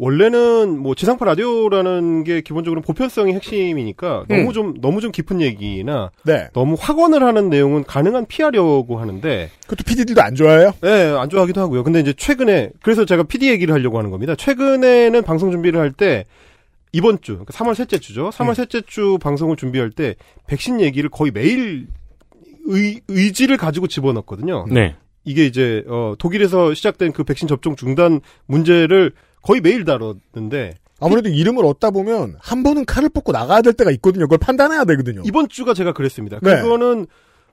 원래는 0.00 0.78
뭐 0.78 0.94
지상파 0.94 1.26
라디오라는 1.26 2.24
게 2.24 2.40
기본적으로 2.40 2.80
보편성이 2.80 3.34
핵심이니까 3.34 4.24
너무 4.30 4.48
음. 4.48 4.52
좀 4.54 4.74
너무 4.80 5.02
좀 5.02 5.12
깊은 5.12 5.42
얘기나 5.42 6.10
네. 6.24 6.48
너무 6.54 6.74
확언을 6.80 7.22
하는 7.22 7.50
내용은 7.50 7.84
가능한 7.84 8.24
피하려고 8.24 8.98
하는데 8.98 9.50
그것도 9.66 9.84
PD들도 9.86 10.22
안 10.22 10.34
좋아해요? 10.34 10.72
네, 10.80 11.14
안 11.14 11.28
좋아하기도 11.28 11.60
하고요. 11.60 11.84
근데 11.84 12.00
이제 12.00 12.14
최근에 12.14 12.70
그래서 12.80 13.04
제가 13.04 13.24
PD 13.24 13.50
얘기를 13.50 13.74
하려고 13.74 13.98
하는 13.98 14.10
겁니다. 14.10 14.34
최근에는 14.34 15.22
방송 15.22 15.50
준비를 15.50 15.78
할 15.78 15.92
때 15.92 16.24
이번 16.92 17.20
주, 17.20 17.32
그러니까 17.32 17.52
3월 17.52 17.74
셋째 17.74 17.98
주죠. 17.98 18.30
3월 18.30 18.48
음. 18.48 18.54
셋째 18.54 18.80
주 18.80 19.18
방송을 19.20 19.56
준비할 19.56 19.90
때 19.90 20.14
백신 20.46 20.80
얘기를 20.80 21.10
거의 21.10 21.30
매일 21.30 21.88
의, 22.64 23.00
의지를 23.08 23.58
가지고 23.58 23.86
집어넣거든요. 23.86 24.64
네. 24.70 24.96
이게 25.24 25.44
이제 25.44 25.84
어, 25.88 26.14
독일에서 26.18 26.72
시작된 26.72 27.12
그 27.12 27.22
백신 27.22 27.48
접종 27.48 27.76
중단 27.76 28.22
문제를 28.46 29.12
거의 29.42 29.60
매일 29.60 29.84
다뤘는데 29.84 30.74
아무래도 31.00 31.28
이름을 31.30 31.64
얻다 31.64 31.90
보면 31.90 32.36
한 32.40 32.62
번은 32.62 32.84
칼을 32.84 33.08
뽑고 33.08 33.32
나가야 33.32 33.62
될 33.62 33.72
때가 33.72 33.90
있거든요. 33.92 34.24
그걸 34.26 34.38
판단해야 34.38 34.84
되거든요. 34.84 35.22
이번 35.24 35.48
주가 35.48 35.72
제가 35.74 35.92
그랬습니다. 35.92 36.38
네. 36.42 36.60
그거는 36.60 37.06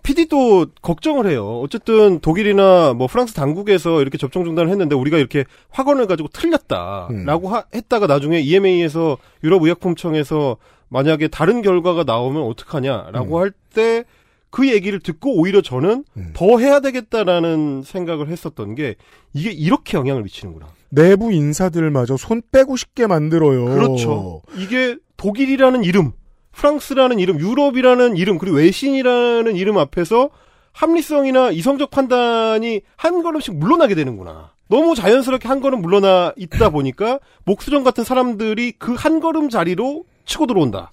PD도 0.04 0.68
걱정을 0.82 1.28
해요. 1.30 1.60
어쨌든 1.62 2.20
독일이나 2.20 2.94
뭐 2.94 3.08
프랑스 3.08 3.34
당국에서 3.34 4.02
이렇게 4.02 4.18
접종 4.18 4.46
중단을 4.46 4.70
했는데 4.70 4.96
우리가 4.96 5.18
이렇게 5.18 5.44
확언을 5.70 6.08
가지고 6.08 6.30
틀렸다라고 6.30 7.50
하- 7.50 7.66
했다가 7.74 8.08
나중에 8.08 8.40
EMA에서 8.40 9.18
유럽의약품청에서 9.44 10.58
만약에 10.90 11.28
다른 11.28 11.62
결과가 11.62 12.04
나오면 12.06 12.42
어떡하냐라고 12.44 13.40
할때 13.40 14.06
그 14.50 14.70
얘기를 14.70 15.00
듣고 15.00 15.36
오히려 15.40 15.62
저는 15.62 16.04
더 16.34 16.58
해야 16.60 16.80
되겠다라는 16.80 17.84
생각을 17.86 18.30
했었던 18.30 18.76
게 18.76 18.96
이게 19.34 19.52
이렇게 19.52 19.98
영향을 19.98 20.24
미치는구나. 20.24 20.68
내부 20.90 21.32
인사들마저 21.34 22.16
손 22.18 22.42
빼고 22.52 22.78
싶게 22.78 23.08
만들어요. 23.08 23.66
그렇죠. 23.66 24.42
이게 24.58 24.98
독일이라는 25.18 25.84
이름, 25.84 26.14
프랑스라는 26.54 27.20
이름, 27.20 27.40
유럽이라는 27.40 28.16
이름, 28.18 28.38
그리고 28.38 28.58
외신이라는 28.58 29.56
이름 29.56 29.78
앞에서 29.78 30.30
합리성이나 30.72 31.52
이성적 31.52 31.90
판단이 31.92 32.82
한 32.96 33.24
걸음씩 33.24 33.56
물러나게 33.56 33.96
되는구나. 33.96 34.52
너무 34.70 34.96
자연스럽게 34.96 35.48
한 35.48 35.60
걸음 35.62 35.82
물러나 35.82 36.34
있다 36.38 36.70
보니까 36.70 37.20
목수정 37.46 37.84
같은 37.84 38.04
사람들이 38.04 38.74
그 38.74 38.94
한 38.94 39.20
걸음 39.20 39.50
자리로 39.50 40.06
치고 40.26 40.46
들어온다. 40.46 40.92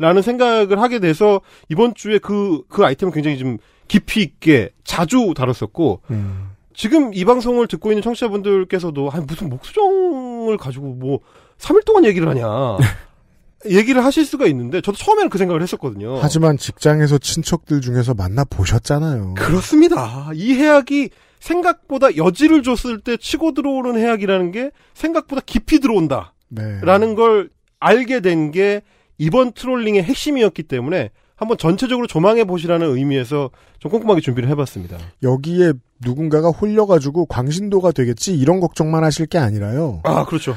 라는 0.00 0.22
생각을 0.22 0.80
하게 0.80 0.98
돼서 0.98 1.42
이번 1.68 1.94
주에 1.94 2.18
그, 2.18 2.62
그 2.68 2.84
아이템을 2.84 3.12
굉장히 3.12 3.36
좀 3.38 3.58
깊이 3.86 4.22
있게 4.22 4.70
자주 4.82 5.34
다뤘었고, 5.36 6.00
음. 6.10 6.52
지금 6.72 7.12
이 7.12 7.26
방송을 7.26 7.66
듣고 7.66 7.92
있는 7.92 8.02
청취자분들께서도 8.02 9.10
아니 9.10 9.26
무슨 9.26 9.50
목수정을 9.50 10.56
가지고 10.56 10.94
뭐 10.94 11.20
3일 11.58 11.84
동안 11.84 12.06
얘기를 12.06 12.26
하냐 12.26 12.78
얘기를 13.68 14.02
하실 14.02 14.24
수가 14.24 14.46
있는데 14.46 14.80
저도 14.80 14.96
처음에는 14.96 15.28
그 15.28 15.36
생각을 15.36 15.60
했었거든요. 15.60 16.18
하지만 16.22 16.56
직장에서 16.56 17.18
친척들 17.18 17.82
중에서 17.82 18.14
만나 18.14 18.44
보셨잖아요. 18.44 19.34
그렇습니다. 19.34 20.30
이 20.32 20.54
해악이 20.54 21.10
생각보다 21.40 22.16
여지를 22.16 22.62
줬을 22.62 23.00
때 23.00 23.18
치고 23.18 23.52
들어오는 23.52 23.98
해악이라는 23.98 24.50
게 24.52 24.70
생각보다 24.94 25.42
깊이 25.44 25.80
들어온다. 25.80 26.32
네. 26.48 26.80
라는 26.82 27.14
걸 27.14 27.50
알게 27.78 28.20
된게 28.20 28.80
이번 29.20 29.52
트롤링의 29.52 30.02
핵심이었기 30.02 30.62
때문에 30.62 31.10
한번 31.36 31.58
전체적으로 31.58 32.06
조망해 32.06 32.44
보시라는 32.44 32.96
의미에서 32.96 33.50
좀 33.78 33.92
꼼꼼하게 33.92 34.22
준비를 34.22 34.48
해봤습니다. 34.48 34.96
여기에 35.22 35.74
누군가가 36.02 36.48
홀려가지고 36.48 37.26
광신도가 37.26 37.92
되겠지 37.92 38.34
이런 38.34 38.60
걱정만 38.60 39.04
하실 39.04 39.26
게 39.26 39.36
아니라요. 39.36 40.00
아 40.04 40.24
그렇죠. 40.24 40.54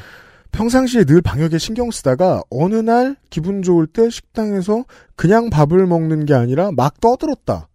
평상시에 0.53 1.03
늘 1.03 1.21
방역에 1.21 1.57
신경 1.57 1.91
쓰다가 1.91 2.41
어느 2.49 2.75
날 2.75 3.17
기분 3.29 3.63
좋을 3.63 3.85
때 3.85 4.09
식당에서 4.09 4.85
그냥 5.17 5.49
밥을 5.49 5.85
먹는 5.85 6.25
게 6.25 6.33
아니라 6.33 6.71
막 6.71 7.01
떠들었다. 7.01 7.67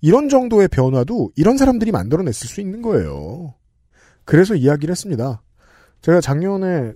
이런 0.00 0.28
정도의 0.28 0.66
변화도 0.66 1.30
이런 1.36 1.56
사람들이 1.56 1.92
만들어냈을 1.92 2.48
수 2.48 2.60
있는 2.60 2.82
거예요. 2.82 3.54
그래서 4.24 4.56
이야기를 4.56 4.90
했습니다. 4.90 5.40
제가 6.00 6.20
작년에 6.20 6.92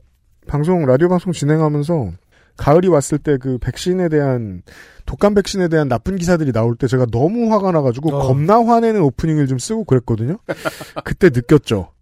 방송 0.48 0.84
라디오 0.84 1.08
방송 1.08 1.32
진행하면서 1.32 2.10
가을이 2.56 2.88
왔을 2.88 3.18
때 3.18 3.36
그 3.38 3.58
백신에 3.58 4.08
대한 4.08 4.62
독감 5.04 5.34
백신에 5.34 5.68
대한 5.68 5.88
나쁜 5.88 6.16
기사들이 6.16 6.52
나올 6.52 6.76
때 6.76 6.86
제가 6.86 7.06
너무 7.12 7.52
화가 7.52 7.70
나가지고 7.72 8.14
어. 8.16 8.26
겁나 8.26 8.64
화내는 8.64 9.00
오프닝을 9.02 9.46
좀 9.46 9.58
쓰고 9.58 9.84
그랬거든요. 9.84 10.38
그때 11.04 11.28
느꼈죠. 11.30 11.92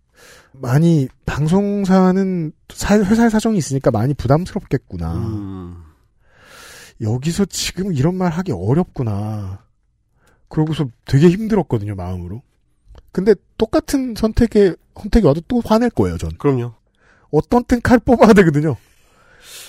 많이 0.52 1.09
방송사는 1.26 2.52
사- 2.72 2.98
회사의 3.02 3.30
사정이 3.30 3.59
있으니까 3.59 3.90
많이 3.90 4.14
부담스럽겠구나. 4.14 5.12
음. 5.14 5.76
여기서 7.00 7.44
지금 7.46 7.92
이런 7.92 8.14
말 8.14 8.30
하기 8.32 8.52
어렵구나. 8.52 9.64
그러고서 10.48 10.86
되게 11.07 11.28
힘들었거든요, 11.28 11.94
마음으로. 11.96 12.42
근데 13.11 13.34
똑같은 13.59 14.14
선택에, 14.16 14.74
선택이 15.00 15.26
와도 15.26 15.40
또 15.48 15.61
화낼 15.64 15.90
거예요, 15.90 16.16
전. 16.18 16.30
그럼요. 16.38 16.72
어떤 17.32 17.64
땐 17.64 17.80
칼 17.82 17.98
뽑아야 17.98 18.32
되거든요. 18.34 18.76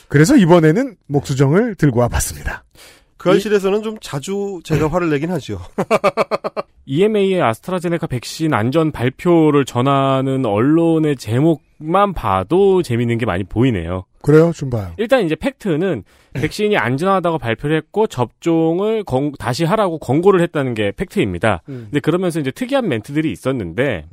그래서 0.07 0.35
이번에는 0.35 0.95
목수정을 1.07 1.75
들고 1.75 1.99
와봤습니다. 2.01 2.63
그 3.17 3.31
알실에서는 3.31 3.81
좀 3.81 3.97
자주 4.01 4.59
제가 4.63 4.87
화를 4.87 5.09
내긴 5.09 5.31
하죠. 5.31 5.59
EMA의 6.85 7.41
아스트라제네카 7.41 8.05
백신 8.07 8.53
안전 8.53 8.91
발표를 8.91 9.65
전하는 9.65 10.45
언론의 10.45 11.15
제목만 11.15 12.13
봐도 12.13 12.83
재밌는 12.83 13.17
게 13.17 13.25
많이 13.25 13.43
보이네요. 13.43 14.05
그래요? 14.21 14.51
좀 14.53 14.69
봐요. 14.69 14.91
일단 14.97 15.25
이제 15.25 15.35
팩트는 15.35 16.03
백신이 16.33 16.77
안전하다고 16.77 17.39
발표를 17.39 17.77
했고 17.77 18.05
접종을 18.05 19.03
권- 19.03 19.31
다시 19.39 19.63
하라고 19.65 19.97
권고를 19.97 20.41
했다는 20.41 20.75
게 20.75 20.91
팩트입니다. 20.95 21.63
음. 21.69 21.87
근데 21.89 21.99
그러면서 21.99 22.39
이제 22.39 22.51
특이한 22.51 22.87
멘트들이 22.87 23.31
있었는데 23.31 24.05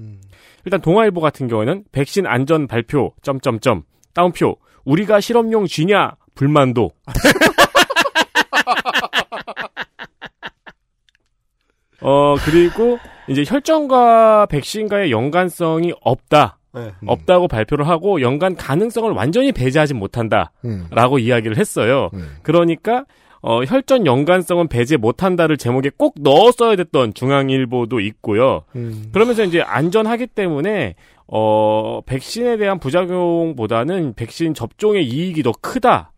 일단 0.64 0.80
동아일보 0.80 1.20
같은 1.20 1.48
경우에는 1.48 1.84
백신 1.92 2.26
안전 2.26 2.66
발표 2.66 3.12
점점점 3.22 3.82
다운표 4.14 4.56
우리가 4.84 5.20
실험용 5.20 5.66
쥐냐 5.66 6.12
불만도 6.34 6.90
어 12.00 12.34
그리고 12.44 12.98
이제 13.28 13.44
혈전과 13.46 14.46
백신과의 14.46 15.12
연관성이 15.12 15.92
없다. 16.00 16.58
네. 16.74 16.90
없다고 17.06 17.48
발표를 17.48 17.86
하고 17.86 18.22
연관 18.22 18.56
가능성을 18.56 19.10
완전히 19.12 19.52
배제하지 19.52 19.94
못한다. 19.94 20.52
음. 20.64 20.86
라고 20.90 21.18
이야기를 21.18 21.58
했어요. 21.58 22.08
그러니까 22.42 23.04
어, 23.42 23.62
혈전 23.64 24.06
연관성은 24.06 24.68
배제 24.68 24.96
못한다를 24.96 25.56
제목에 25.56 25.90
꼭 25.96 26.14
넣었어야 26.20 26.76
됐던 26.76 27.14
중앙일보도 27.14 27.98
있고요. 28.00 28.62
음. 28.76 29.10
그러면서 29.12 29.42
이제 29.42 29.60
안전하기 29.60 30.28
때문에 30.28 30.94
어, 31.34 32.02
백신에 32.04 32.58
대한 32.58 32.78
부작용보다는 32.78 34.12
백신 34.14 34.52
접종의 34.52 35.04
이익이 35.04 35.42
더 35.42 35.52
크다. 35.60 36.12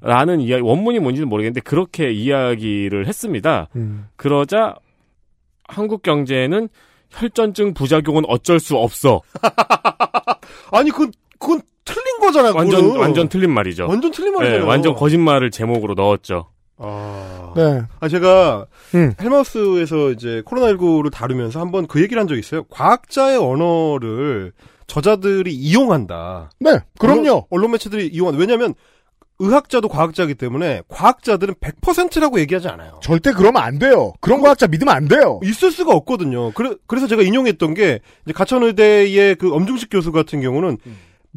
라는 0.00 0.40
이야기, 0.40 0.62
원문이 0.62 1.00
뭔지는 1.00 1.28
모르겠는데 1.28 1.60
그렇게 1.62 2.12
이야기를 2.12 3.08
했습니다. 3.08 3.66
음. 3.74 4.06
그러자 4.14 4.76
한국 5.66 6.02
경제는 6.02 6.68
혈전증 7.10 7.74
부작용은 7.74 8.22
어쩔 8.28 8.60
수 8.60 8.76
없어. 8.76 9.22
아니 10.70 10.92
그 10.92 11.10
그건 11.40 11.60
틀린 11.84 12.20
거잖아. 12.20 12.52
완전 12.54 12.82
그거는. 12.82 13.00
완전 13.00 13.28
틀린 13.28 13.50
말이죠. 13.50 13.88
완전 13.88 14.12
틀린 14.12 14.32
말이잖아요. 14.34 14.60
네, 14.62 14.68
완전 14.68 14.94
거짓말을 14.94 15.50
제목으로 15.50 15.94
넣었죠. 15.94 16.46
아. 16.78 17.52
네. 17.56 17.82
아, 18.00 18.08
제가 18.08 18.66
음. 18.94 19.14
헬마우스에서 19.20 20.10
이제 20.10 20.42
코로나19를 20.46 21.10
다루면서 21.10 21.60
한번 21.60 21.86
그 21.86 22.02
얘기를 22.02 22.20
한 22.20 22.28
적이 22.28 22.40
있어요. 22.40 22.64
과학자의 22.64 23.38
언어를 23.38 24.52
저자들이 24.86 25.52
이용한다. 25.54 26.50
네, 26.60 26.78
그럼요. 26.98 27.20
언론, 27.20 27.42
언론 27.50 27.70
매체들이 27.72 28.08
이용한다. 28.08 28.38
왜냐면 28.38 28.74
의학자도 29.38 29.88
과학자이기 29.88 30.34
때문에 30.34 30.82
과학자들은 30.88 31.54
100%라고 31.60 32.40
얘기하지 32.40 32.68
않아요. 32.68 33.00
절대 33.02 33.32
그러면 33.32 33.62
안 33.62 33.78
돼요. 33.78 34.14
그런 34.20 34.40
과학자 34.40 34.66
믿으면 34.66 34.94
안 34.94 35.08
돼요. 35.08 35.40
있을 35.42 35.70
수가 35.70 35.92
없거든요. 35.94 36.52
그래, 36.52 36.74
그래서 36.86 37.06
제가 37.06 37.22
인용했던 37.22 37.74
게 37.74 38.00
가천의대의 38.34 39.34
그 39.34 39.52
엄중식 39.52 39.90
교수 39.90 40.12
같은 40.12 40.40
경우는 40.40 40.78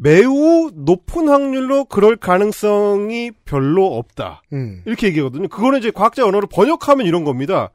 매우 0.02 0.70
높은 0.74 1.28
확률로 1.28 1.84
그럴 1.84 2.16
가능성이 2.16 3.32
별로 3.44 3.98
없다. 3.98 4.42
음. 4.52 4.82
이렇게 4.86 5.08
얘기하거든요. 5.08 5.48
그거는 5.48 5.78
이제 5.80 5.90
과학자 5.90 6.24
언어로 6.24 6.46
번역하면 6.46 7.06
이런 7.06 7.24
겁니다. 7.24 7.70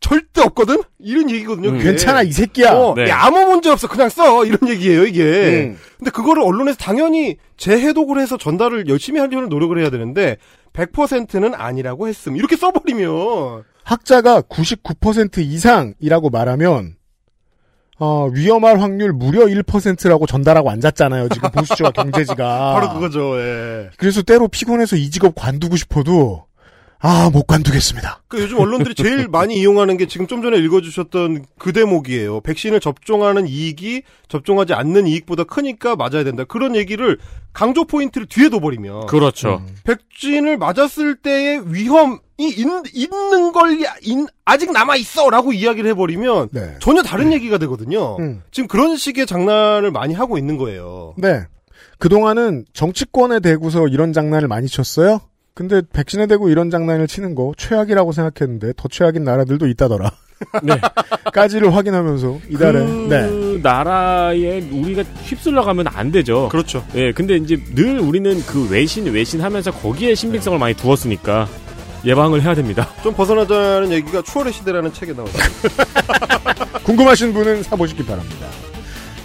절대 0.00 0.42
없거든? 0.42 0.82
이런 0.98 1.30
얘기거든요. 1.30 1.70
음. 1.70 1.78
괜찮아, 1.78 2.22
이 2.22 2.32
새끼야. 2.32 2.72
어, 2.72 2.94
네. 2.94 3.08
야, 3.08 3.20
아무 3.22 3.38
문제 3.46 3.70
없어. 3.70 3.88
그냥 3.88 4.08
써. 4.08 4.44
이런 4.44 4.68
얘기예요, 4.68 5.06
이게. 5.06 5.22
음. 5.70 5.78
근데 5.96 6.10
그거를 6.10 6.42
언론에서 6.42 6.76
당연히 6.76 7.36
재해독을 7.56 8.20
해서 8.20 8.36
전달을 8.36 8.88
열심히 8.88 9.20
하려는 9.20 9.48
노력을 9.48 9.78
해야 9.78 9.90
되는데 9.90 10.36
100%는 10.72 11.54
아니라고 11.54 12.08
했음. 12.08 12.36
이렇게 12.36 12.56
써버리면 12.56 13.62
학자가 13.84 14.42
99% 14.42 15.38
이상이라고 15.38 16.30
말하면 16.30 16.96
어, 18.04 18.26
위험할 18.32 18.80
확률 18.80 19.12
무려 19.12 19.44
1%라고 19.46 20.26
전달하고 20.26 20.68
앉았잖아요. 20.70 21.28
지금 21.28 21.50
보수지와 21.54 21.92
경제지가. 21.92 22.74
바로 22.74 22.94
그거죠. 22.94 23.38
예. 23.38 23.90
그래서 23.96 24.22
때로 24.22 24.48
피곤해서 24.48 24.96
이 24.96 25.08
직업 25.08 25.36
관두고 25.36 25.76
싶어도 25.76 26.46
아, 26.98 27.30
못 27.32 27.44
관두겠습니다. 27.46 28.22
그 28.26 28.40
요즘 28.42 28.58
언론들이 28.58 28.96
제일 28.96 29.26
많이 29.30 29.56
이용하는 29.56 29.98
게 29.98 30.06
지금 30.06 30.26
좀 30.26 30.42
전에 30.42 30.58
읽어주셨던 30.58 31.44
그 31.58 31.72
대목이에요. 31.72 32.40
백신을 32.40 32.80
접종하는 32.80 33.46
이익이 33.46 34.02
접종하지 34.26 34.74
않는 34.74 35.06
이익보다 35.06 35.44
크니까 35.44 35.94
맞아야 35.94 36.24
된다. 36.24 36.42
그런 36.42 36.74
얘기를 36.74 37.18
강조 37.52 37.84
포인트를 37.84 38.26
뒤에 38.26 38.48
둬버리면. 38.48 39.06
그렇죠. 39.06 39.62
백신을 39.84 40.56
맞았을 40.58 41.14
때의 41.16 41.72
위험 41.72 42.18
이 42.38 42.48
있, 42.48 42.66
있는 42.94 43.52
걸 43.52 43.78
인- 44.02 44.26
아직 44.44 44.72
남아 44.72 44.96
있어라고 44.96 45.52
이야기를 45.52 45.90
해버리면 45.90 46.48
네. 46.52 46.76
전혀 46.80 47.02
다른 47.02 47.32
얘기가 47.32 47.58
되거든요. 47.58 48.16
음. 48.18 48.42
지금 48.50 48.66
그런 48.68 48.96
식의 48.96 49.26
장난을 49.26 49.90
많이 49.90 50.14
하고 50.14 50.38
있는 50.38 50.56
거예요. 50.56 51.14
네. 51.18 51.42
그 51.98 52.08
동안은 52.08 52.64
정치권에 52.72 53.40
대고서 53.40 53.86
이런 53.86 54.12
장난을 54.12 54.48
많이 54.48 54.66
쳤어요. 54.66 55.20
근데 55.54 55.82
백신에 55.92 56.26
대고 56.26 56.48
이런 56.48 56.70
장난을 56.70 57.06
치는 57.06 57.34
거 57.34 57.52
최악이라고 57.56 58.12
생각했는데 58.12 58.72
더 58.76 58.88
최악인 58.88 59.22
나라들도 59.22 59.66
있다더라. 59.68 60.10
네. 60.64 60.74
까지를 61.32 61.74
확인하면서 61.74 62.38
이달에 62.48 62.72
그 62.80 63.06
네. 63.08 63.60
나라에 63.62 64.60
우리가 64.72 65.02
휩쓸려 65.02 65.62
가면 65.62 65.86
안 65.88 66.10
되죠. 66.10 66.48
그렇죠. 66.48 66.84
예, 66.96 67.12
근데 67.12 67.36
이제 67.36 67.62
늘 67.74 68.00
우리는 68.00 68.40
그 68.46 68.68
외신 68.70 69.06
외신 69.12 69.40
하면서 69.40 69.70
거기에 69.70 70.14
신빙성을 70.14 70.58
많이 70.58 70.74
두었으니까 70.74 71.46
예방을 72.04 72.42
해야 72.42 72.54
됩니다. 72.54 72.88
좀 73.02 73.14
벗어나자는 73.14 73.92
얘기가 73.92 74.22
추월의 74.22 74.52
시대라는 74.52 74.92
책에 74.92 75.12
나오죠. 75.12 75.32
궁금하신 76.84 77.32
분은 77.32 77.62
사보시기 77.62 78.04
바랍니다. 78.04 78.46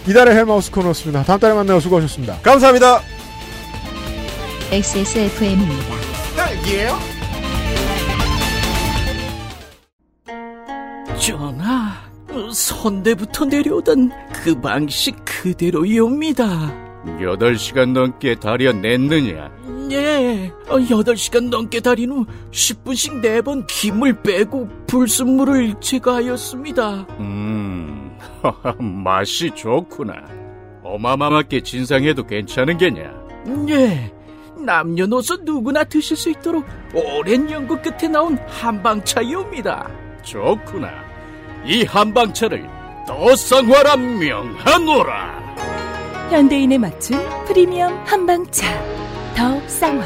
이달의 0.06 0.34
헬마우스 0.34 0.70
코너였습니다. 0.70 1.22
다음 1.24 1.38
달에 1.40 1.54
만나요. 1.54 1.80
수고하셨습니다. 1.80 2.38
감사합니다. 2.42 3.00
XSFM입니다. 4.70 5.94
딸기예요? 6.36 6.98
전하, 11.20 11.94
선대부터 12.52 13.46
내려오던 13.46 14.10
그 14.32 14.60
방식 14.60 15.16
그대로이옵니다. 15.24 16.72
8시간 17.20 17.92
넘게 17.92 18.36
다려냈느냐? 18.36 19.57
예, 19.90 20.52
어, 20.68 20.76
8시간 20.78 21.48
넘게 21.48 21.80
달인 21.80 22.10
후 22.10 22.26
10분씩 22.50 23.22
4번 23.22 23.66
김을 23.66 24.22
빼고 24.22 24.68
불순물을 24.86 25.76
제거하였습니다. 25.80 27.06
음, 27.20 28.16
맛이 29.04 29.50
좋구나. 29.54 30.14
어마마하게 30.84 31.62
진상해도 31.62 32.26
괜찮은 32.26 32.76
게냐? 32.78 33.12
예, 33.68 34.12
남녀노소 34.58 35.38
누구나 35.42 35.84
드실 35.84 36.16
수 36.16 36.30
있도록 36.30 36.64
오랜 36.94 37.50
연구 37.50 37.80
끝에 37.80 38.08
나온 38.10 38.38
한방차이옵니다. 38.48 39.88
좋구나. 40.22 40.90
이 41.64 41.84
한방차를 41.84 42.66
더 43.06 43.34
쌍화라 43.36 43.96
명하노라. 43.96 45.38
현대인에 46.30 46.76
맞춘 46.78 47.18
프리미엄 47.46 47.92
한방차 48.04 48.66
더 49.38 49.68
쌍화. 49.68 50.04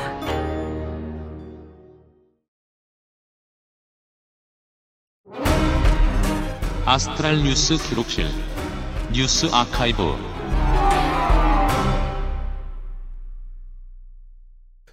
아스트랄 6.84 7.42
뉴스 7.42 7.78
기록실 7.78 8.26
뉴스 9.10 9.46
아카이브. 9.50 10.02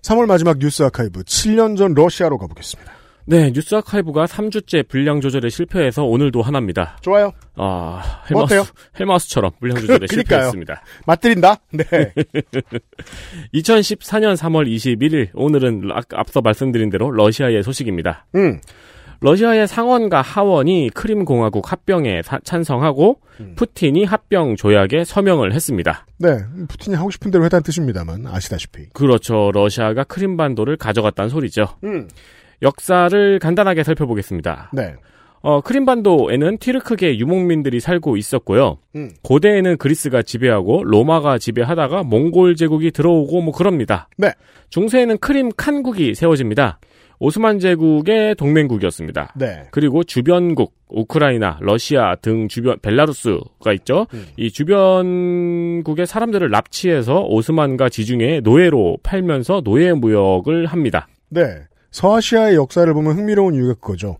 3월 0.04 0.26
마지막 0.26 0.58
뉴스 0.58 0.84
아카이브. 0.84 1.24
7년 1.24 1.76
전 1.78 1.94
러시아로 1.94 2.38
가보겠습니다. 2.38 2.99
네, 3.30 3.52
뉴스 3.54 3.76
아카이브가 3.76 4.26
3주째 4.26 4.88
분량 4.88 5.22
조절에 5.22 5.50
실패해서 5.50 6.04
오늘도 6.04 6.42
하나입니다. 6.42 6.98
좋아요. 7.02 7.32
아, 7.56 8.24
뭐 8.32 8.48
헬마우스? 8.50 8.72
헬마우스처럼 9.00 9.52
분량 9.60 9.78
조절에. 9.82 10.08
실패했습니다. 10.10 10.82
맞들인다? 11.06 11.58
네. 11.72 11.86
2014년 13.54 14.36
3월 14.36 14.68
21일, 14.68 15.30
오늘은 15.36 15.92
아- 15.94 16.02
앞서 16.16 16.42
말씀드린 16.42 16.90
대로 16.90 17.12
러시아의 17.12 17.62
소식입니다. 17.62 18.26
음. 18.34 18.60
러시아의 19.22 19.68
상원과 19.68 20.22
하원이 20.24 20.90
크림 20.96 21.24
공화국 21.26 21.72
합병에 21.72 22.22
사- 22.24 22.40
찬성하고 22.44 23.20
푸틴이 23.58 24.06
합병 24.06 24.56
조약에 24.56 25.04
서명을 25.04 25.54
했습니다. 25.54 26.08
네. 26.18 26.30
푸틴이 26.68 26.96
하고 26.96 27.12
싶은 27.12 27.30
대로 27.30 27.44
했다는 27.44 27.62
뜻입니다만 27.64 28.26
아시다시피. 28.26 28.88
그렇죠. 28.94 29.52
러시아가 29.54 30.04
크림반도를 30.06 30.78
가져갔다는 30.78 31.30
소리죠. 31.30 31.68
음. 31.84 32.08
역사를 32.62 33.39
간단하게 33.39 33.84
살펴보겠습니다. 33.84 34.72
네. 34.74 34.95
어, 35.41 35.62
크림반도에는 35.62 36.57
튀르크계 36.57 37.18
유목민들이 37.18 37.80
살고 37.80 38.18
있었고요. 38.18 38.78
음. 38.95 39.12
고대에는 39.24 39.78
그리스가 39.78 40.22
지배하고 40.22 40.84
로마가 40.84 41.38
지배하다가 41.38 42.03
몽골 42.03 42.55
제국이 42.55 42.91
들어오고 42.91 43.41
뭐 43.41 43.53
그럽니다. 43.53 44.10
네. 44.18 44.34
중세에는 44.70 45.18
크림 45.20 45.49
칸국이 45.55 46.14
세워집니다. 46.16 46.80
오스만 47.22 47.60
제국의 47.60 48.36
동맹국이었습니다. 48.36 49.34
네. 49.36 49.68
그리고 49.72 50.05
주변국, 50.05 50.74
우크라이나, 50.88 51.57
러시아 51.60 52.16
등 52.16 52.47
주변, 52.47 52.80
벨라루스가 52.82 53.74
있죠. 53.74 54.07
음. 54.14 54.26
이 54.38 54.49
주변국의 54.49 56.07
사람들을 56.07 56.49
납치해서 56.49 57.26
오스만과 57.26 57.89
지중해에 57.89 58.39
노예로 58.39 58.99
팔면서 59.03 59.62
노예 59.62 59.91
무역을 59.91 60.66
합니다. 60.66 61.10
네. 61.30 61.43
서아시아의 61.92 62.56
역사를 62.56 62.92
보면 62.94 63.18
흥미로운 63.18 63.56
이유가 63.56 63.74
그거죠. 63.76 64.18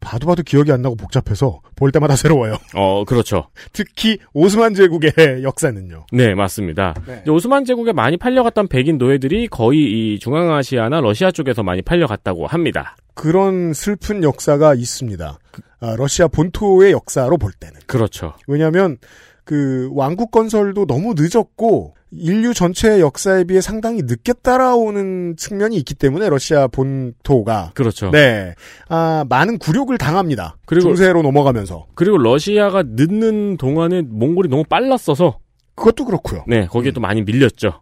봐도 0.00 0.26
봐도 0.26 0.42
기억이 0.42 0.70
안 0.72 0.82
나고 0.82 0.96
복잡해서 0.96 1.60
볼 1.76 1.92
때마다 1.92 2.14
새로워요. 2.16 2.56
어, 2.74 3.04
그렇죠. 3.04 3.48
특히 3.72 4.18
오스만 4.34 4.74
제국의 4.74 5.12
역사는요. 5.42 6.06
네, 6.12 6.34
맞습니다. 6.34 6.94
네. 7.06 7.22
오스만 7.28 7.64
제국에 7.64 7.92
많이 7.92 8.16
팔려갔던 8.16 8.68
백인 8.68 8.98
노예들이 8.98 9.48
거의 9.48 10.14
이 10.14 10.18
중앙아시아나 10.18 11.00
러시아 11.00 11.30
쪽에서 11.30 11.62
많이 11.62 11.82
팔려갔다고 11.82 12.46
합니다. 12.46 12.96
그런 13.14 13.72
슬픈 13.72 14.22
역사가 14.22 14.74
있습니다. 14.74 15.38
아, 15.80 15.96
러시아 15.96 16.28
본토의 16.28 16.92
역사로 16.92 17.38
볼 17.38 17.52
때는. 17.52 17.80
그렇죠. 17.86 18.34
왜냐하면 18.46 18.98
그 19.44 19.88
왕국 19.92 20.30
건설도 20.30 20.86
너무 20.86 21.14
늦었고 21.16 21.94
인류 22.14 22.52
전체의 22.52 23.00
역사에 23.00 23.44
비해 23.44 23.60
상당히 23.62 24.02
늦게 24.02 24.34
따라오는 24.34 25.36
측면이 25.36 25.76
있기 25.76 25.94
때문에 25.94 26.28
러시아 26.28 26.66
본토가 26.68 27.70
그렇죠. 27.74 28.10
네, 28.10 28.54
아 28.88 29.24
많은 29.28 29.58
굴욕을 29.58 29.96
당합니다. 29.98 30.56
그리고- 30.66 30.88
중세로 30.88 31.22
넘어가면서 31.22 31.86
그리고 31.94 32.18
러시아가 32.18 32.82
늦는 32.86 33.56
동안에 33.56 34.02
몽골이 34.02 34.48
너무 34.50 34.64
빨랐어서 34.64 35.38
그것도 35.74 36.04
그렇고요. 36.04 36.44
네, 36.46 36.66
거기에 36.66 36.92
또 36.92 37.00
많이 37.00 37.22
밀렸죠. 37.22 37.80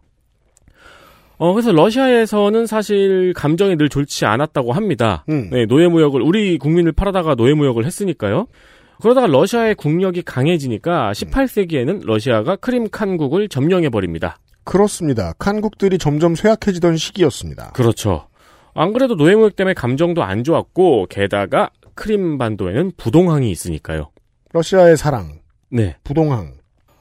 어, 1.37 1.53
그래서 1.53 1.71
러시아에서는 1.71 2.67
사실 2.67 3.33
감정이 3.35 3.75
늘 3.75 3.89
좋지 3.89 4.25
않았다고 4.25 4.73
합니다. 4.73 5.25
음. 5.29 5.49
네, 5.51 5.65
노예무역을, 5.65 6.21
우리 6.21 6.57
국민을 6.59 6.91
팔아다가 6.91 7.33
노예무역을 7.33 7.83
했으니까요. 7.83 8.45
그러다가 9.01 9.27
러시아의 9.27 9.75
국력이 9.75 10.21
강해지니까 10.21 11.11
18세기에는 11.11 12.05
러시아가 12.05 12.55
크림 12.55 12.89
칸국을 12.89 13.49
점령해 13.49 13.89
버립니다. 13.89 14.37
그렇습니다. 14.63 15.33
칸국들이 15.39 15.97
점점 15.97 16.35
쇠약해지던 16.35 16.97
시기였습니다. 16.97 17.71
그렇죠. 17.71 18.27
안 18.73 18.93
그래도 18.93 19.15
노예무역 19.15 19.55
때문에 19.55 19.73
감정도 19.73 20.23
안 20.23 20.43
좋았고, 20.43 21.07
게다가 21.09 21.71
크림 21.95 22.37
반도에는 22.37 22.91
부동항이 22.95 23.51
있으니까요. 23.51 24.11
러시아의 24.53 24.97
사랑, 24.97 25.39
네. 25.69 25.97
부동항. 26.03 26.53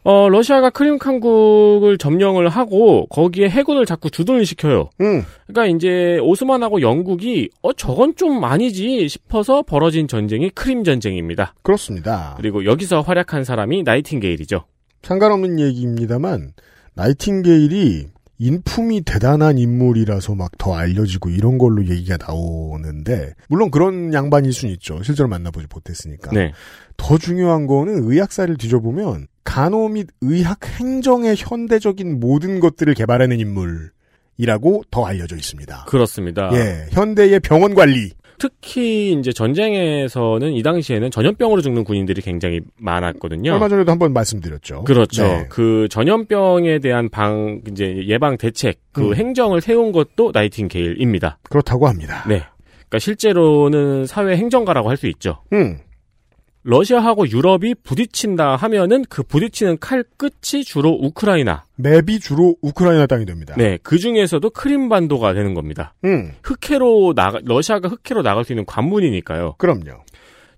어, 0.03 0.28
러시아가 0.30 0.70
크림 0.70 0.98
칸국을 0.98 1.98
점령을 1.98 2.48
하고 2.48 3.07
거기에 3.09 3.48
해군을 3.51 3.84
자꾸 3.84 4.11
주둔을 4.11 4.46
시켜요. 4.46 4.88
음. 5.01 5.22
그러니까 5.46 5.76
이제 5.76 6.18
오스만하고 6.22 6.80
영국이 6.80 7.51
어 7.62 7.72
저건 7.74 8.16
좀 8.16 8.42
아니지 8.44 9.09
싶어서 9.09 9.62
벌어진 9.62 10.09
전쟁이 10.09 10.48
크림 10.51 10.84
전쟁입니다. 10.84 11.55
그렇습니다. 11.62 12.34
그리고 12.38 12.64
여기서 12.64 13.03
활약한 13.03 13.44
사람이 13.44 13.82
나이팅게일이죠. 13.82 14.64
상관없는 15.03 15.61
얘기입니다만 15.61 16.53
나이팅게일이 16.94 18.07
인품이 18.38 19.03
대단한 19.03 19.59
인물이라서 19.59 20.34
막 20.34 20.51
더 20.57 20.74
알려지고 20.74 21.28
이런 21.30 21.59
걸로 21.59 21.86
얘기가 21.86 22.16
나오는데 22.18 23.34
물론 23.48 23.70
그런 23.70 24.12
양반일 24.14 24.53
수는 24.53 24.72
있죠. 24.74 25.03
실제로 25.03 25.28
만나보지 25.28 25.66
못했으니까. 25.72 26.30
네. 26.32 26.53
더 26.96 27.18
중요한 27.18 27.66
거는 27.66 28.05
의학사를 28.11 28.55
뒤져보면 28.57 29.26
간호 29.51 29.88
및 29.88 30.07
의학 30.20 30.61
행정의 30.78 31.34
현대적인 31.36 32.20
모든 32.20 32.61
것들을 32.61 32.94
개발하는 32.94 33.40
인물이라고 33.40 34.84
더 34.92 35.05
알려져 35.07 35.34
있습니다. 35.34 35.86
그렇습니다. 35.88 36.51
예, 36.53 36.86
현대의 36.92 37.40
병원 37.40 37.74
관리. 37.74 38.12
특히 38.38 39.12
이제 39.12 39.32
전쟁에서는 39.32 40.53
이 40.53 40.62
당시에는 40.62 41.11
전염병으로 41.11 41.62
죽는 41.62 41.82
군인들이 41.82 42.22
굉장히 42.22 42.61
많았거든요. 42.78 43.53
얼마 43.53 43.68
전에도 43.68 43.90
한번 43.90 44.12
말씀드렸죠. 44.12 44.84
그렇죠. 44.84 45.24
네. 45.24 45.46
그 45.51 45.88
전염병에 45.90 46.78
대한 46.78 47.09
방 47.11 47.61
이제 47.70 48.05
예방 48.07 48.38
대책 48.38 48.78
그 48.92 49.09
음. 49.09 49.14
행정을 49.16 49.61
세운 49.61 49.90
것도 49.90 50.30
나이팅게일입니다. 50.32 51.38
그렇다고 51.42 51.88
합니다. 51.88 52.24
네. 52.28 52.44
그러니까 52.88 52.98
실제로는 53.01 54.07
사회 54.07 54.36
행정가라고 54.36 54.88
할 54.88 54.96
수 54.96 55.07
있죠. 55.09 55.42
음. 55.53 55.78
러시아하고 56.62 57.28
유럽이 57.28 57.74
부딪힌다 57.82 58.56
하면은 58.56 59.04
그 59.08 59.22
부딪히는 59.22 59.78
칼 59.80 60.04
끝이 60.16 60.62
주로 60.64 60.90
우크라이나. 60.90 61.64
맵이 61.76 62.20
주로 62.20 62.56
우크라이나 62.61 63.06
땅이 63.06 63.24
됩니다. 63.24 63.54
네, 63.56 63.78
그 63.82 63.98
중에서도 63.98 64.48
크림반도가 64.50 65.32
되는 65.32 65.54
겁니다. 65.54 65.94
음. 66.04 66.32
흑해로 66.42 67.14
나가 67.14 67.40
러시아가 67.44 67.88
흑해로 67.88 68.22
나갈 68.22 68.44
수 68.44 68.52
있는 68.52 68.66
관문이니까요. 68.66 69.54
그럼요. 69.58 70.04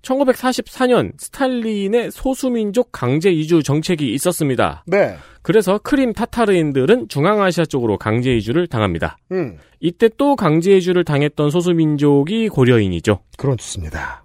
1944년 0.01 1.13
스탈린의 1.17 2.11
소수민족 2.11 2.89
강제 2.91 3.31
이주 3.31 3.63
정책이 3.63 4.13
있었습니다. 4.13 4.83
네. 4.85 5.15
그래서 5.41 5.79
크림 5.81 6.11
타타르인들은 6.11 7.07
중앙아시아 7.07 7.65
쪽으로 7.65 7.97
강제 7.97 8.35
이주를 8.35 8.67
당합니다. 8.67 9.17
음. 9.31 9.57
이때 9.79 10.09
또 10.17 10.35
강제 10.35 10.75
이주를 10.75 11.05
당했던 11.05 11.49
소수민족이 11.49 12.49
고려인이죠. 12.49 13.19
그렇습니다. 13.37 14.22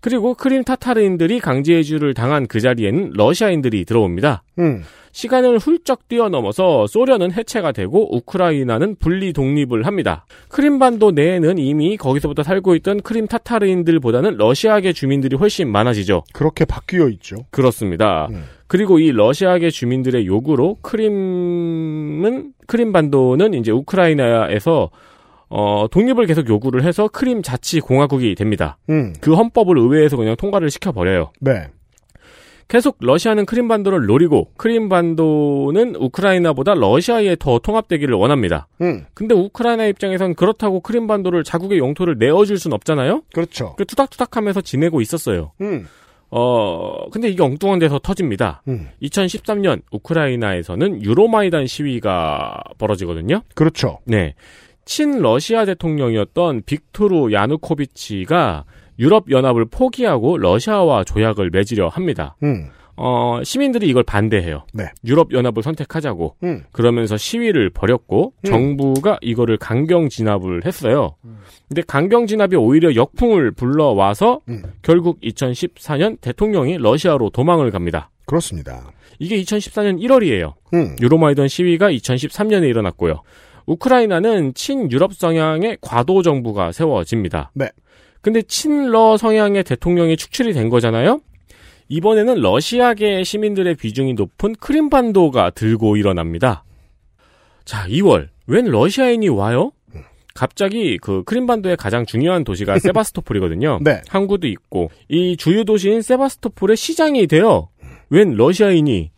그리고 0.00 0.34
크림 0.34 0.64
타타르인들이 0.64 1.40
강제 1.40 1.78
이주를 1.80 2.14
당한 2.14 2.46
그 2.46 2.60
자리에는 2.60 3.12
러시아인들이 3.14 3.84
들어옵니다. 3.84 4.42
음. 4.58 4.82
시간을 5.12 5.58
훌쩍 5.58 6.08
뛰어넘어서 6.08 6.86
소련은 6.86 7.32
해체가 7.32 7.72
되고 7.72 8.14
우크라이나는 8.16 8.96
분리 9.00 9.32
독립을 9.32 9.84
합니다. 9.84 10.24
크림반도 10.48 11.10
내에는 11.10 11.58
이미 11.58 11.96
거기서부터 11.96 12.42
살고 12.42 12.76
있던 12.76 13.00
크림 13.00 13.26
타타르인들보다는 13.26 14.36
러시아계 14.36 14.92
주민들이 14.92 15.36
훨씬 15.36 15.68
많아지죠. 15.68 16.22
그렇게 16.32 16.64
바뀌어 16.64 17.08
있죠. 17.08 17.36
그렇습니다. 17.50 18.28
음. 18.30 18.44
그리고 18.68 19.00
이 19.00 19.10
러시아계 19.10 19.70
주민들의 19.70 20.26
요구로 20.26 20.76
크림은 20.82 22.52
크림반도는 22.68 23.54
이제 23.54 23.72
우크라이나에서 23.72 24.90
어, 25.50 25.86
독립을 25.90 26.26
계속 26.26 26.48
요구를 26.48 26.84
해서 26.84 27.08
크림 27.08 27.42
자치 27.42 27.80
공화국이 27.80 28.34
됩니다. 28.36 28.78
음. 28.88 29.12
그 29.20 29.34
헌법을 29.34 29.76
의회에서 29.76 30.16
그냥 30.16 30.36
통과를 30.36 30.70
시켜 30.70 30.92
버려요. 30.92 31.32
네. 31.40 31.66
계속 32.68 32.98
러시아는 33.00 33.46
크림 33.46 33.66
반도를 33.66 34.06
노리고 34.06 34.52
크림 34.56 34.88
반도는 34.88 35.96
우크라이나보다 35.96 36.74
러시아에 36.74 37.34
더 37.36 37.58
통합되기를 37.58 38.14
원합니다. 38.14 38.68
음. 38.80 39.04
근데 39.12 39.34
우크라이나 39.34 39.86
입장에선 39.86 40.34
그렇다고 40.36 40.78
크림 40.78 41.08
반도를 41.08 41.42
자국의 41.42 41.80
영토를 41.80 42.16
내어줄 42.18 42.60
순 42.60 42.72
없잖아요. 42.72 43.22
그렇죠. 43.34 43.74
그 43.76 43.84
투닥투닥하면서 43.84 44.60
지내고 44.60 45.00
있었어요. 45.00 45.50
음. 45.60 45.88
어 46.30 47.10
근데 47.10 47.28
이게 47.28 47.42
엉뚱한 47.42 47.80
데서 47.80 47.98
터집니다. 47.98 48.62
음. 48.68 48.88
2013년 49.02 49.82
우크라이나에서는 49.90 51.02
유로마이단 51.02 51.66
시위가 51.66 52.62
벌어지거든요. 52.78 53.42
그렇죠. 53.56 53.98
네. 54.04 54.34
친러시아 54.90 55.66
대통령이었던 55.66 56.62
빅토르 56.66 57.32
야누코비치가 57.32 58.64
유럽 58.98 59.30
연합을 59.30 59.66
포기하고 59.66 60.36
러시아와 60.36 61.04
조약을 61.04 61.50
맺으려 61.50 61.86
합니다. 61.86 62.34
음. 62.42 62.66
어, 62.96 63.40
시민들이 63.44 63.88
이걸 63.88 64.02
반대해요. 64.02 64.64
네. 64.74 64.86
유럽 65.04 65.32
연합을 65.32 65.62
선택하자고. 65.62 66.36
음. 66.42 66.64
그러면서 66.72 67.16
시위를 67.16 67.70
벌였고 67.70 68.34
음. 68.40 68.44
정부가 68.44 69.18
이거를 69.22 69.58
강경 69.58 70.08
진압을 70.08 70.66
했어요. 70.66 71.14
근데 71.68 71.82
강경 71.86 72.26
진압이 72.26 72.56
오히려 72.56 72.94
역풍을 72.96 73.52
불러와서 73.52 74.40
음. 74.48 74.64
결국 74.82 75.20
2014년 75.20 76.20
대통령이 76.20 76.78
러시아로 76.78 77.30
도망을 77.30 77.70
갑니다. 77.70 78.10
그렇습니다. 78.26 78.90
이게 79.20 79.40
2014년 79.40 80.02
1월이에요. 80.02 80.54
음. 80.74 80.96
유로마이던 81.00 81.46
시위가 81.46 81.92
2013년에 81.92 82.68
일어났고요. 82.68 83.22
우크라이나는 83.70 84.54
친유럽 84.54 85.14
성향의 85.14 85.78
과도 85.80 86.22
정부가 86.22 86.72
세워집니다. 86.72 87.52
네. 87.54 87.68
근데 88.20 88.42
친러 88.42 89.16
성향의 89.16 89.64
대통령이 89.64 90.16
축출이 90.16 90.52
된 90.52 90.68
거잖아요. 90.68 91.20
이번에는 91.88 92.34
러시아계 92.40 93.24
시민들의 93.24 93.76
비중이 93.76 94.14
높은 94.14 94.54
크림반도가 94.54 95.50
들고 95.50 95.96
일어납니다. 95.96 96.64
자, 97.64 97.86
2월. 97.88 98.28
웬 98.46 98.64
러시아인이 98.66 99.28
와요? 99.28 99.72
갑자기 100.34 100.98
그 100.98 101.22
크림반도의 101.24 101.76
가장 101.76 102.06
중요한 102.06 102.44
도시가 102.44 102.78
세바스토폴이거든요. 102.80 103.80
네. 103.82 104.00
항구도 104.08 104.46
있고 104.48 104.90
이 105.08 105.36
주요 105.36 105.64
도시인 105.64 106.02
세바스토폴의 106.02 106.76
시장이 106.76 107.26
돼요. 107.26 107.68
웬 108.08 108.34
러시아인이 108.34 109.10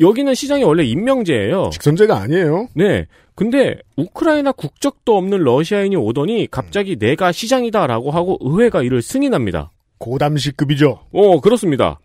여기는 0.00 0.34
시장이 0.34 0.64
원래 0.64 0.84
임명제예요. 0.84 1.70
직선제가 1.72 2.16
아니에요. 2.18 2.68
네. 2.74 3.06
근데 3.36 3.78
우크라이나 3.96 4.50
국적도 4.50 5.16
없는 5.16 5.38
러시아인이 5.44 5.94
오더니 5.94 6.48
갑자기 6.50 6.96
내가 6.96 7.32
시장이다라고 7.32 8.10
하고 8.10 8.38
의회가 8.40 8.82
이를 8.82 9.02
승인합니다. 9.02 9.70
고담시급이죠. 9.98 11.00
어, 11.12 11.40
그렇습니다. 11.40 12.00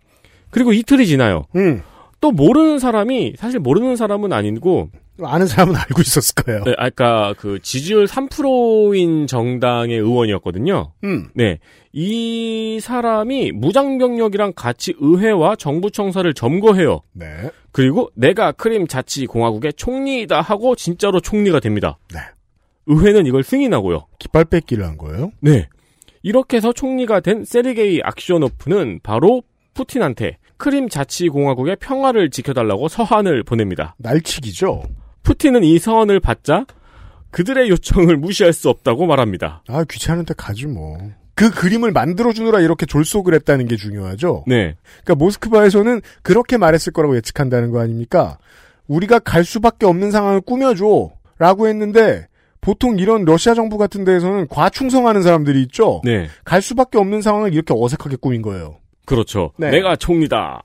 그리고 0.50 0.74
이틀이 0.74 1.06
지나요. 1.06 1.46
음. 1.56 1.82
또 2.20 2.30
모르는 2.30 2.78
사람이 2.78 3.34
사실 3.38 3.58
모르는 3.58 3.96
사람은 3.96 4.32
아니고 4.32 4.90
아는 5.22 5.46
사람은 5.46 5.76
알고 5.76 6.00
있었을 6.00 6.34
거예요. 6.36 6.64
네, 6.64 6.74
아까 6.78 7.34
그 7.36 7.60
지지율 7.60 8.06
3%인 8.06 9.26
정당의 9.26 9.98
의원이었거든요. 9.98 10.92
음. 11.04 11.28
네. 11.34 11.58
이 11.92 12.80
사람이 12.80 13.52
무장병력이랑 13.52 14.54
같이 14.56 14.94
의회와 14.98 15.56
정부 15.56 15.90
청사를 15.90 16.32
점거해요. 16.32 17.00
네. 17.12 17.50
그리고 17.70 18.10
내가 18.14 18.52
크림 18.52 18.86
자치 18.86 19.26
공화국의 19.26 19.74
총리이다 19.74 20.40
하고 20.40 20.74
진짜로 20.74 21.20
총리가 21.20 21.60
됩니다. 21.60 21.98
네. 22.12 22.20
의회는 22.86 23.26
이걸 23.26 23.42
승인하고요. 23.42 24.06
깃발 24.18 24.44
뺏기를 24.46 24.84
한 24.84 24.96
거예요? 24.96 25.32
네. 25.40 25.68
이렇게 26.22 26.56
해서 26.56 26.72
총리가 26.72 27.20
된 27.20 27.44
세르게이 27.44 28.00
악시오노프는 28.02 29.00
바로 29.02 29.42
푸틴한테 29.74 30.38
크림 30.56 30.88
자치 30.88 31.28
공화국의 31.28 31.76
평화를 31.76 32.30
지켜달라고 32.30 32.88
서한을 32.88 33.42
보냅니다. 33.42 33.96
날치기죠. 33.98 34.82
푸틴은 35.22 35.64
이 35.64 35.78
서한을 35.78 36.20
받자 36.20 36.66
그들의 37.30 37.68
요청을 37.70 38.16
무시할 38.16 38.52
수 38.52 38.68
없다고 38.68 39.06
말합니다. 39.06 39.62
아 39.68 39.84
귀찮은데 39.84 40.34
가지 40.36 40.66
뭐. 40.66 40.98
그 41.34 41.50
그림을 41.50 41.92
만들어주느라 41.92 42.60
이렇게 42.60 42.84
졸속을 42.84 43.34
했다는 43.34 43.66
게 43.66 43.76
중요하죠. 43.76 44.44
네. 44.46 44.76
그러니까 45.02 45.14
모스크바에서는 45.14 46.02
그렇게 46.22 46.58
말했을 46.58 46.92
거라고 46.92 47.16
예측한다는 47.16 47.70
거 47.70 47.80
아닙니까? 47.80 48.38
우리가 48.86 49.18
갈 49.18 49.44
수밖에 49.44 49.86
없는 49.86 50.10
상황을 50.10 50.42
꾸며줘 50.42 51.10
라고 51.38 51.68
했는데 51.68 52.26
보통 52.60 52.98
이런 52.98 53.24
러시아 53.24 53.54
정부 53.54 53.78
같은 53.78 54.04
데에서는 54.04 54.46
과충성하는 54.48 55.22
사람들이 55.22 55.62
있죠. 55.62 56.00
네. 56.04 56.28
갈 56.44 56.62
수밖에 56.62 56.98
없는 56.98 57.22
상황을 57.22 57.54
이렇게 57.54 57.74
어색하게 57.76 58.16
꾸민 58.16 58.42
거예요. 58.42 58.76
그렇죠. 59.06 59.52
네. 59.56 59.70
내가 59.70 59.96
총리다. 59.96 60.62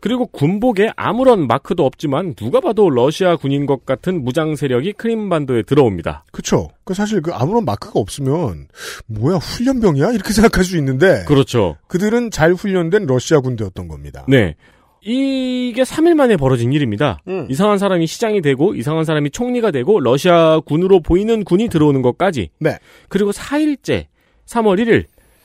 그리고 0.00 0.26
군복에 0.26 0.92
아무런 0.96 1.46
마크도 1.46 1.84
없지만 1.84 2.34
누가 2.34 2.60
봐도 2.60 2.90
러시아 2.90 3.36
군인 3.36 3.66
것 3.66 3.84
같은 3.84 4.24
무장 4.24 4.56
세력이 4.56 4.94
크림반도에 4.94 5.62
들어옵니다. 5.62 6.24
그렇죠. 6.32 6.70
그 6.84 6.94
사실 6.94 7.20
그 7.20 7.32
아무런 7.32 7.64
마크가 7.64 8.00
없으면 8.00 8.68
뭐야 9.06 9.36
훈련병이야 9.36 10.12
이렇게 10.12 10.32
생각할 10.32 10.64
수 10.64 10.76
있는데 10.78 11.24
그렇죠. 11.26 11.76
그들은 11.86 12.30
잘 12.30 12.52
훈련된 12.54 13.06
러시아 13.06 13.40
군대였던 13.40 13.88
겁니다. 13.88 14.24
네. 14.28 14.56
이게 15.02 15.82
3일 15.82 16.14
만에 16.14 16.36
벌어진 16.36 16.72
일입니다. 16.72 17.20
음. 17.26 17.46
이상한 17.48 17.78
사람이 17.78 18.06
시장이 18.06 18.42
되고 18.42 18.74
이상한 18.74 19.04
사람이 19.04 19.30
총리가 19.30 19.70
되고 19.70 19.98
러시아 19.98 20.60
군으로 20.60 21.00
보이는 21.00 21.44
군이 21.44 21.68
들어오는 21.68 22.02
것까지. 22.02 22.50
네. 22.58 22.78
그리고 23.08 23.32
4일째 23.32 24.06
3월 24.46 24.78
1일 24.82 25.04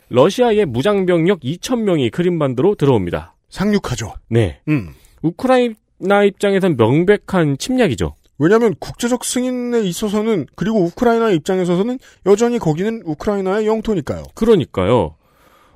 러시아의 0.09 0.65
무장병력 0.65 1.39
2,000명이 1.41 2.11
크림반도로 2.11 2.75
들어옵니다. 2.75 3.34
상륙하죠. 3.49 4.13
네. 4.29 4.59
음. 4.67 4.93
우크라이나 5.21 6.23
입장에선 6.25 6.77
명백한 6.77 7.57
침략이죠. 7.57 8.15
왜냐하면 8.37 8.75
국제적 8.79 9.23
승인에 9.23 9.81
있어서는 9.81 10.45
그리고 10.55 10.83
우크라이나 10.83 11.29
입장에서는 11.31 11.97
여전히 12.25 12.59
거기는 12.59 13.01
우크라이나의 13.05 13.65
영토니까요. 13.65 14.23
그러니까요. 14.33 15.15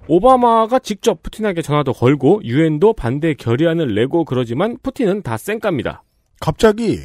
오바마가 0.07 0.79
직접 0.79 1.21
푸틴에게 1.21 1.61
전화도 1.61 1.93
걸고 1.93 2.41
유엔도 2.43 2.93
반대 2.93 3.33
결의안을 3.35 3.93
내고 3.93 4.25
그러지만 4.25 4.77
푸틴은 4.81 5.21
다 5.21 5.37
쌩깝니다. 5.37 6.03
갑자기 6.39 6.99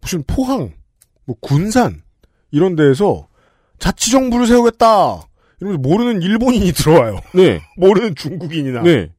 무슨 0.00 0.24
포항, 0.26 0.72
뭐 1.24 1.36
군산 1.40 2.02
이런 2.50 2.76
데에서 2.76 3.28
자치 3.78 4.10
정부를 4.10 4.46
세우겠다. 4.46 5.22
이러면서 5.60 5.80
모르는 5.80 6.22
일본인이 6.22 6.72
들어와요. 6.72 7.20
네. 7.34 7.60
모르는 7.78 8.14
중국인이나. 8.16 8.82
네. 8.82 9.10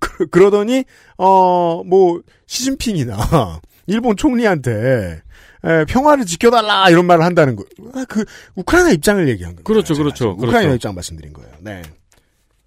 그, 0.00 0.26
그, 0.28 0.38
러더니 0.38 0.84
어 1.16 1.82
뭐 1.84 2.20
시진핑이나 2.46 3.60
일본 3.86 4.16
총리한테 4.16 5.20
에, 5.64 5.84
평화를 5.86 6.24
지켜달라 6.26 6.88
이런 6.90 7.06
말을 7.06 7.24
한다는 7.24 7.56
거. 7.56 7.64
아, 7.94 8.04
그 8.08 8.24
우크라이나 8.56 8.90
입장을 8.90 9.28
얘기한 9.28 9.54
거예요. 9.54 9.64
그렇죠, 9.64 9.94
그렇죠. 9.94 10.30
우크라이나 10.30 10.60
그렇죠. 10.60 10.74
입장 10.74 10.94
말씀드린 10.94 11.32
거예요. 11.32 11.50
네. 11.60 11.82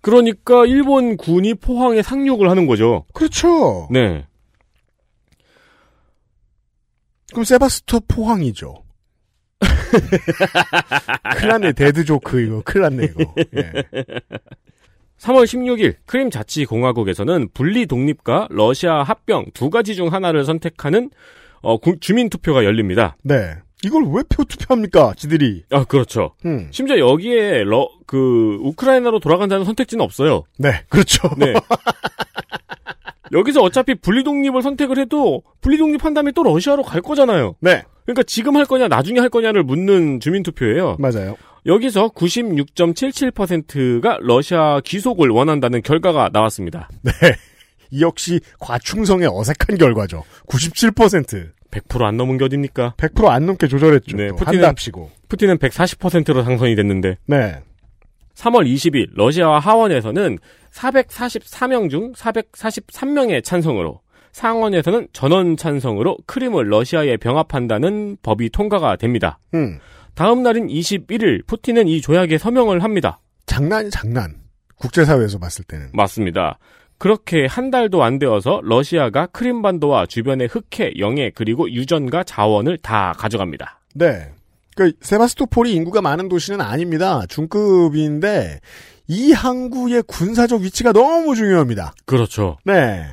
그러니까 0.01 0.65
일본 0.65 1.17
군이 1.17 1.55
포항에 1.55 2.01
상륙을 2.01 2.49
하는 2.49 2.67
거죠. 2.67 3.05
그렇죠. 3.13 3.87
네. 3.91 4.25
그럼 7.31 7.43
세바스토 7.43 8.01
포항이죠. 8.07 8.83
큰일 11.37 11.47
났네. 11.49 11.73
dad 11.73 12.05
joke 12.05 12.39
이거. 12.41 12.61
큰일 12.63 12.83
났네 12.83 13.03
이거. 13.05 13.33
예. 13.57 13.73
3월 15.19 15.43
16일 15.45 15.95
크림 16.05 16.29
자치공화국에서는 16.29 17.49
분리 17.53 17.85
독립과 17.85 18.47
러시아 18.51 19.01
합병 19.03 19.45
두 19.53 19.69
가지 19.69 19.95
중 19.95 20.11
하나를 20.13 20.43
선택하는 20.45 21.09
어, 21.61 21.77
구- 21.77 21.99
주민 21.99 22.29
투표가 22.29 22.63
열립니다. 22.65 23.15
네. 23.23 23.55
이걸 23.83 24.03
왜 24.05 24.23
표 24.29 24.43
투표합니까? 24.43 25.13
지들이. 25.15 25.63
아 25.71 25.83
그렇죠. 25.83 26.33
음. 26.45 26.67
심지어 26.71 26.97
여기에 26.97 27.63
러, 27.63 27.87
그 28.07 28.57
우크라이나로 28.61 29.19
돌아간다는 29.19 29.63
선택지는 29.65 30.03
없어요. 30.03 30.43
네. 30.57 30.83
그렇죠. 30.89 31.29
네. 31.37 31.53
여기서 33.31 33.61
어차피 33.61 33.95
분리 33.95 34.23
독립을 34.23 34.61
선택을 34.61 34.97
해도 34.99 35.41
분리 35.61 35.77
독립한 35.77 36.13
다음에 36.13 36.31
또 36.31 36.43
러시아로 36.43 36.83
갈 36.83 37.01
거잖아요. 37.01 37.55
네. 37.59 37.83
그러니까 38.05 38.23
지금 38.23 38.55
할 38.55 38.65
거냐 38.65 38.87
나중에 38.87 39.19
할 39.19 39.29
거냐를 39.29 39.63
묻는 39.63 40.19
주민 40.19 40.43
투표예요. 40.43 40.97
맞아요. 40.99 41.35
여기서 41.65 42.09
96.77%가 42.09 44.17
러시아 44.21 44.79
귀속을 44.85 45.29
원한다는 45.29 45.81
결과가 45.81 46.29
나왔습니다. 46.31 46.89
네. 47.01 47.11
이 47.91 48.01
역시 48.01 48.39
과충성의 48.59 49.27
어색한 49.31 49.77
결과죠. 49.77 50.23
97%. 50.47 51.51
100%안 51.71 52.15
넘은 52.17 52.37
게 52.37 52.45
어딥니까? 52.45 52.93
100%안 52.97 53.45
넘게 53.47 53.67
조절했죠. 53.67 54.15
네, 54.15 54.27
또. 54.29 54.35
푸틴은- 54.37 54.45
한다 54.47 54.67
합시고. 54.69 55.11
푸틴은 55.27 55.57
140%로 55.57 56.43
당선이 56.43 56.75
됐는데 56.75 57.17
네. 57.25 57.55
3월 58.35 58.65
20일 58.71 59.07
러시아와 59.13 59.59
하원에서는 59.59 60.37
444명 60.71 61.89
중 61.89 62.13
443명의 62.13 63.43
찬성으로 63.43 64.01
상원에서는 64.33 65.07
전원 65.13 65.57
찬성으로 65.57 66.17
크림을 66.25 66.69
러시아에 66.69 67.17
병합한다는 67.17 68.17
법이 68.21 68.49
통과가 68.49 68.97
됩니다. 68.97 69.39
음. 69.53 69.79
다음 70.15 70.43
날인 70.43 70.67
21일 70.67 71.45
푸틴은 71.45 71.87
이 71.87 72.01
조약에 72.01 72.37
서명을 72.37 72.83
합니다. 72.83 73.19
장난이 73.45 73.89
장난. 73.91 74.35
국제사회에서 74.77 75.39
봤을 75.39 75.65
때는. 75.65 75.89
맞습니다. 75.93 76.57
그렇게 76.97 77.45
한 77.45 77.71
달도 77.71 78.03
안 78.03 78.19
되어서 78.19 78.61
러시아가 78.63 79.27
크림반도와 79.27 80.05
주변의 80.05 80.47
흑해, 80.47 80.93
영해 80.99 81.31
그리고 81.35 81.69
유전과 81.69 82.23
자원을 82.23 82.77
다 82.77 83.13
가져갑니다. 83.17 83.81
네. 83.95 84.31
그 84.75 84.93
세바스토폴이 85.01 85.73
인구가 85.73 86.01
많은 86.01 86.29
도시는 86.29 86.61
아닙니다. 86.61 87.25
중급인데 87.27 88.59
이 89.07 89.31
항구의 89.33 90.03
군사적 90.03 90.61
위치가 90.61 90.91
너무 90.93 91.35
중요합니다. 91.35 91.93
그렇죠. 92.05 92.57
네. 92.63 93.05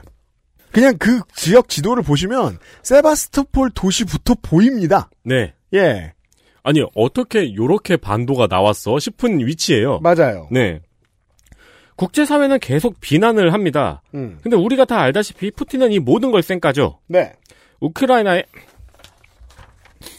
그냥 0.72 0.96
그 0.98 1.20
지역 1.34 1.68
지도를 1.68 2.03
보시면 2.03 2.59
세바스토폴 2.82 3.70
도시부터 3.74 4.36
보입니다. 4.40 5.11
네. 5.24 5.55
예. 5.74 6.14
아니 6.62 6.82
어떻게 6.94 7.54
요렇게 7.54 7.96
반도가 7.96 8.46
나왔어 8.48 8.98
싶은 8.98 9.40
위치예요. 9.40 10.00
맞아요. 10.00 10.48
네. 10.50 10.80
국제사회는 11.96 12.58
계속 12.60 13.00
비난을 13.00 13.52
합니다. 13.52 14.02
음. 14.14 14.38
근데 14.42 14.56
우리가 14.56 14.84
다 14.84 15.00
알다시피 15.00 15.50
푸틴은 15.50 15.92
이 15.92 15.98
모든 15.98 16.30
걸 16.30 16.42
쌩까죠. 16.42 16.98
네. 17.06 17.32
우크라이나에 17.80 18.44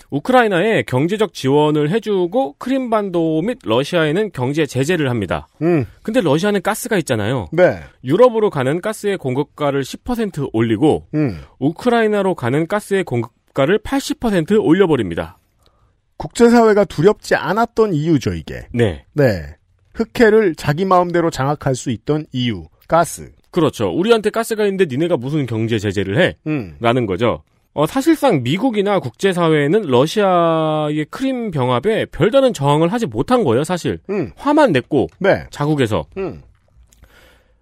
우크라이나에 0.09 0.83
경제적 0.83 1.33
지원을 1.33 1.89
해주고 1.89 2.55
크림반도 2.59 3.41
및 3.41 3.57
러시아에는 3.63 4.31
경제 4.31 4.67
제재를 4.67 5.09
합니다. 5.09 5.47
음. 5.63 5.85
근데 6.03 6.21
러시아는 6.21 6.61
가스가 6.61 6.97
있잖아요. 6.99 7.47
네. 7.51 7.79
유럽으로 8.03 8.51
가는 8.51 8.79
가스의 8.79 9.17
공급가를 9.17 9.81
10% 9.81 10.49
올리고 10.53 11.07
음. 11.15 11.41
우크라이나로 11.57 12.35
가는 12.35 12.67
가스의 12.67 13.03
공급가를 13.05 13.79
80% 13.79 14.63
올려버립니다. 14.63 15.39
국제사회가 16.24 16.86
두렵지 16.86 17.36
않았던 17.36 17.93
이유죠, 17.93 18.34
이게. 18.34 18.65
네. 18.74 19.03
네. 19.11 19.55
흑해를 19.93 20.55
자기 20.55 20.86
마음대로 20.86 21.30
장악할 21.30 21.76
수 21.76 21.91
있던 21.91 22.26
이유. 22.32 22.63
가스. 22.88 23.32
그렇죠. 23.51 23.89
우리한테 23.89 24.30
가스가 24.30 24.63
있는데 24.63 24.86
니네가 24.86 25.17
무슨 25.17 25.45
경제 25.45 25.78
제재를 25.78 26.19
해? 26.21 26.38
음. 26.47 26.78
라는 26.80 27.05
거죠. 27.05 27.43
어, 27.74 27.86
사실상 27.86 28.41
미국이나 28.41 28.99
국제사회는 28.99 29.82
러시아의 29.82 31.05
크림 31.09 31.51
병합에 31.51 32.05
별다른 32.05 32.53
저항을 32.53 32.93
하지 32.93 33.05
못한 33.05 33.43
거예요, 33.43 33.65
사실. 33.65 33.99
음. 34.09 34.32
화만 34.38 34.71
냈고, 34.71 35.07
네. 35.19 35.43
자국에서. 35.49 36.05
음. 36.17 36.41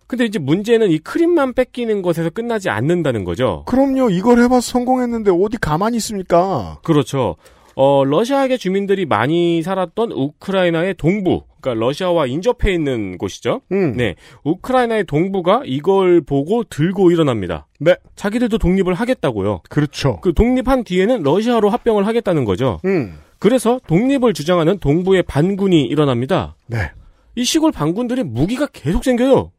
근데 0.05 0.25
이제 0.25 0.37
문제는 0.37 0.91
이 0.91 0.99
크림만 0.99 1.53
뺏기는 1.53 2.01
것에서 2.01 2.29
끝나지 2.29 2.69
않는다는 2.69 3.23
거죠. 3.23 3.63
그럼요. 3.65 4.09
이걸 4.09 4.39
해봐서 4.39 4.59
성공했는데 4.59 5.31
어디 5.31 5.57
가만히 5.57 5.97
있습니까? 5.97 6.79
그렇죠. 6.83 7.37
어, 7.83 8.05
러시아계 8.05 8.57
주민들이 8.57 9.07
많이 9.07 9.63
살았던 9.63 10.11
우크라이나의 10.11 10.93
동부, 10.99 11.45
그러니까 11.59 11.83
러시아와 11.83 12.27
인접해 12.27 12.71
있는 12.71 13.17
곳이죠. 13.17 13.61
음. 13.71 13.93
네. 13.97 14.13
우크라이나의 14.43 15.05
동부가 15.05 15.63
이걸 15.65 16.21
보고 16.21 16.63
들고 16.63 17.09
일어납니다. 17.09 17.65
네. 17.79 17.95
자기들도 18.15 18.59
독립을 18.59 18.93
하겠다고요. 18.93 19.61
그렇죠. 19.67 20.19
그 20.21 20.31
독립한 20.31 20.83
뒤에는 20.83 21.23
러시아로 21.23 21.69
합병을 21.69 22.05
하겠다는 22.05 22.45
거죠. 22.45 22.79
음. 22.85 23.17
그래서 23.39 23.79
독립을 23.87 24.33
주장하는 24.33 24.77
동부의 24.77 25.23
반군이 25.23 25.81
일어납니다. 25.81 26.55
네. 26.67 26.91
이 27.33 27.43
시골 27.43 27.71
반군들이 27.71 28.21
무기가 28.21 28.67
계속 28.67 29.03
생겨요. 29.03 29.53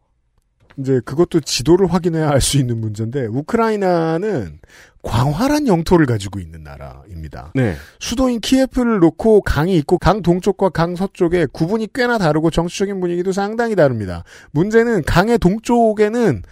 이제 0.78 1.00
그것도 1.04 1.40
지도를 1.40 1.92
확인해야 1.92 2.30
알 2.30 2.40
수 2.40 2.58
있는 2.58 2.80
문제인데 2.80 3.26
우크라이나는 3.26 4.58
광활한 5.02 5.66
영토를 5.66 6.06
가지고 6.06 6.38
있는 6.38 6.62
나라입니다. 6.62 7.52
네. 7.54 7.74
수도인 8.00 8.40
키예프를 8.40 9.00
놓고 9.00 9.42
강이 9.42 9.76
있고 9.78 9.98
강 9.98 10.22
동쪽과 10.22 10.70
강 10.70 10.94
서쪽에 10.96 11.46
구분이 11.52 11.88
꽤나 11.94 12.18
다르고 12.18 12.50
정치적인 12.50 13.00
분위기도 13.00 13.32
상당히 13.32 13.74
다릅니다. 13.74 14.24
문제는 14.52 15.02
강의 15.04 15.38
동쪽에는 15.38 16.42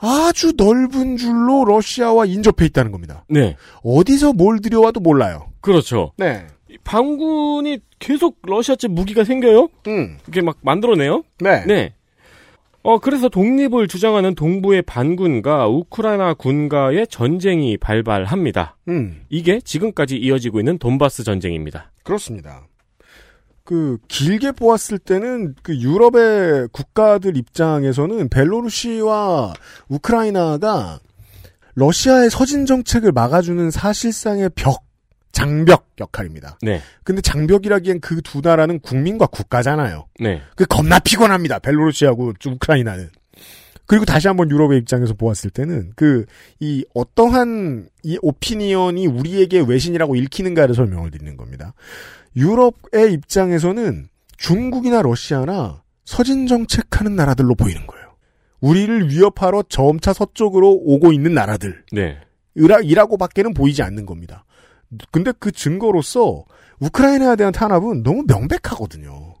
아주 0.00 0.52
넓은 0.56 1.16
줄로 1.16 1.64
러시아와 1.64 2.26
인접해 2.26 2.66
있다는 2.66 2.92
겁니다. 2.92 3.24
네. 3.28 3.56
어디서 3.82 4.32
뭘 4.32 4.60
들여와도 4.60 5.00
몰라요. 5.00 5.50
그렇죠. 5.60 6.12
네. 6.16 6.46
반군이 6.84 7.80
계속 7.98 8.38
러시아제 8.42 8.88
무기가 8.88 9.24
생겨요? 9.24 9.68
음. 9.88 10.18
이렇게 10.26 10.42
막 10.42 10.56
만들어내요? 10.62 11.24
네. 11.40 11.64
네. 11.66 11.94
어, 12.82 12.98
그래서 12.98 13.28
독립을 13.28 13.88
주장하는 13.88 14.34
동부의 14.34 14.82
반군과 14.82 15.68
우크라이나 15.68 16.34
군과의 16.34 17.08
전쟁이 17.08 17.76
발발합니다. 17.76 18.76
음. 18.88 19.22
이게 19.28 19.60
지금까지 19.60 20.16
이어지고 20.16 20.60
있는 20.60 20.78
돈바스 20.78 21.24
전쟁입니다. 21.24 21.90
그렇습니다. 22.04 22.66
그 23.64 23.98
길게 24.08 24.52
보았을 24.52 24.98
때는 24.98 25.54
그 25.62 25.78
유럽의 25.78 26.68
국가들 26.72 27.36
입장에서는 27.36 28.30
벨로루시와 28.30 29.52
우크라이나가 29.88 31.00
러시아의 31.74 32.30
서진 32.30 32.64
정책을 32.64 33.12
막아주는 33.12 33.70
사실상의 33.70 34.50
벽, 34.54 34.87
장벽 35.38 35.86
역할입니다. 36.00 36.58
네. 36.62 36.80
근데 37.04 37.20
장벽이라기엔 37.22 38.00
그 38.00 38.20
두 38.22 38.40
나라는 38.42 38.80
국민과 38.80 39.26
국가잖아요. 39.26 40.06
네. 40.20 40.42
그 40.56 40.66
겁나 40.66 40.98
피곤합니다. 40.98 41.60
벨로루시하고 41.60 42.32
우크라이나는. 42.46 43.10
그리고 43.86 44.04
다시 44.04 44.28
한번 44.28 44.50
유럽의 44.50 44.78
입장에서 44.80 45.14
보았을 45.14 45.50
때는 45.50 45.92
그 45.96 46.26
이 46.60 46.84
어떠한 46.94 47.88
이 48.02 48.18
오피니언이 48.20 49.06
우리에게 49.06 49.60
외신이라고 49.60 50.16
읽히는가를 50.16 50.74
설명을 50.74 51.10
드리는 51.10 51.36
겁니다. 51.36 51.72
유럽의 52.36 53.12
입장에서는 53.12 54.08
중국이나 54.36 55.02
러시아나 55.02 55.82
서진 56.04 56.46
정책하는 56.46 57.16
나라들로 57.16 57.54
보이는 57.54 57.86
거예요. 57.86 58.08
우리를 58.60 59.10
위협하러 59.10 59.62
점차 59.68 60.12
서쪽으로 60.12 60.70
오고 60.72 61.12
있는 61.12 61.32
나라들. 61.32 61.84
네. 61.92 62.18
이라고밖에는 62.56 63.54
보이지 63.54 63.82
않는 63.82 64.04
겁니다. 64.04 64.44
근데 65.10 65.32
그 65.38 65.52
증거로서 65.52 66.44
우크라이나에 66.80 67.36
대한 67.36 67.52
탄압은 67.52 68.02
너무 68.02 68.24
명백하거든요. 68.26 69.34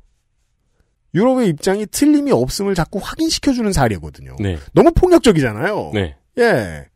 유럽의 1.14 1.48
입장이 1.48 1.86
틀림이 1.86 2.32
없음을 2.32 2.74
자꾸 2.74 3.00
확인시켜주는 3.02 3.72
사례거든요. 3.72 4.36
네. 4.40 4.58
너무 4.74 4.92
폭력적이잖아요. 4.92 5.92
네. 5.94 6.16
예. 6.38 6.86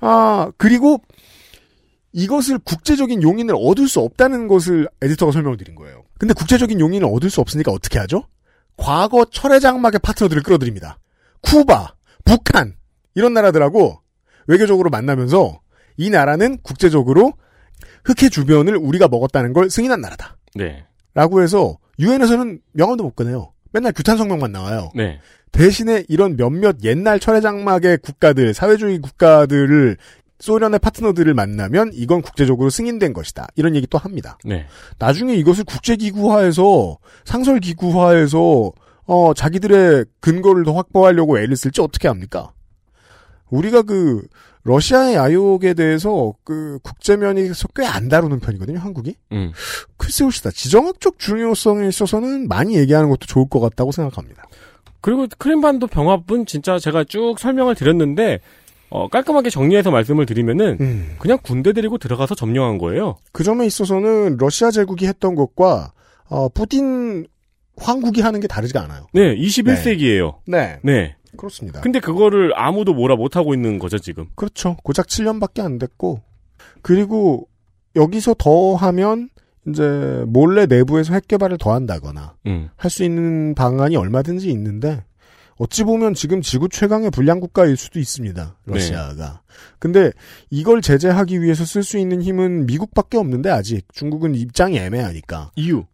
아, 0.00 0.50
그리고 0.56 1.00
이것을 2.12 2.58
국제적인 2.58 3.22
용인을 3.22 3.54
얻을 3.56 3.86
수 3.86 4.00
없다는 4.00 4.48
것을 4.48 4.88
에디터가 5.00 5.30
설명을 5.32 5.56
드린 5.56 5.76
거예요. 5.76 6.04
근데 6.18 6.34
국제적인 6.34 6.80
용인을 6.80 7.08
얻을 7.10 7.30
수 7.30 7.40
없으니까 7.40 7.70
어떻게 7.70 7.98
하죠? 8.00 8.24
과거 8.76 9.24
철의 9.24 9.60
장막의 9.60 10.00
파트너들을 10.02 10.42
끌어들입니다. 10.42 10.98
쿠바, 11.42 11.94
북한, 12.24 12.74
이런 13.14 13.32
나라들하고 13.34 14.00
외교적으로 14.46 14.90
만나면서 14.90 15.60
이 15.96 16.10
나라는 16.10 16.58
국제적으로 16.62 17.34
흑해 18.04 18.28
주변을 18.30 18.76
우리가 18.76 19.08
먹었다는 19.08 19.52
걸 19.52 19.70
승인한 19.70 20.00
나라다. 20.00 20.36
네. 20.54 20.84
라고 21.14 21.42
해서 21.42 21.78
유엔에서는 21.98 22.60
명함도 22.72 23.04
못 23.04 23.16
꺼내요. 23.16 23.52
맨날 23.72 23.92
규탄 23.92 24.16
성명만 24.16 24.52
나와요. 24.52 24.90
네. 24.94 25.20
대신에 25.52 26.04
이런 26.08 26.36
몇몇 26.36 26.76
옛날 26.82 27.18
철의 27.18 27.42
장막의 27.42 27.98
국가들, 27.98 28.54
사회주의 28.54 28.98
국가들을 29.00 29.96
소련의 30.38 30.78
파트너들을 30.78 31.34
만나면 31.34 31.90
이건 31.92 32.22
국제적으로 32.22 32.70
승인된 32.70 33.12
것이다. 33.12 33.48
이런 33.56 33.76
얘기 33.76 33.86
또 33.86 33.98
합니다. 33.98 34.38
네. 34.44 34.66
나중에 34.98 35.34
이것을 35.34 35.64
국제기구화해서 35.64 36.98
상설기구화해서 37.24 38.72
어 39.06 39.34
자기들의 39.34 40.06
근거를 40.20 40.64
더 40.64 40.72
확보하려고 40.72 41.38
애를 41.38 41.56
쓸지 41.56 41.80
어떻게 41.80 42.08
합니까? 42.08 42.52
우리가 43.50 43.82
그 43.82 44.22
러시아의 44.62 45.14
야욕에 45.14 45.74
대해서 45.74 46.32
그 46.44 46.78
국제면에서 46.82 47.68
꽤 47.68 47.84
안 47.84 48.08
다루는 48.08 48.40
편이거든요, 48.40 48.78
한국이. 48.78 49.14
음. 49.32 49.52
글쎄요시다. 49.96 50.50
지정학적 50.50 51.18
중요성에 51.18 51.88
있어서는 51.88 52.46
많이 52.48 52.76
얘기하는 52.76 53.08
것도 53.08 53.26
좋을 53.26 53.48
것 53.48 53.60
같다고 53.60 53.90
생각합니다. 53.92 54.44
그리고 55.00 55.26
크림반도 55.38 55.86
병합은 55.86 56.44
진짜 56.46 56.78
제가 56.78 57.04
쭉 57.04 57.36
설명을 57.38 57.74
드렸는데 57.74 58.40
어, 58.90 59.08
깔끔하게 59.08 59.48
정리해서 59.50 59.90
말씀을 59.90 60.26
드리면은 60.26 60.76
음. 60.80 61.14
그냥 61.18 61.38
군대 61.42 61.72
데리고 61.72 61.96
들어가서 61.96 62.34
점령한 62.34 62.76
거예요. 62.78 63.16
그 63.32 63.44
점에 63.44 63.64
있어서는 63.64 64.36
러시아 64.38 64.70
제국이 64.70 65.06
했던 65.06 65.34
것과 65.36 65.92
어, 66.28 66.48
푸틴 66.50 67.26
황국이 67.76 68.20
하는 68.20 68.40
게 68.40 68.46
다르지가 68.46 68.82
않아요. 68.82 69.06
네, 69.14 69.34
21세기예요. 69.36 70.36
네. 70.46 70.80
네. 70.82 71.16
그렇습니다. 71.36 71.80
근데 71.80 72.00
그거를 72.00 72.52
아무도 72.56 72.94
뭐라 72.94 73.16
못 73.16 73.36
하고 73.36 73.54
있는 73.54 73.78
거죠, 73.78 73.98
지금. 73.98 74.26
그렇죠. 74.34 74.76
고작 74.82 75.06
7년밖에 75.06 75.60
안 75.60 75.78
됐고 75.78 76.22
그리고 76.82 77.48
여기서 77.96 78.34
더 78.38 78.74
하면 78.74 79.30
이제 79.68 80.24
몰래 80.26 80.66
내부에서 80.66 81.14
핵 81.14 81.28
개발을 81.28 81.58
더 81.58 81.74
한다거나 81.74 82.34
음. 82.46 82.70
할수 82.76 83.04
있는 83.04 83.54
방안이 83.54 83.96
얼마든지 83.96 84.50
있는데 84.50 85.04
어찌 85.60 85.84
보면 85.84 86.14
지금 86.14 86.40
지구 86.40 86.70
최강의 86.70 87.10
불량 87.10 87.38
국가일 87.38 87.76
수도 87.76 87.98
있습니다. 87.98 88.56
러시아가. 88.64 89.42
근데 89.78 90.10
이걸 90.48 90.80
제재하기 90.80 91.42
위해서 91.42 91.66
쓸 91.66 91.82
수 91.82 91.98
있는 91.98 92.22
힘은 92.22 92.64
미국밖에 92.64 93.18
없는데 93.18 93.50
아직 93.50 93.86
중국은 93.92 94.34
입장이 94.34 94.78
애매하니까. 94.78 95.50
이유. 95.56 95.84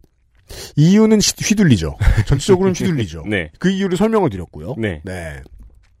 이유는 0.75 1.19
시- 1.19 1.33
휘둘리죠. 1.39 1.97
전체적으로는 2.27 2.73
휘둘리죠. 2.75 3.23
네. 3.27 3.51
그 3.59 3.69
이유를 3.69 3.97
설명을 3.97 4.29
드렸고요. 4.29 4.75
네. 4.77 5.01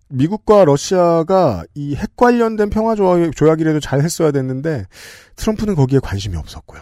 미국과 0.09 0.63
러시아가 0.65 1.63
이 1.75 1.95
핵 1.95 2.15
관련된 2.15 2.69
평화 2.69 2.95
조약, 2.95 3.35
조약이라도 3.35 3.79
잘 3.81 4.01
했어야 4.01 4.31
됐는데 4.31 4.85
트럼프는 5.35 5.75
거기에 5.75 5.99
관심이 6.01 6.37
없었고요. 6.37 6.81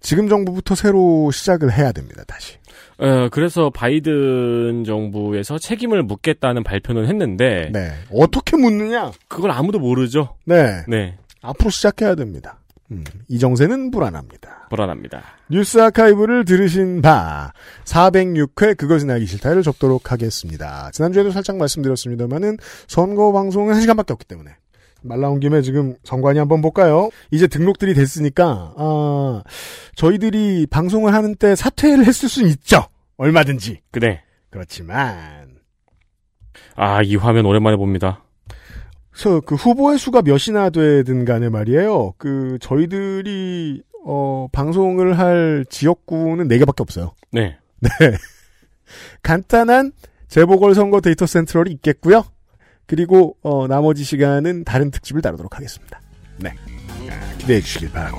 지금 0.00 0.28
정부부터 0.28 0.74
새로 0.74 1.30
시작을 1.30 1.72
해야 1.72 1.92
됩니다. 1.92 2.24
다시. 2.26 2.54
어, 2.98 3.28
그래서 3.30 3.70
바이든 3.70 4.82
정부에서 4.84 5.58
책임을 5.58 6.02
묻겠다는 6.02 6.64
발표는 6.64 7.06
했는데 7.06 7.70
네. 7.72 7.92
어떻게 8.12 8.56
묻느냐? 8.56 9.12
그걸 9.28 9.50
아무도 9.52 9.78
모르죠. 9.78 10.34
네. 10.44 10.82
네. 10.88 11.16
앞으로 11.42 11.70
시작해야 11.70 12.14
됩니다. 12.16 12.58
음, 12.90 13.04
이 13.28 13.38
정세는 13.38 13.90
불안합니다. 13.90 14.66
불안합니다. 14.70 15.22
뉴스 15.50 15.78
아카이브를 15.80 16.44
들으신 16.44 17.02
바 17.02 17.52
406회 17.84 18.76
그것은 18.76 19.10
알기 19.10 19.26
싫다를 19.26 19.62
접도록 19.62 20.10
하겠습니다. 20.10 20.90
지난주에도 20.92 21.30
살짝 21.30 21.56
말씀드렸습니다만은 21.56 22.56
선거 22.86 23.32
방송은 23.32 23.74
1시간밖에 23.74 24.12
없기 24.12 24.24
때문에 24.26 24.56
말 25.02 25.20
나온 25.20 25.38
김에 25.38 25.62
지금 25.62 25.96
정관이 26.02 26.38
한번 26.38 26.60
볼까요? 26.62 27.10
이제 27.30 27.46
등록들이 27.46 27.94
됐으니까 27.94 28.74
아, 28.76 29.42
저희들이 29.94 30.66
방송을 30.70 31.14
하는 31.14 31.34
때 31.36 31.54
사퇴를 31.54 32.04
했을 32.06 32.28
수는 32.28 32.48
있죠. 32.50 32.86
얼마든지. 33.16 33.82
그래. 33.90 34.22
그렇지만 34.50 35.58
아, 36.74 37.02
이 37.02 37.16
화면 37.16 37.44
오랜만에 37.44 37.76
봅니다. 37.76 38.24
그래서 39.18 39.40
그 39.40 39.56
후보의 39.56 39.98
수가 39.98 40.22
몇이나 40.22 40.70
되든 40.70 41.24
간에 41.24 41.48
말이에요. 41.48 42.14
그 42.18 42.56
저희들이 42.60 43.82
어 44.06 44.46
방송을 44.52 45.18
할 45.18 45.64
지역구는 45.68 46.46
4개밖에 46.46 46.80
없어요. 46.80 47.14
네. 47.32 47.58
네. 47.80 47.90
간단한 49.22 49.90
재보궐 50.28 50.76
선거 50.76 51.00
데이터 51.00 51.26
센트럴이 51.26 51.72
있겠고요. 51.72 52.24
그리고 52.86 53.36
어 53.42 53.66
나머지 53.66 54.04
시간은 54.04 54.62
다른 54.62 54.92
특집을 54.92 55.20
다루도록 55.20 55.56
하겠습니다. 55.56 56.00
네. 56.36 56.54
아, 57.10 57.36
기대해 57.38 57.60
주시길 57.60 57.90
바라고. 57.90 58.18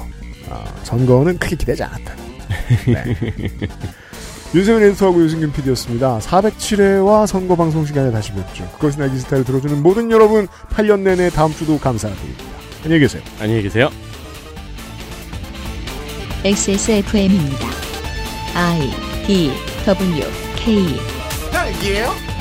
어, 0.49 0.65
선거는 0.83 1.37
크게 1.37 1.55
기대하지 1.55 1.83
않았다. 1.83 2.15
네. 2.87 3.15
윤세민 4.53 4.81
에디터하고 4.83 5.23
유승균 5.23 5.51
PD였습니다. 5.51 6.17
407회와 6.19 7.27
선거 7.27 7.55
방송 7.55 7.85
시간에 7.85 8.11
다시 8.11 8.31
뵙죠. 8.31 8.67
그것은 8.73 9.03
알기 9.03 9.19
스타를 9.19 9.43
들어주는 9.43 9.83
모든 9.83 10.09
여러분 10.09 10.47
8년 10.71 11.01
내내 11.01 11.29
다음 11.29 11.53
주도 11.53 11.77
감사드립니다. 11.77 12.43
안녕히 12.83 13.01
계세요. 13.01 13.21
안녕히 13.39 13.61
계세요. 13.61 13.89
XSFM입니다. 16.43 17.67
I 18.55 18.89
D 19.27 19.51
W 19.85 20.23
K 20.55 20.85
딸기예요? 21.51 22.38